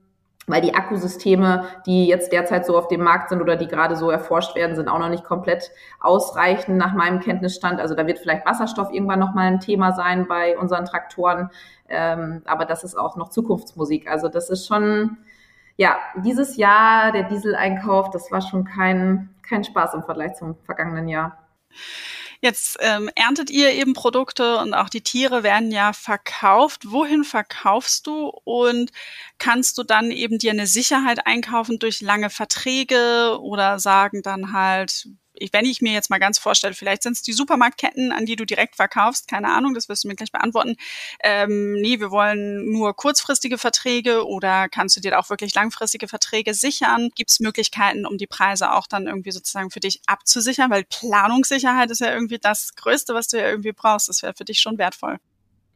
weil 0.47 0.61
die 0.61 0.75
Akkusysteme, 0.75 1.65
die 1.85 2.05
jetzt 2.05 2.31
derzeit 2.31 2.65
so 2.65 2.77
auf 2.77 2.87
dem 2.87 3.01
Markt 3.01 3.29
sind 3.29 3.41
oder 3.41 3.55
die 3.55 3.67
gerade 3.67 3.95
so 3.95 4.11
erforscht 4.11 4.55
werden, 4.55 4.75
sind 4.75 4.87
auch 4.87 4.99
noch 4.99 5.09
nicht 5.09 5.23
komplett 5.23 5.71
ausreichend 5.99 6.77
nach 6.77 6.93
meinem 6.93 7.19
Kenntnisstand. 7.19 7.79
Also 7.79 7.95
da 7.95 8.05
wird 8.05 8.19
vielleicht 8.19 8.45
Wasserstoff 8.45 8.91
irgendwann 8.93 9.19
nochmal 9.19 9.47
ein 9.47 9.59
Thema 9.59 9.91
sein 9.93 10.27
bei 10.27 10.57
unseren 10.57 10.85
Traktoren, 10.85 11.49
ähm, 11.89 12.43
aber 12.45 12.65
das 12.65 12.83
ist 12.83 12.95
auch 12.95 13.15
noch 13.15 13.29
Zukunftsmusik. 13.29 14.09
Also 14.09 14.27
das 14.29 14.49
ist 14.49 14.67
schon, 14.67 15.17
ja, 15.77 15.97
dieses 16.23 16.57
Jahr 16.57 17.11
der 17.11 17.23
Dieseleinkauf, 17.23 18.11
das 18.11 18.31
war 18.31 18.41
schon 18.41 18.65
kein, 18.65 19.29
kein 19.47 19.63
Spaß 19.63 19.95
im 19.95 20.03
Vergleich 20.03 20.35
zum 20.35 20.55
vergangenen 20.63 21.07
Jahr. 21.07 21.39
Jetzt 22.41 22.77
ähm, 22.81 23.09
erntet 23.15 23.49
ihr 23.49 23.71
eben 23.71 23.93
Produkte 23.93 24.57
und 24.57 24.73
auch 24.73 24.89
die 24.89 25.01
Tiere 25.01 25.43
werden 25.43 25.71
ja 25.71 25.93
verkauft. 25.93 26.83
Wohin 26.91 27.23
verkaufst 27.23 28.07
du 28.07 28.29
und 28.43 28.91
kannst 29.37 29.77
du 29.77 29.83
dann 29.83 30.11
eben 30.11 30.37
dir 30.37 30.51
eine 30.51 30.67
Sicherheit 30.67 31.25
einkaufen 31.25 31.79
durch 31.79 32.01
lange 32.01 32.29
Verträge 32.29 33.39
oder 33.41 33.79
sagen 33.79 34.21
dann 34.21 34.53
halt, 34.53 35.07
wenn 35.51 35.65
ich 35.65 35.81
mir 35.81 35.93
jetzt 35.93 36.09
mal 36.09 36.19
ganz 36.19 36.37
vorstelle, 36.37 36.73
vielleicht 36.73 37.03
sind 37.03 37.13
es 37.13 37.21
die 37.21 37.33
Supermarktketten, 37.33 38.11
an 38.11 38.25
die 38.25 38.35
du 38.35 38.45
direkt 38.45 38.75
verkaufst, 38.75 39.27
keine 39.27 39.49
Ahnung, 39.49 39.73
das 39.73 39.89
wirst 39.89 40.03
du 40.03 40.07
mir 40.07 40.15
gleich 40.15 40.31
beantworten. 40.31 40.75
Ähm, 41.23 41.73
nee, 41.73 41.99
wir 41.99 42.11
wollen 42.11 42.71
nur 42.71 42.95
kurzfristige 42.95 43.57
Verträge 43.57 44.25
oder 44.25 44.69
kannst 44.69 44.97
du 44.97 45.01
dir 45.01 45.17
auch 45.19 45.29
wirklich 45.29 45.53
langfristige 45.55 46.07
Verträge 46.07 46.53
sichern? 46.53 47.09
Gibt 47.15 47.31
es 47.31 47.39
Möglichkeiten, 47.39 48.05
um 48.05 48.17
die 48.17 48.27
Preise 48.27 48.71
auch 48.71 48.87
dann 48.87 49.07
irgendwie 49.07 49.31
sozusagen 49.31 49.71
für 49.71 49.79
dich 49.79 50.01
abzusichern? 50.07 50.69
Weil 50.69 50.83
Planungssicherheit 50.85 51.91
ist 51.91 52.01
ja 52.01 52.13
irgendwie 52.13 52.39
das 52.39 52.75
Größte, 52.75 53.13
was 53.13 53.27
du 53.27 53.37
ja 53.37 53.49
irgendwie 53.49 53.71
brauchst. 53.71 54.09
Das 54.09 54.21
wäre 54.23 54.33
für 54.33 54.45
dich 54.45 54.59
schon 54.59 54.77
wertvoll. 54.77 55.19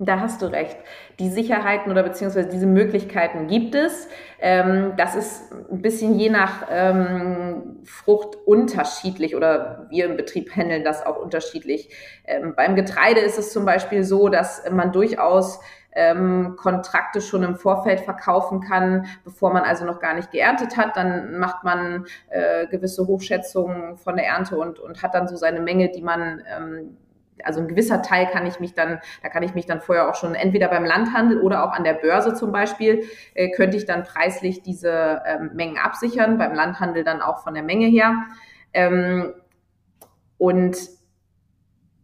Da 0.02 0.22
hast 0.22 0.42
du 0.42 0.46
recht. 0.46 0.78
Die 1.20 1.30
Sicherheiten 1.30 1.92
oder 1.92 2.04
beziehungsweise 2.04 2.48
diese 2.48 2.68
Möglichkeiten 2.68 3.48
gibt 3.48 3.76
es. 3.76 4.08
Ähm, 4.40 4.94
das 4.96 5.14
ist 5.14 5.52
ein 5.70 5.82
bisschen 5.82 6.18
je 6.18 6.30
nach 6.30 6.68
ähm, 6.72 7.82
Frucht 7.84 8.38
unterschiedlich 8.46 9.36
oder 9.36 9.88
wir 9.90 10.06
im 10.06 10.16
Betrieb 10.16 10.56
handeln 10.56 10.86
das 10.86 11.06
auch 11.06 11.18
unterschiedlich. 11.18 11.90
Ähm, 12.24 12.54
beim 12.56 12.78
Getreide 12.78 13.20
ist 13.20 13.38
es 13.38 13.52
zum 13.52 13.66
Beispiel 13.66 14.06
so, 14.06 14.30
dass 14.30 14.64
man 14.72 14.94
durchaus 14.94 15.60
ähm, 15.92 16.56
Kontrakte 16.56 17.20
schon 17.20 17.44
im 17.44 17.56
Vorfeld 17.58 18.00
verkaufen 18.00 18.62
kann, 18.62 19.06
bevor 19.26 19.52
man 19.52 19.64
also 19.64 19.84
noch 19.84 20.00
gar 20.00 20.14
nicht 20.14 20.32
geerntet 20.32 20.78
hat. 20.78 20.96
Dann 20.96 21.40
macht 21.40 21.66
man 21.66 22.06
äh, 22.30 22.68
gewisse 22.68 23.06
Hochschätzungen 23.06 23.98
von 23.98 24.16
der 24.16 24.28
Ernte 24.28 24.58
und, 24.58 24.80
und 24.80 25.04
hat 25.04 25.14
dann 25.14 25.28
so 25.28 25.36
seine 25.36 25.60
Menge, 25.60 25.92
die 25.92 26.02
man 26.02 26.42
ähm, 26.56 26.98
also 27.44 27.60
ein 27.60 27.68
gewisser 27.68 28.02
Teil 28.02 28.28
kann 28.28 28.46
ich 28.46 28.60
mich 28.60 28.74
dann, 28.74 29.00
da 29.24 29.30
kann 29.30 29.44
ich 29.44 29.54
mich 29.54 29.66
dann 29.66 29.82
vorher 29.82 30.10
auch 30.10 30.16
schon 30.16 30.36
entweder 30.36 30.68
beim 30.68 30.86
Landhandel 30.86 31.42
oder 31.42 31.64
auch 31.64 31.72
an 31.72 31.84
der 31.84 31.94
Börse 31.94 32.34
zum 32.34 32.52
Beispiel, 32.52 33.04
äh, 33.34 33.52
könnte 33.52 33.78
ich 33.78 33.86
dann 33.86 34.04
preislich 34.04 34.62
diese 34.62 35.22
ähm, 35.26 35.52
Mengen 35.54 35.78
absichern, 35.78 36.38
beim 36.38 36.54
Landhandel 36.54 37.04
dann 37.04 37.22
auch 37.22 37.44
von 37.44 37.54
der 37.54 37.64
Menge 37.64 37.88
her. 37.88 38.16
Ähm, 38.74 39.34
und 40.38 40.78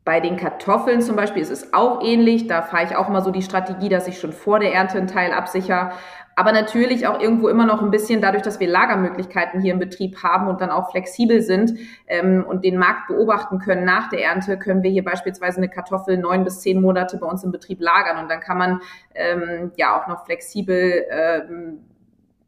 bei 0.03 0.19
den 0.19 0.37
Kartoffeln 0.37 1.01
zum 1.01 1.15
Beispiel 1.15 1.41
ist 1.41 1.49
es 1.49 1.73
auch 1.73 2.03
ähnlich. 2.03 2.45
Da 2.47 2.61
fahre 2.61 2.83
ich 2.85 2.95
auch 2.95 3.09
mal 3.09 3.23
so 3.23 3.31
die 3.31 3.41
Strategie, 3.41 3.89
dass 3.89 4.07
ich 4.07 4.19
schon 4.19 4.33
vor 4.33 4.59
der 4.59 4.71
Ernte 4.71 4.99
einen 4.99 5.07
Teil 5.07 5.33
absichere 5.33 5.93
aber 6.35 6.51
natürlich 6.51 7.07
auch 7.07 7.19
irgendwo 7.19 7.47
immer 7.47 7.65
noch 7.65 7.81
ein 7.81 7.91
bisschen 7.91 8.21
dadurch, 8.21 8.43
dass 8.43 8.59
wir 8.59 8.67
Lagermöglichkeiten 8.67 9.61
hier 9.61 9.73
im 9.73 9.79
Betrieb 9.79 10.21
haben 10.21 10.47
und 10.47 10.59
dann 10.59 10.69
auch 10.69 10.91
flexibel 10.91 11.41
sind 11.41 11.79
ähm, 12.07 12.45
und 12.45 12.65
den 12.65 12.77
Markt 12.77 13.07
beobachten 13.07 13.59
können 13.59 13.85
nach 13.85 14.09
der 14.09 14.21
Ernte, 14.21 14.59
können 14.59 14.83
wir 14.83 14.91
hier 14.91 15.03
beispielsweise 15.03 15.57
eine 15.57 15.69
Kartoffel 15.69 16.17
neun 16.17 16.43
bis 16.43 16.59
zehn 16.59 16.81
Monate 16.81 17.17
bei 17.17 17.25
uns 17.25 17.43
im 17.45 17.51
Betrieb 17.51 17.79
lagern. 17.79 18.21
Und 18.21 18.29
dann 18.29 18.41
kann 18.41 18.57
man 18.57 18.81
ähm, 19.13 19.71
ja 19.77 19.97
auch 19.97 20.07
noch 20.07 20.25
flexibel 20.25 21.05
ähm, 21.09 21.79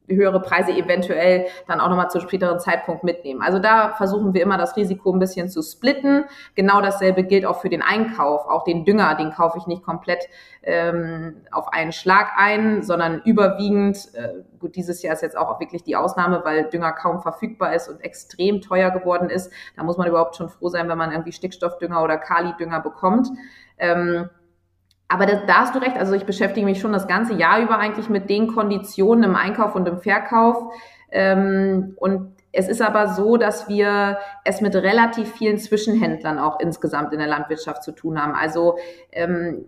höhere 0.08 0.42
Preise 0.42 0.72
eventuell 0.72 1.48
dann 1.68 1.80
auch 1.80 1.90
nochmal 1.90 2.10
zu 2.10 2.20
späteren 2.20 2.60
Zeitpunkt 2.60 3.04
mitnehmen. 3.04 3.42
Also 3.42 3.60
da 3.60 3.94
versuchen 3.98 4.34
wir 4.34 4.42
immer 4.42 4.58
das 4.58 4.76
Risiko 4.76 5.12
ein 5.12 5.20
bisschen 5.20 5.50
zu 5.50 5.62
splitten. 5.62 6.26
Genau 6.56 6.82
dasselbe 6.82 7.24
gilt 7.24 7.46
auch 7.46 7.62
für 7.62 7.70
den 7.70 7.82
Einkauf. 7.82 8.46
Auch 8.48 8.64
den 8.64 8.86
Dünger, 8.86 9.16
den 9.16 9.32
kaufe 9.32 9.58
ich 9.58 9.68
nicht 9.68 9.84
komplett 9.84 10.28
ähm, 10.64 11.42
auf 11.52 11.72
einen 11.72 11.92
Schlag 11.92 12.32
ein, 12.38 12.84
sondern 12.84 13.22
überwiegend, 13.24 14.14
äh, 14.14 14.44
gut, 14.60 14.76
dieses 14.76 15.02
Jahr 15.02 15.14
ist 15.14 15.22
jetzt 15.22 15.38
auch 15.38 15.60
wirklich 15.60 15.84
die 15.84 15.96
Ausnahme, 15.96 16.42
weil 16.44 16.70
Dünger 16.70 16.92
kaum 16.94 17.22
verfügbar 17.22 17.74
ist 17.74 17.88
und 17.88 18.02
extrem 18.02 18.62
teuer 18.62 18.92
geworden 18.92 19.30
ist. 19.30 19.52
Da 19.76 19.84
muss 19.84 19.98
man 19.98 20.08
überhaupt 20.08 20.36
schon 20.36 20.50
froh 20.50 20.70
sein, 20.70 20.90
wenn 20.90 20.98
man 20.98 21.12
irgendwie 21.12 21.32
Stickstoffdünger 21.32 22.04
oder 22.04 22.18
Kalidünger 22.18 22.82
bekommt. 22.82 23.30
Ähm, 23.78 24.30
aber 25.08 25.26
da, 25.26 25.42
da 25.46 25.54
hast 25.62 25.76
du 25.76 25.80
recht. 25.80 25.98
Also 25.98 26.14
ich 26.14 26.26
beschäftige 26.26 26.66
mich 26.66 26.80
schon 26.80 26.94
das 26.94 27.08
ganze 27.08 27.34
Jahr 27.34 27.62
über 27.62 27.78
eigentlich 27.78 28.10
mit 28.10 28.30
den 28.30 28.48
Konditionen 28.48 29.24
im 29.24 29.36
Einkauf 29.36 29.76
und 29.76 29.88
im 29.88 30.00
Verkauf. 30.00 30.74
Ähm, 31.12 31.94
und 31.98 32.34
es 32.52 32.68
ist 32.68 32.82
aber 32.82 33.10
so, 33.10 33.38
dass 33.38 33.70
wir 33.70 34.18
es 34.44 34.62
mit 34.62 34.76
relativ 34.76 35.32
vielen 35.34 35.58
Zwischenhändlern 35.58 36.40
auch 36.40 36.60
insgesamt 36.60 37.14
in 37.14 37.20
der 37.20 37.28
Landwirtschaft 37.28 37.84
zu 37.84 37.92
tun 37.92 38.22
haben. 38.22 38.34
Also 38.34 38.78
ähm, 39.12 39.66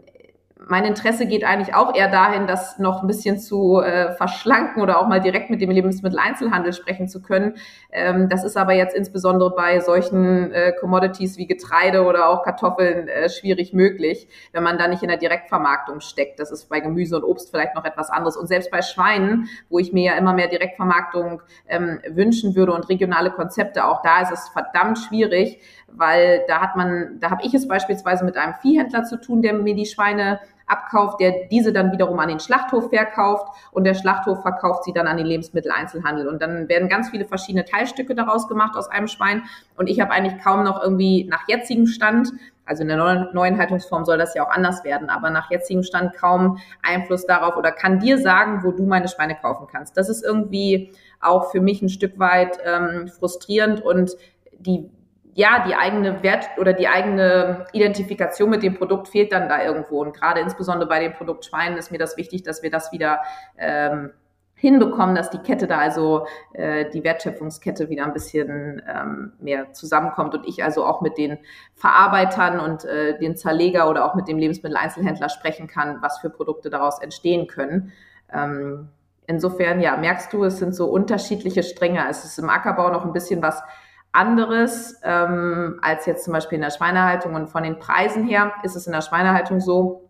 mein 0.67 0.84
Interesse 0.84 1.26
geht 1.26 1.45
eigentlich 1.45 1.74
auch 1.74 1.95
eher 1.95 2.10
dahin, 2.10 2.45
das 2.45 2.80
noch 2.80 3.02
ein 3.02 3.08
bisschen 3.08 3.39
zu 3.39 3.80
äh, 3.80 4.12
verschlanken 4.15 4.82
oder 4.84 5.00
auch 5.00 5.08
mal 5.08 5.22
direkt 5.22 5.50
mit 5.50 5.62
dem 5.62 5.72
Lebensmitteleinzelhandel 5.72 6.74
sprechen 6.74 7.08
zu 7.08 7.22
können. 7.22 7.56
Ähm, 7.91 8.28
das 8.28 8.43
ist 8.43 8.58
aber 8.58 8.74
jetzt 8.74 8.93
insbesondere 8.93 9.56
bei 9.56 9.80
solchen 9.80 10.52
äh, 10.52 10.74
Commodities 10.74 11.38
wie 11.38 11.48
Getreide 11.48 12.04
oder 12.04 12.28
auch 12.30 12.43
Kartoffeln 12.43 13.08
äh, 13.08 13.30
schwierig 13.30 13.72
möglich, 13.74 14.28
wenn 14.52 14.63
man 14.63 14.78
da 14.78 14.89
nicht 14.89 15.02
in 15.02 15.08
der 15.08 15.17
Direktvermarktung 15.17 16.02
steckt. 16.02 16.39
Das 16.41 16.52
ist 16.52 16.67
bei 16.67 16.82
Gemüse 16.82 17.15
und 17.15 17.24
Obst 17.24 17.52
vielleicht 17.52 17.76
noch 17.76 17.86
etwas 17.86 18.10
anderes. 18.10 18.36
Und 18.36 18.48
selbst 18.48 18.69
bei 18.69 18.82
Schweinen, 18.82 19.48
wo 19.69 19.80
ich 19.80 19.93
mir 19.93 20.12
ja 20.12 20.17
immer 20.17 20.34
mehr 20.34 20.50
Direktvermarktung 20.50 21.41
ähm, 21.69 22.00
wünschen 22.10 22.56
würde 22.56 22.74
und 22.74 22.89
regionale 22.89 23.32
Konzepte, 23.32 23.86
auch 23.86 24.02
da 24.02 24.24
ist 24.24 24.34
es 24.34 24.50
verdammt 24.50 25.00
schwierig, 25.00 25.62
weil 25.93 26.43
da 26.47 26.62
hat 26.62 26.75
man, 26.75 27.19
da 27.19 27.30
habe 27.32 27.41
ich 27.43 27.54
es 27.54 27.67
beispielsweise 27.67 28.25
mit 28.25 28.38
einem 28.38 28.54
Viehhändler 28.62 29.04
zu 29.04 29.19
tun, 29.19 29.41
der 29.41 29.54
mir 29.54 29.75
die 29.75 29.86
Schweine 29.86 30.39
abkauft, 30.69 31.19
der 31.19 31.47
diese 31.52 31.73
dann 31.73 31.91
wiederum 31.91 32.19
an 32.19 32.30
den 32.30 32.39
Schlachthof 32.39 32.89
verkauft 32.89 33.47
und 33.71 33.84
der 33.84 33.95
Schlachthof 33.95 34.41
verkauft 34.41 34.84
sie 34.84 34.93
dann 34.93 35.08
an 35.08 35.17
den 35.17 35.25
Lebensmitteleinzelhandel. 35.25 36.28
Und 36.28 36.41
dann 36.41 36.69
werden 36.69 36.88
ganz 36.88 37.10
viele 37.10 37.25
verschiedene 37.25 37.65
Teilstücke 37.65 38.15
daraus 38.15 38.47
gemacht 38.47 38.78
aus 38.78 38.88
einem 38.88 39.08
Schwein. 39.08 39.43
Und 39.75 39.89
ich 39.89 39.99
habe 39.99 40.12
eigentlich 40.12 40.41
kaum 40.43 40.63
noch 40.63 40.82
irgendwie 40.82 41.25
nach 41.25 41.47
jetzigem 41.47 41.88
Stand, 41.88 42.30
also 42.65 42.84
in 42.84 42.88
der 42.88 42.97
neuen, 43.34 43.58
Haltungsform 43.58 44.06
soll 44.06 44.19
das 44.19 44.36
ja 44.36 44.45
auch 44.45 44.52
anders 44.52 44.84
werden, 44.84 45.10
aber 45.10 45.32
nach 45.32 45.49
jetzigem 45.49 45.82
Stand 45.82 46.15
kaum 46.15 46.60
Einfluss 46.84 47.25
darauf 47.25 47.58
oder 47.58 47.71
kann 47.71 47.99
dir 47.99 48.19
sagen, 48.19 48.63
wo 48.63 48.71
du 48.71 48.84
meine 48.84 49.08
Schweine 49.08 49.36
kaufen 49.36 49.65
kannst. 49.71 49.97
Das 49.97 50.08
ist 50.08 50.23
irgendwie 50.23 50.93
auch 51.19 51.49
für 51.49 51.62
mich 51.62 51.82
ein 51.82 51.89
Stück 51.89 52.19
weit 52.19 52.60
ähm, 52.63 53.08
frustrierend 53.08 53.82
und 53.82 54.12
die 54.60 54.91
ja, 55.34 55.63
die 55.68 55.76
eigene 55.76 56.24
Wert 56.24 56.50
oder 56.58 56.74
die 56.74 56.88
eigene 56.88 57.65
Identifikation 57.74 58.50
mit 58.50 58.63
dem 58.63 58.76
Produkt 58.76 59.08
fehlt 59.08 59.32
dann 59.32 59.48
da 59.48 59.63
irgendwo. 59.63 60.02
Und 60.02 60.15
gerade 60.15 60.42
insbesondere 60.42 60.89
bei 60.89 61.00
dem 61.00 61.13
Produkt 61.13 61.46
Schweinen 61.46 61.78
ist 61.78 61.92
mir 61.92 61.98
das 61.98 62.18
wichtig, 62.18 62.44
dass 62.44 62.63
wir 62.63 62.72
das 62.72 62.92
wieder 62.92 63.20
ähm, 63.58 64.12
hinbekommen, 64.56 65.15
dass 65.15 65.30
die 65.30 65.38
Kette 65.38 65.68
da 65.68 65.78
also 65.78 66.28
äh, 66.54 66.89
die 66.89 67.04
Wertschöpfungskette 67.04 67.89
wieder 67.89 68.06
ein 68.06 68.12
bisschen 68.12 68.82
ähm, 68.88 69.32
mehr 69.39 69.72
zusammenkommt 69.72 70.36
und 70.36 70.46
ich 70.46 70.63
also 70.63 70.86
auch 70.86 71.00
mit 71.02 71.18
den 71.18 71.38
Verarbeitern 71.76 72.60
und 72.60 72.84
äh, 72.84 73.18
den 73.18 73.38
Zerleger 73.38 73.89
oder 73.89 74.06
auch 74.06 74.15
mit 74.15 74.28
dem 74.28 74.38
Lebensmitteleinzelhändler 74.38 75.30
sprechen 75.30 75.68
kann, 75.68 76.02
was 76.02 76.20
für 76.20 76.30
Produkte 76.30 76.70
daraus 76.70 77.02
entstehen 77.02 77.48
können. 77.48 77.94
Ähm, 78.34 78.89
insofern, 79.28 79.80
ja, 79.80 79.96
merkst 79.96 80.34
du, 80.34 80.44
es 80.44 80.58
sind 80.58 80.76
so 80.76 80.88
unterschiedliche 80.88 81.63
Stränge. 81.63 82.06
Es 82.10 82.26
ist 82.26 82.38
im 82.38 82.50
Ackerbau 82.50 82.89
noch 82.89 83.06
ein 83.06 83.13
bisschen 83.13 83.42
was 83.42 83.63
anderes 84.12 84.95
ähm, 85.04 85.80
als 85.82 86.06
jetzt 86.06 86.24
zum 86.24 86.34
Beispiel 86.34 86.58
in 86.58 86.62
der 86.62 86.72
Schweinehaltung. 86.72 87.36
Und 87.36 87.48
von 87.50 87.63
den 87.63 87.80
Preisen 87.80 88.26
her 88.26 88.54
ist 88.63 88.76
es 88.76 88.88
in 88.88 88.93
der 88.93 89.02
Schweinehaltung 89.02 89.60
so, 89.60 90.10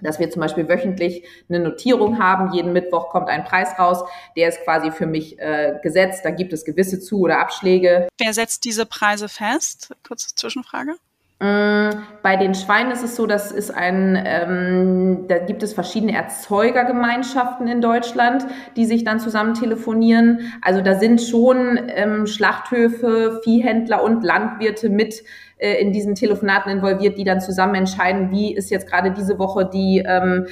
dass 0.00 0.18
wir 0.18 0.30
zum 0.30 0.40
Beispiel 0.40 0.68
wöchentlich 0.68 1.26
eine 1.48 1.60
Notierung 1.60 2.18
haben. 2.18 2.52
Jeden 2.52 2.72
Mittwoch 2.72 3.08
kommt 3.10 3.28
ein 3.28 3.44
Preis 3.44 3.78
raus. 3.78 4.04
Der 4.36 4.48
ist 4.48 4.62
quasi 4.64 4.90
für 4.90 5.06
mich 5.06 5.38
äh, 5.38 5.78
gesetzt. 5.82 6.24
Da 6.24 6.30
gibt 6.30 6.52
es 6.52 6.64
gewisse 6.64 7.00
Zu- 7.00 7.20
oder 7.20 7.40
Abschläge. 7.40 8.08
Wer 8.18 8.32
setzt 8.34 8.64
diese 8.64 8.84
Preise 8.84 9.28
fest? 9.28 9.94
Kurze 10.06 10.34
Zwischenfrage. 10.34 10.96
Mm, 11.38 11.90
bei 12.22 12.36
den 12.36 12.54
Schweinen 12.54 12.90
ist 12.92 13.04
es 13.04 13.14
so, 13.14 13.26
dass 13.26 13.52
ist 13.52 13.70
ein, 13.70 14.18
ähm, 14.24 15.26
da 15.28 15.38
gibt 15.38 15.62
es 15.62 15.74
verschiedene 15.74 16.14
Erzeugergemeinschaften 16.14 17.68
in 17.68 17.82
Deutschland, 17.82 18.46
die 18.76 18.86
sich 18.86 19.04
dann 19.04 19.20
zusammen 19.20 19.52
telefonieren. 19.52 20.52
Also 20.62 20.80
da 20.80 20.94
sind 20.94 21.20
schon 21.20 21.78
ähm, 21.88 22.26
Schlachthöfe, 22.26 23.40
Viehhändler 23.44 24.02
und 24.02 24.24
Landwirte 24.24 24.88
mit 24.88 25.24
äh, 25.58 25.74
in 25.74 25.92
diesen 25.92 26.14
Telefonaten 26.14 26.72
involviert, 26.72 27.18
die 27.18 27.24
dann 27.24 27.42
zusammen 27.42 27.74
entscheiden, 27.74 28.30
wie 28.30 28.54
ist 28.54 28.70
jetzt 28.70 28.88
gerade 28.88 29.10
diese 29.10 29.38
Woche 29.38 29.68
die 29.70 30.02
ähm, 30.06 30.46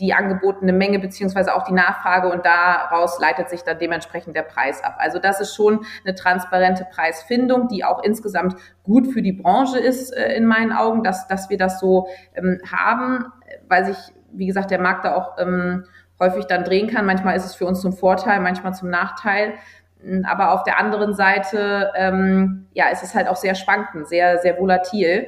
die 0.00 0.14
angebotene 0.14 0.72
Menge 0.72 0.98
beziehungsweise 0.98 1.54
auch 1.54 1.64
die 1.64 1.72
Nachfrage 1.72 2.28
und 2.28 2.46
daraus 2.46 3.18
leitet 3.20 3.50
sich 3.50 3.62
dann 3.64 3.78
dementsprechend 3.78 4.36
der 4.36 4.42
Preis 4.42 4.82
ab. 4.82 4.96
Also 4.98 5.18
das 5.18 5.40
ist 5.40 5.54
schon 5.54 5.84
eine 6.04 6.14
transparente 6.14 6.86
Preisfindung, 6.90 7.68
die 7.68 7.84
auch 7.84 8.02
insgesamt 8.02 8.56
gut 8.84 9.12
für 9.12 9.22
die 9.22 9.32
Branche 9.32 9.78
ist 9.78 10.10
äh, 10.10 10.34
in 10.34 10.46
meinen 10.46 10.72
Augen, 10.72 11.02
dass, 11.02 11.26
dass 11.26 11.50
wir 11.50 11.58
das 11.58 11.80
so 11.80 12.08
ähm, 12.34 12.60
haben, 12.70 13.26
weil 13.68 13.86
sich, 13.86 13.96
wie 14.32 14.46
gesagt, 14.46 14.70
der 14.70 14.80
Markt 14.80 15.04
da 15.04 15.16
auch 15.16 15.36
ähm, 15.38 15.84
häufig 16.20 16.46
dann 16.46 16.64
drehen 16.64 16.88
kann. 16.88 17.06
Manchmal 17.06 17.36
ist 17.36 17.44
es 17.44 17.54
für 17.54 17.66
uns 17.66 17.80
zum 17.80 17.92
Vorteil, 17.92 18.40
manchmal 18.40 18.74
zum 18.74 18.90
Nachteil. 18.90 19.54
Aber 20.24 20.52
auf 20.52 20.62
der 20.62 20.78
anderen 20.78 21.12
Seite, 21.14 21.90
ähm, 21.96 22.68
ja, 22.72 22.88
ist 22.88 23.02
es 23.02 23.14
halt 23.14 23.28
auch 23.28 23.36
sehr 23.36 23.56
schwankend, 23.56 24.08
sehr, 24.08 24.38
sehr 24.38 24.58
volatil. 24.58 25.26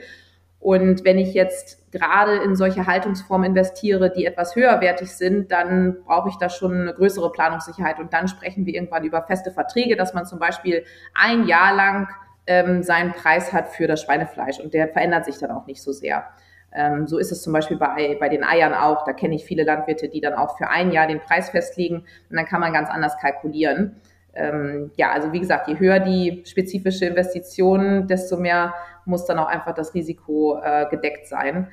Und 0.60 1.04
wenn 1.04 1.18
ich 1.18 1.34
jetzt 1.34 1.79
gerade 1.92 2.36
in 2.36 2.54
solche 2.54 2.86
Haltungsformen 2.86 3.50
investiere, 3.50 4.10
die 4.10 4.26
etwas 4.26 4.54
höherwertig 4.54 5.10
sind, 5.10 5.50
dann 5.50 5.96
brauche 6.04 6.28
ich 6.28 6.36
da 6.36 6.48
schon 6.48 6.82
eine 6.82 6.94
größere 6.94 7.32
Planungssicherheit. 7.32 7.98
Und 7.98 8.12
dann 8.12 8.28
sprechen 8.28 8.66
wir 8.66 8.74
irgendwann 8.74 9.04
über 9.04 9.22
feste 9.22 9.50
Verträge, 9.50 9.96
dass 9.96 10.14
man 10.14 10.26
zum 10.26 10.38
Beispiel 10.38 10.84
ein 11.14 11.46
Jahr 11.46 11.74
lang 11.74 12.08
ähm, 12.46 12.82
seinen 12.82 13.12
Preis 13.12 13.52
hat 13.52 13.68
für 13.68 13.86
das 13.86 14.02
Schweinefleisch 14.02 14.60
und 14.60 14.74
der 14.74 14.88
verändert 14.88 15.24
sich 15.24 15.38
dann 15.38 15.50
auch 15.50 15.66
nicht 15.66 15.82
so 15.82 15.92
sehr. 15.92 16.24
Ähm, 16.72 17.06
so 17.06 17.18
ist 17.18 17.32
es 17.32 17.42
zum 17.42 17.52
Beispiel 17.52 17.76
bei, 17.76 18.16
bei 18.18 18.28
den 18.28 18.44
Eiern 18.44 18.74
auch. 18.74 19.04
Da 19.04 19.12
kenne 19.12 19.34
ich 19.34 19.44
viele 19.44 19.64
Landwirte, 19.64 20.08
die 20.08 20.20
dann 20.20 20.34
auch 20.34 20.56
für 20.56 20.68
ein 20.68 20.92
Jahr 20.92 21.06
den 21.06 21.20
Preis 21.20 21.50
festlegen 21.50 22.04
und 22.30 22.36
dann 22.36 22.46
kann 22.46 22.60
man 22.60 22.72
ganz 22.72 22.88
anders 22.88 23.16
kalkulieren. 23.18 23.96
Ähm, 24.34 24.92
ja, 24.96 25.10
also 25.10 25.32
wie 25.32 25.40
gesagt, 25.40 25.66
je 25.66 25.78
höher 25.78 25.98
die 25.98 26.44
spezifische 26.46 27.06
Investition, 27.06 28.06
desto 28.06 28.36
mehr 28.36 28.74
muss 29.10 29.26
dann 29.26 29.38
auch 29.38 29.48
einfach 29.48 29.74
das 29.74 29.94
Risiko 29.94 30.58
äh, 30.62 30.86
gedeckt 30.88 31.26
sein. 31.26 31.68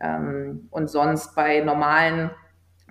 Ähm, 0.00 0.68
und 0.70 0.88
sonst 0.88 1.34
bei 1.34 1.60
normalen 1.60 2.30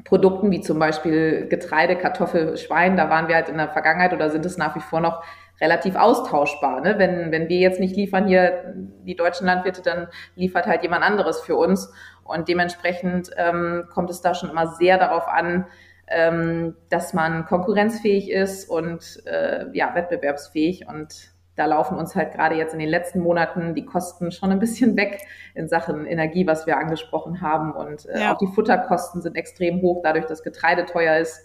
Produkten 0.03 0.51
wie 0.51 0.61
zum 0.61 0.77
Beispiel 0.77 1.47
Getreide, 1.47 1.95
Kartoffel, 1.95 2.57
Schwein, 2.57 2.97
da 2.97 3.09
waren 3.09 3.27
wir 3.27 3.35
halt 3.35 3.49
in 3.49 3.57
der 3.57 3.69
Vergangenheit 3.69 4.13
oder 4.13 4.29
sind 4.29 4.45
es 4.45 4.57
nach 4.57 4.75
wie 4.75 4.81
vor 4.81 4.99
noch 4.99 5.23
relativ 5.61 5.95
austauschbar. 5.95 6.81
Ne? 6.81 6.95
Wenn, 6.97 7.31
wenn 7.31 7.49
wir 7.49 7.59
jetzt 7.59 7.79
nicht 7.79 7.95
liefern 7.95 8.27
hier, 8.27 8.73
die 8.75 9.15
deutschen 9.15 9.47
Landwirte, 9.47 9.81
dann 9.81 10.07
liefert 10.35 10.67
halt 10.67 10.83
jemand 10.83 11.03
anderes 11.03 11.39
für 11.39 11.55
uns. 11.55 11.91
Und 12.23 12.47
dementsprechend 12.49 13.31
ähm, 13.37 13.85
kommt 13.93 14.09
es 14.09 14.21
da 14.21 14.33
schon 14.33 14.49
immer 14.49 14.67
sehr 14.67 14.97
darauf 14.97 15.27
an, 15.27 15.65
ähm, 16.07 16.75
dass 16.89 17.13
man 17.13 17.45
konkurrenzfähig 17.45 18.29
ist 18.29 18.69
und 18.69 19.23
äh, 19.25 19.65
ja, 19.73 19.95
wettbewerbsfähig. 19.95 20.87
Und 20.87 21.34
da 21.55 21.65
laufen 21.65 21.97
uns 21.97 22.15
halt 22.15 22.33
gerade 22.33 22.55
jetzt 22.55 22.73
in 22.73 22.79
den 22.79 22.89
letzten 22.89 23.19
Monaten 23.19 23.75
die 23.75 23.85
Kosten 23.85 24.31
schon 24.31 24.51
ein 24.51 24.59
bisschen 24.59 24.95
weg 24.97 25.21
in 25.53 25.67
Sachen 25.67 26.05
Energie, 26.05 26.45
was 26.45 26.67
wir 26.67 26.77
angesprochen 26.77 27.41
haben. 27.41 27.71
Und 27.71 28.05
äh, 28.07 28.21
ja. 28.21 28.33
auch 28.33 28.37
die 28.37 28.47
Futterkosten 28.47 29.21
sind 29.21 29.35
extrem 29.35 29.81
hoch, 29.81 30.01
dadurch, 30.03 30.25
dass 30.25 30.43
Getreide 30.43 30.85
teuer 30.85 31.17
ist. 31.17 31.41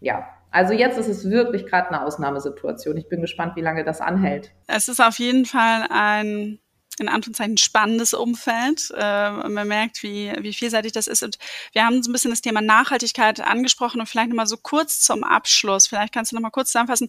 Ja, 0.00 0.28
also 0.50 0.72
jetzt 0.72 0.98
ist 0.98 1.08
es 1.08 1.30
wirklich 1.30 1.66
gerade 1.66 1.88
eine 1.88 2.04
Ausnahmesituation. 2.04 2.96
Ich 2.96 3.08
bin 3.08 3.20
gespannt, 3.20 3.56
wie 3.56 3.60
lange 3.60 3.84
das 3.84 4.00
anhält. 4.00 4.52
Es 4.66 4.88
ist 4.88 5.00
auf 5.00 5.18
jeden 5.18 5.46
Fall 5.46 5.86
ein 5.90 6.58
in 6.98 7.08
Anführungszeichen 7.08 7.56
spannendes 7.56 8.12
Umfeld. 8.12 8.92
Äh, 8.94 9.30
man 9.30 9.66
merkt, 9.66 10.02
wie, 10.02 10.32
wie 10.40 10.52
vielseitig 10.52 10.92
das 10.92 11.06
ist. 11.06 11.22
Und 11.22 11.38
wir 11.72 11.84
haben 11.84 12.02
so 12.02 12.10
ein 12.10 12.12
bisschen 12.12 12.30
das 12.30 12.42
Thema 12.42 12.60
Nachhaltigkeit 12.60 13.40
angesprochen 13.40 14.00
und 14.00 14.06
vielleicht 14.06 14.28
nochmal 14.28 14.46
so 14.46 14.58
kurz 14.58 15.00
zum 15.00 15.24
Abschluss. 15.24 15.86
Vielleicht 15.86 16.12
kannst 16.12 16.30
du 16.30 16.36
nochmal 16.36 16.50
kurz 16.50 16.72
zusammenfassen, 16.72 17.08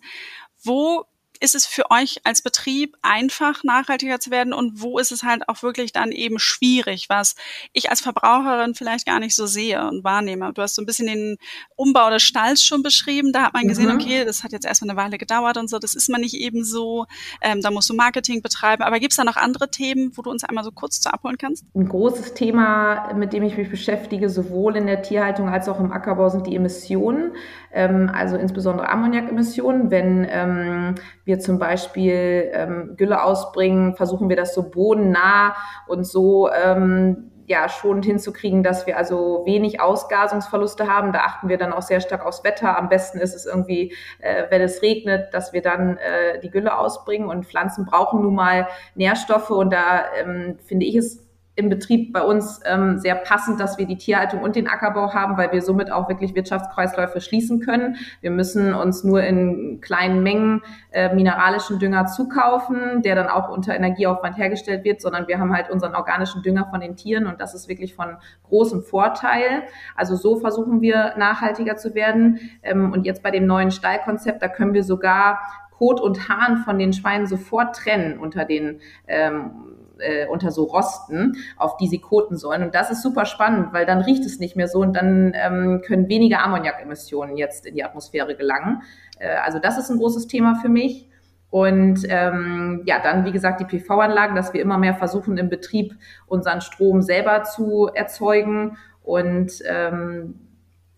wo 0.64 1.06
ist 1.42 1.56
es 1.56 1.66
für 1.66 1.90
euch 1.90 2.22
als 2.24 2.42
Betrieb 2.42 2.96
einfach, 3.02 3.64
nachhaltiger 3.64 4.20
zu 4.20 4.32
werden 4.32 4.54
und 4.54 4.82
wo 4.82 5.00
ist 5.00 5.12
es 5.12 5.24
halt 5.24 5.50
auch 5.50 5.64
wirklich 5.64 5.92
dann 5.92 6.12
eben 6.12 6.40
schwierig, 6.40 7.08
was 7.10 7.36
ich 7.74 7.90
als 7.90 8.02
Verbraucherin 8.02 8.76
vielleicht 8.76 9.06
gar 9.08 9.20
nicht 9.20 9.36
so 9.36 9.48
sehe 9.48 9.86
und 9.88 10.04
wahrnehme? 10.04 10.54
Du 10.54 10.62
hast 10.62 10.76
so 10.76 10.82
ein 10.82 10.86
bisschen 10.86 11.08
den 11.08 11.38
Umbau 11.76 12.10
des 12.12 12.22
Stalls 12.22 12.64
schon 12.64 12.84
beschrieben. 12.84 13.34
Da 13.34 13.44
hat 13.44 13.54
man 13.54 13.68
gesehen, 13.68 13.88
mhm. 13.88 13.96
okay, 13.96 14.24
das 14.24 14.44
hat 14.44 14.52
jetzt 14.52 14.66
erstmal 14.66 14.92
eine 14.92 15.00
Weile 15.00 15.18
gedauert 15.18 15.58
und 15.58 15.70
so. 15.70 15.80
Das 15.80 15.96
ist 15.96 16.10
man 16.10 16.22
nicht 16.22 16.36
eben 16.36 16.64
so. 16.64 17.06
Ähm, 17.42 17.62
da 17.62 17.72
musst 17.72 17.90
du 17.90 17.96
Marketing 17.96 18.42
betreiben. 18.42 18.84
Aber 18.84 19.00
gibt 19.00 19.14
es 19.14 19.18
da 19.18 19.24
noch 19.24 19.38
andere 19.38 19.72
Themen, 19.72 20.12
wo 20.16 20.22
du 20.22 20.30
uns 20.30 20.44
einmal 20.44 20.64
so 20.64 20.72
kurz 20.72 21.02
zu 21.02 21.12
abholen 21.12 21.38
kannst? 21.38 21.66
Ein 21.76 21.88
großes 21.88 22.36
Thema, 22.36 23.14
mit 23.14 23.34
dem 23.34 23.44
ich 23.44 23.58
mich 23.58 23.70
beschäftige, 23.70 24.30
sowohl 24.30 24.76
in 24.78 24.86
der 24.86 25.02
Tierhaltung 25.02 25.50
als 25.50 25.68
auch 25.68 25.80
im 25.80 25.92
Ackerbau, 25.92 26.30
sind 26.30 26.46
die 26.46 26.56
Emissionen. 26.56 27.34
Ähm, 27.74 28.12
also 28.14 28.36
insbesondere 28.36 28.90
Ammoniakemissionen. 28.90 29.90
Wenn 29.90 30.28
ähm, 30.30 30.96
wir 31.26 31.31
zum 31.40 31.60
Beispiel 31.60 32.50
ähm, 32.54 32.96
Gülle 32.98 33.24
ausbringen, 33.24 33.96
versuchen 33.96 34.30
wir 34.30 34.36
das 34.36 34.54
so 34.54 34.70
bodennah 34.70 35.56
und 35.88 36.06
so 36.06 36.50
ähm, 36.52 37.32
ja 37.52 37.70
schon 37.70 38.02
hinzukriegen, 38.02 38.64
dass 38.64 38.88
wir 38.88 38.98
also 38.98 39.44
wenig 39.46 39.80
Ausgasungsverluste 39.80 40.88
haben. 40.88 41.12
Da 41.12 41.20
achten 41.20 41.50
wir 41.50 41.58
dann 41.58 41.74
auch 41.74 41.82
sehr 41.82 42.02
stark 42.02 42.26
aufs 42.26 42.44
Wetter. 42.44 42.78
Am 42.78 42.90
besten 42.90 43.20
ist 43.20 43.36
es 43.36 43.46
irgendwie, 43.46 43.94
äh, 44.20 44.46
wenn 44.50 44.62
es 44.62 44.82
regnet, 44.82 45.34
dass 45.34 45.54
wir 45.54 45.62
dann 45.62 45.98
äh, 45.98 46.40
die 46.40 46.50
Gülle 46.50 46.78
ausbringen. 46.78 47.28
Und 47.28 47.46
Pflanzen 47.46 47.86
brauchen 47.86 48.22
nun 48.22 48.34
mal 48.34 48.68
Nährstoffe. 48.96 49.52
Und 49.52 49.72
da 49.72 50.06
ähm, 50.20 50.58
finde 50.66 50.86
ich 50.86 50.96
es 50.96 51.31
im 51.56 51.70
Betrieb 51.70 52.14
bei 52.14 52.22
uns 52.22 52.62
ähm, 52.66 52.98
sehr 53.00 53.16
passend, 53.16 53.60
dass 53.60 53.78
wir 53.78 53.86
die 53.86 53.98
Tierhaltung 53.98 54.42
und 54.42 54.56
den 54.56 54.68
Ackerbau 54.68 55.14
haben, 55.14 55.38
weil 55.38 55.52
wir 55.52 55.62
somit 55.62 55.92
auch 55.92 56.08
wirklich 56.08 56.34
Wirtschaftskreisläufe 56.34 57.20
schließen 57.20 57.60
können. 57.60 57.98
Wir 58.22 58.32
müssen 58.32 58.74
uns 58.74 59.04
nur 59.04 59.22
in 59.24 59.82
kleinen 59.82 60.24
Mengen 60.24 60.62
äh, 60.92 61.14
mineralischen 61.14 61.78
Dünger 61.78 62.06
zukaufen, 62.06 63.02
der 63.02 63.16
dann 63.16 63.28
auch 63.28 63.50
unter 63.50 63.76
Energieaufwand 63.76 64.38
hergestellt 64.38 64.86
wird, 64.86 65.02
sondern 65.02 65.28
wir 65.28 65.40
haben 65.40 65.54
halt 65.54 65.70
unseren 65.70 65.94
organischen 65.94 66.42
Dünger 66.42 66.68
von 66.70 66.80
den 66.80 66.96
Tieren 66.96 67.28
und 67.28 67.42
das 67.42 67.54
ist 67.54 67.68
wirklich 67.68 67.96
von 67.96 68.18
großem 68.48 68.82
Vorteil. 68.84 69.64
Also 69.96 70.16
so 70.16 70.40
versuchen 70.40 70.82
wir 70.82 71.16
nachhaltiger 71.18 71.76
zu 71.76 71.96
werden. 71.96 72.40
Ähm, 72.64 72.94
und 72.94 73.06
jetzt 73.06 73.24
bei 73.24 73.32
dem 73.32 73.46
neuen 73.46 73.72
Stallkonzept, 73.72 74.42
da 74.42 74.48
können 74.48 74.74
wir 74.74 74.84
sogar 74.84 75.40
Kot 75.82 76.00
und 76.00 76.30
Hahn 76.30 76.58
von 76.58 76.78
den 76.78 76.94
Schweinen 76.94 77.26
sofort 77.26 77.76
trennen 77.76 78.20
unter 78.20 78.46
den 78.46 78.82
ähm, 79.08 79.71
äh, 80.02 80.28
unter 80.28 80.52
so 80.52 80.64
Rosten, 80.64 81.38
auf 81.58 81.78
die 81.78 81.88
sie 81.88 82.00
koten 82.00 82.38
sollen. 82.38 82.64
Und 82.64 82.76
das 82.76 82.92
ist 82.92 83.02
super 83.02 83.26
spannend, 83.26 83.74
weil 83.74 83.86
dann 83.86 84.02
riecht 84.02 84.26
es 84.26 84.40
nicht 84.40 84.56
mehr 84.56 84.68
so 84.68 84.80
und 84.80 84.94
dann 84.94 85.34
ähm, 85.36 85.82
können 85.86 86.10
weniger 86.10 86.44
Ammoniakemissionen 86.44 87.38
jetzt 87.38 87.66
in 87.66 87.76
die 87.76 87.84
Atmosphäre 87.84 88.36
gelangen. 88.36 88.82
Äh, 89.20 89.36
also 89.44 89.60
das 89.60 89.78
ist 89.78 89.90
ein 89.90 89.98
großes 89.98 90.28
Thema 90.28 90.56
für 90.56 90.70
mich. 90.70 91.08
Und 91.50 92.06
ähm, 92.08 92.84
ja, 92.86 93.00
dann 93.04 93.26
wie 93.26 93.34
gesagt 93.34 93.60
die 93.60 93.66
PV-Anlagen, 93.66 94.36
dass 94.36 94.54
wir 94.54 94.62
immer 94.62 94.78
mehr 94.78 94.96
versuchen 94.96 95.38
im 95.38 95.50
Betrieb 95.50 95.96
unseren 96.26 96.62
Strom 96.62 97.02
selber 97.02 97.44
zu 97.44 97.90
erzeugen. 97.94 98.78
Und 99.04 99.52
ähm, 99.66 100.36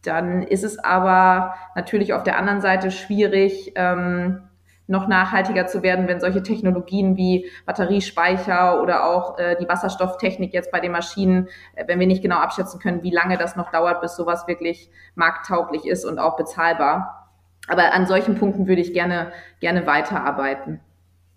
dann 0.04 0.44
ist 0.44 0.64
es 0.64 0.78
aber 0.78 1.56
natürlich 1.76 2.14
auf 2.14 2.24
der 2.24 2.38
anderen 2.38 2.62
Seite 2.62 2.92
schwierig, 2.92 3.72
ähm, 3.76 4.44
noch 4.88 5.08
nachhaltiger 5.08 5.66
zu 5.68 5.82
werden, 5.82 6.08
wenn 6.08 6.20
solche 6.20 6.44
Technologien 6.44 7.16
wie 7.16 7.50
Batteriespeicher 7.66 8.82
oder 8.82 9.06
auch 9.06 9.38
äh, 9.38 9.56
die 9.56 9.68
Wasserstofftechnik 9.68 10.54
jetzt 10.54 10.72
bei 10.72 10.80
den 10.80 10.92
Maschinen, 10.92 11.48
äh, 11.76 11.86
wenn 11.88 12.00
wir 12.00 12.08
nicht 12.08 12.22
genau 12.22 12.38
abschätzen 12.38 12.80
können, 12.80 13.04
wie 13.04 13.12
lange 13.12 13.38
das 13.38 13.56
noch 13.56 13.72
dauert, 13.72 14.02
bis 14.02 14.16
sowas 14.16 14.48
wirklich 14.48 14.90
markttauglich 15.16 15.86
ist 15.86 16.06
und 16.06 16.20
auch 16.20 16.36
bezahlbar. 16.36 17.30
Aber 17.68 17.94
an 17.94 18.08
solchen 18.08 18.36
Punkten 18.36 18.68
würde 18.68 18.82
ich 18.82 18.94
gerne, 18.94 19.32
gerne 19.62 19.88
weiterarbeiten. 19.88 20.82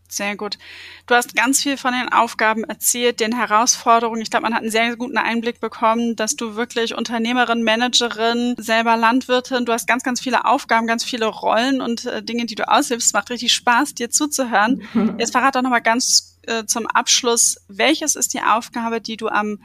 Sehr 0.08 0.36
gut. 0.36 0.56
Du 1.06 1.14
hast 1.14 1.34
ganz 1.34 1.62
viel 1.62 1.76
von 1.76 1.92
den 1.92 2.08
Aufgaben 2.12 2.64
erzählt, 2.64 3.18
den 3.18 3.34
Herausforderungen. 3.34 4.22
Ich 4.22 4.30
glaube, 4.30 4.44
man 4.44 4.54
hat 4.54 4.62
einen 4.62 4.70
sehr 4.70 4.96
guten 4.96 5.18
Einblick 5.18 5.60
bekommen, 5.60 6.14
dass 6.14 6.36
du 6.36 6.54
wirklich 6.54 6.94
Unternehmerin, 6.94 7.64
Managerin, 7.64 8.54
selber 8.56 8.96
Landwirtin, 8.96 9.64
du 9.64 9.72
hast 9.72 9.88
ganz, 9.88 10.04
ganz 10.04 10.20
viele 10.20 10.44
Aufgaben, 10.44 10.86
ganz 10.86 11.04
viele 11.04 11.26
Rollen 11.26 11.80
und 11.80 12.06
äh, 12.06 12.22
Dinge, 12.22 12.46
die 12.46 12.54
du 12.54 12.68
aushilfst. 12.68 13.14
Macht 13.14 13.30
richtig 13.30 13.52
Spaß, 13.52 13.94
dir 13.94 14.10
zuzuhören. 14.10 14.82
Jetzt 15.18 15.32
verrat 15.32 15.56
doch 15.56 15.62
nochmal 15.62 15.82
ganz 15.82 16.38
äh, 16.46 16.64
zum 16.66 16.86
Abschluss, 16.86 17.60
welches 17.68 18.14
ist 18.14 18.32
die 18.32 18.42
Aufgabe, 18.42 19.00
die 19.00 19.16
du 19.16 19.28
am 19.28 19.58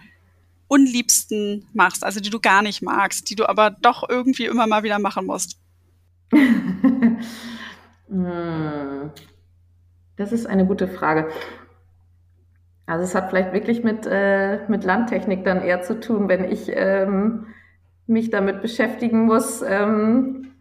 unliebsten 0.67 1.67
machst, 1.73 2.03
also 2.03 2.19
die 2.19 2.29
du 2.29 2.39
gar 2.39 2.61
nicht 2.61 2.81
magst, 2.81 3.29
die 3.29 3.35
du 3.35 3.47
aber 3.47 3.69
doch 3.69 4.09
irgendwie 4.09 4.45
immer 4.45 4.65
mal 4.65 4.83
wieder 4.83 4.97
machen 4.97 5.25
musst? 5.27 5.57
hm. 8.09 9.11
Das 10.17 10.31
ist 10.31 10.45
eine 10.45 10.65
gute 10.65 10.87
Frage. 10.87 11.27
Also 12.85 13.05
es 13.05 13.15
hat 13.15 13.29
vielleicht 13.29 13.53
wirklich 13.53 13.83
mit, 13.83 14.05
äh, 14.05 14.59
mit 14.67 14.83
Landtechnik 14.83 15.45
dann 15.45 15.61
eher 15.61 15.81
zu 15.81 15.99
tun, 15.99 16.27
wenn 16.27 16.43
ich 16.43 16.71
ähm, 16.73 17.47
mich 18.05 18.29
damit 18.29 18.61
beschäftigen 18.61 19.25
muss, 19.25 19.61
ähm, 19.61 20.51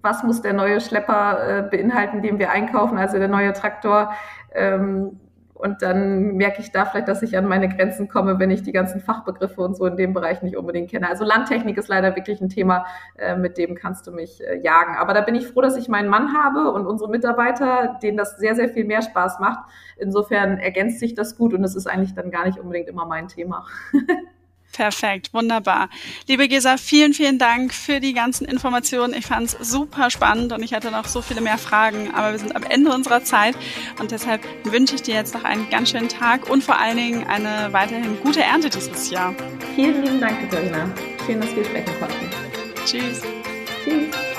was 0.00 0.22
muss 0.22 0.42
der 0.42 0.52
neue 0.52 0.80
Schlepper 0.80 1.58
äh, 1.58 1.62
beinhalten, 1.62 2.22
den 2.22 2.38
wir 2.38 2.50
einkaufen, 2.50 2.98
also 2.98 3.18
der 3.18 3.28
neue 3.28 3.52
Traktor. 3.52 4.14
Ähm, 4.54 5.20
und 5.54 5.82
dann 5.82 6.34
merke 6.34 6.60
ich 6.60 6.72
da 6.72 6.84
vielleicht, 6.84 7.06
dass 7.06 7.22
ich 7.22 7.38
an 7.38 7.46
meine 7.46 7.68
Grenzen 7.68 8.08
komme, 8.08 8.40
wenn 8.40 8.50
ich 8.50 8.62
die 8.62 8.72
ganzen 8.72 9.00
Fachbegriffe 9.00 9.62
und 9.62 9.76
so 9.76 9.86
in 9.86 9.96
dem 9.96 10.12
Bereich 10.12 10.42
nicht 10.42 10.56
unbedingt 10.56 10.90
kenne. 10.90 11.08
Also 11.08 11.24
Landtechnik 11.24 11.78
ist 11.78 11.88
leider 11.88 12.16
wirklich 12.16 12.40
ein 12.40 12.48
Thema, 12.48 12.86
äh, 13.16 13.36
mit 13.36 13.56
dem 13.56 13.76
kannst 13.76 14.06
du 14.06 14.10
mich 14.10 14.42
äh, 14.42 14.60
jagen. 14.60 14.96
Aber 14.96 15.14
da 15.14 15.20
bin 15.20 15.36
ich 15.36 15.46
froh, 15.46 15.60
dass 15.60 15.76
ich 15.76 15.88
meinen 15.88 16.08
Mann 16.08 16.34
habe 16.36 16.72
und 16.72 16.86
unsere 16.86 17.08
Mitarbeiter, 17.08 17.98
denen 18.02 18.16
das 18.16 18.36
sehr, 18.36 18.56
sehr 18.56 18.68
viel 18.68 18.84
mehr 18.84 19.02
Spaß 19.02 19.38
macht. 19.38 19.70
Insofern 19.96 20.58
ergänzt 20.58 20.98
sich 20.98 21.14
das 21.14 21.36
gut 21.36 21.54
und 21.54 21.62
es 21.62 21.76
ist 21.76 21.86
eigentlich 21.86 22.14
dann 22.14 22.32
gar 22.32 22.44
nicht 22.44 22.58
unbedingt 22.58 22.88
immer 22.88 23.06
mein 23.06 23.28
Thema. 23.28 23.64
Perfekt, 24.74 25.32
wunderbar. 25.32 25.88
Liebe 26.26 26.48
Gesa, 26.48 26.76
vielen, 26.78 27.14
vielen 27.14 27.38
Dank 27.38 27.72
für 27.72 28.00
die 28.00 28.12
ganzen 28.12 28.44
Informationen. 28.44 29.14
Ich 29.14 29.24
fand 29.24 29.46
es 29.46 29.70
super 29.70 30.10
spannend 30.10 30.52
und 30.52 30.64
ich 30.64 30.74
hatte 30.74 30.90
noch 30.90 31.06
so 31.06 31.22
viele 31.22 31.40
mehr 31.40 31.58
Fragen, 31.58 32.12
aber 32.12 32.32
wir 32.32 32.40
sind 32.40 32.56
am 32.56 32.64
Ende 32.64 32.92
unserer 32.92 33.22
Zeit 33.22 33.54
und 34.00 34.10
deshalb 34.10 34.42
wünsche 34.64 34.96
ich 34.96 35.02
dir 35.02 35.14
jetzt 35.14 35.32
noch 35.32 35.44
einen 35.44 35.70
ganz 35.70 35.90
schönen 35.90 36.08
Tag 36.08 36.50
und 36.50 36.64
vor 36.64 36.76
allen 36.80 36.96
Dingen 36.96 37.24
eine 37.24 37.72
weiterhin 37.72 38.20
gute 38.20 38.42
Ernte 38.42 38.68
dieses 38.68 39.10
Jahr. 39.10 39.32
Vielen 39.76 40.02
lieben 40.02 40.20
Dank, 40.20 40.40
Katharina. 40.40 40.90
Schön, 41.24 41.40
dass 41.40 41.54
wir 41.54 41.64
sprechen 41.64 41.94
konnten. 42.00 42.30
Tschüss. 42.84 43.22
Tschüss. 43.84 44.33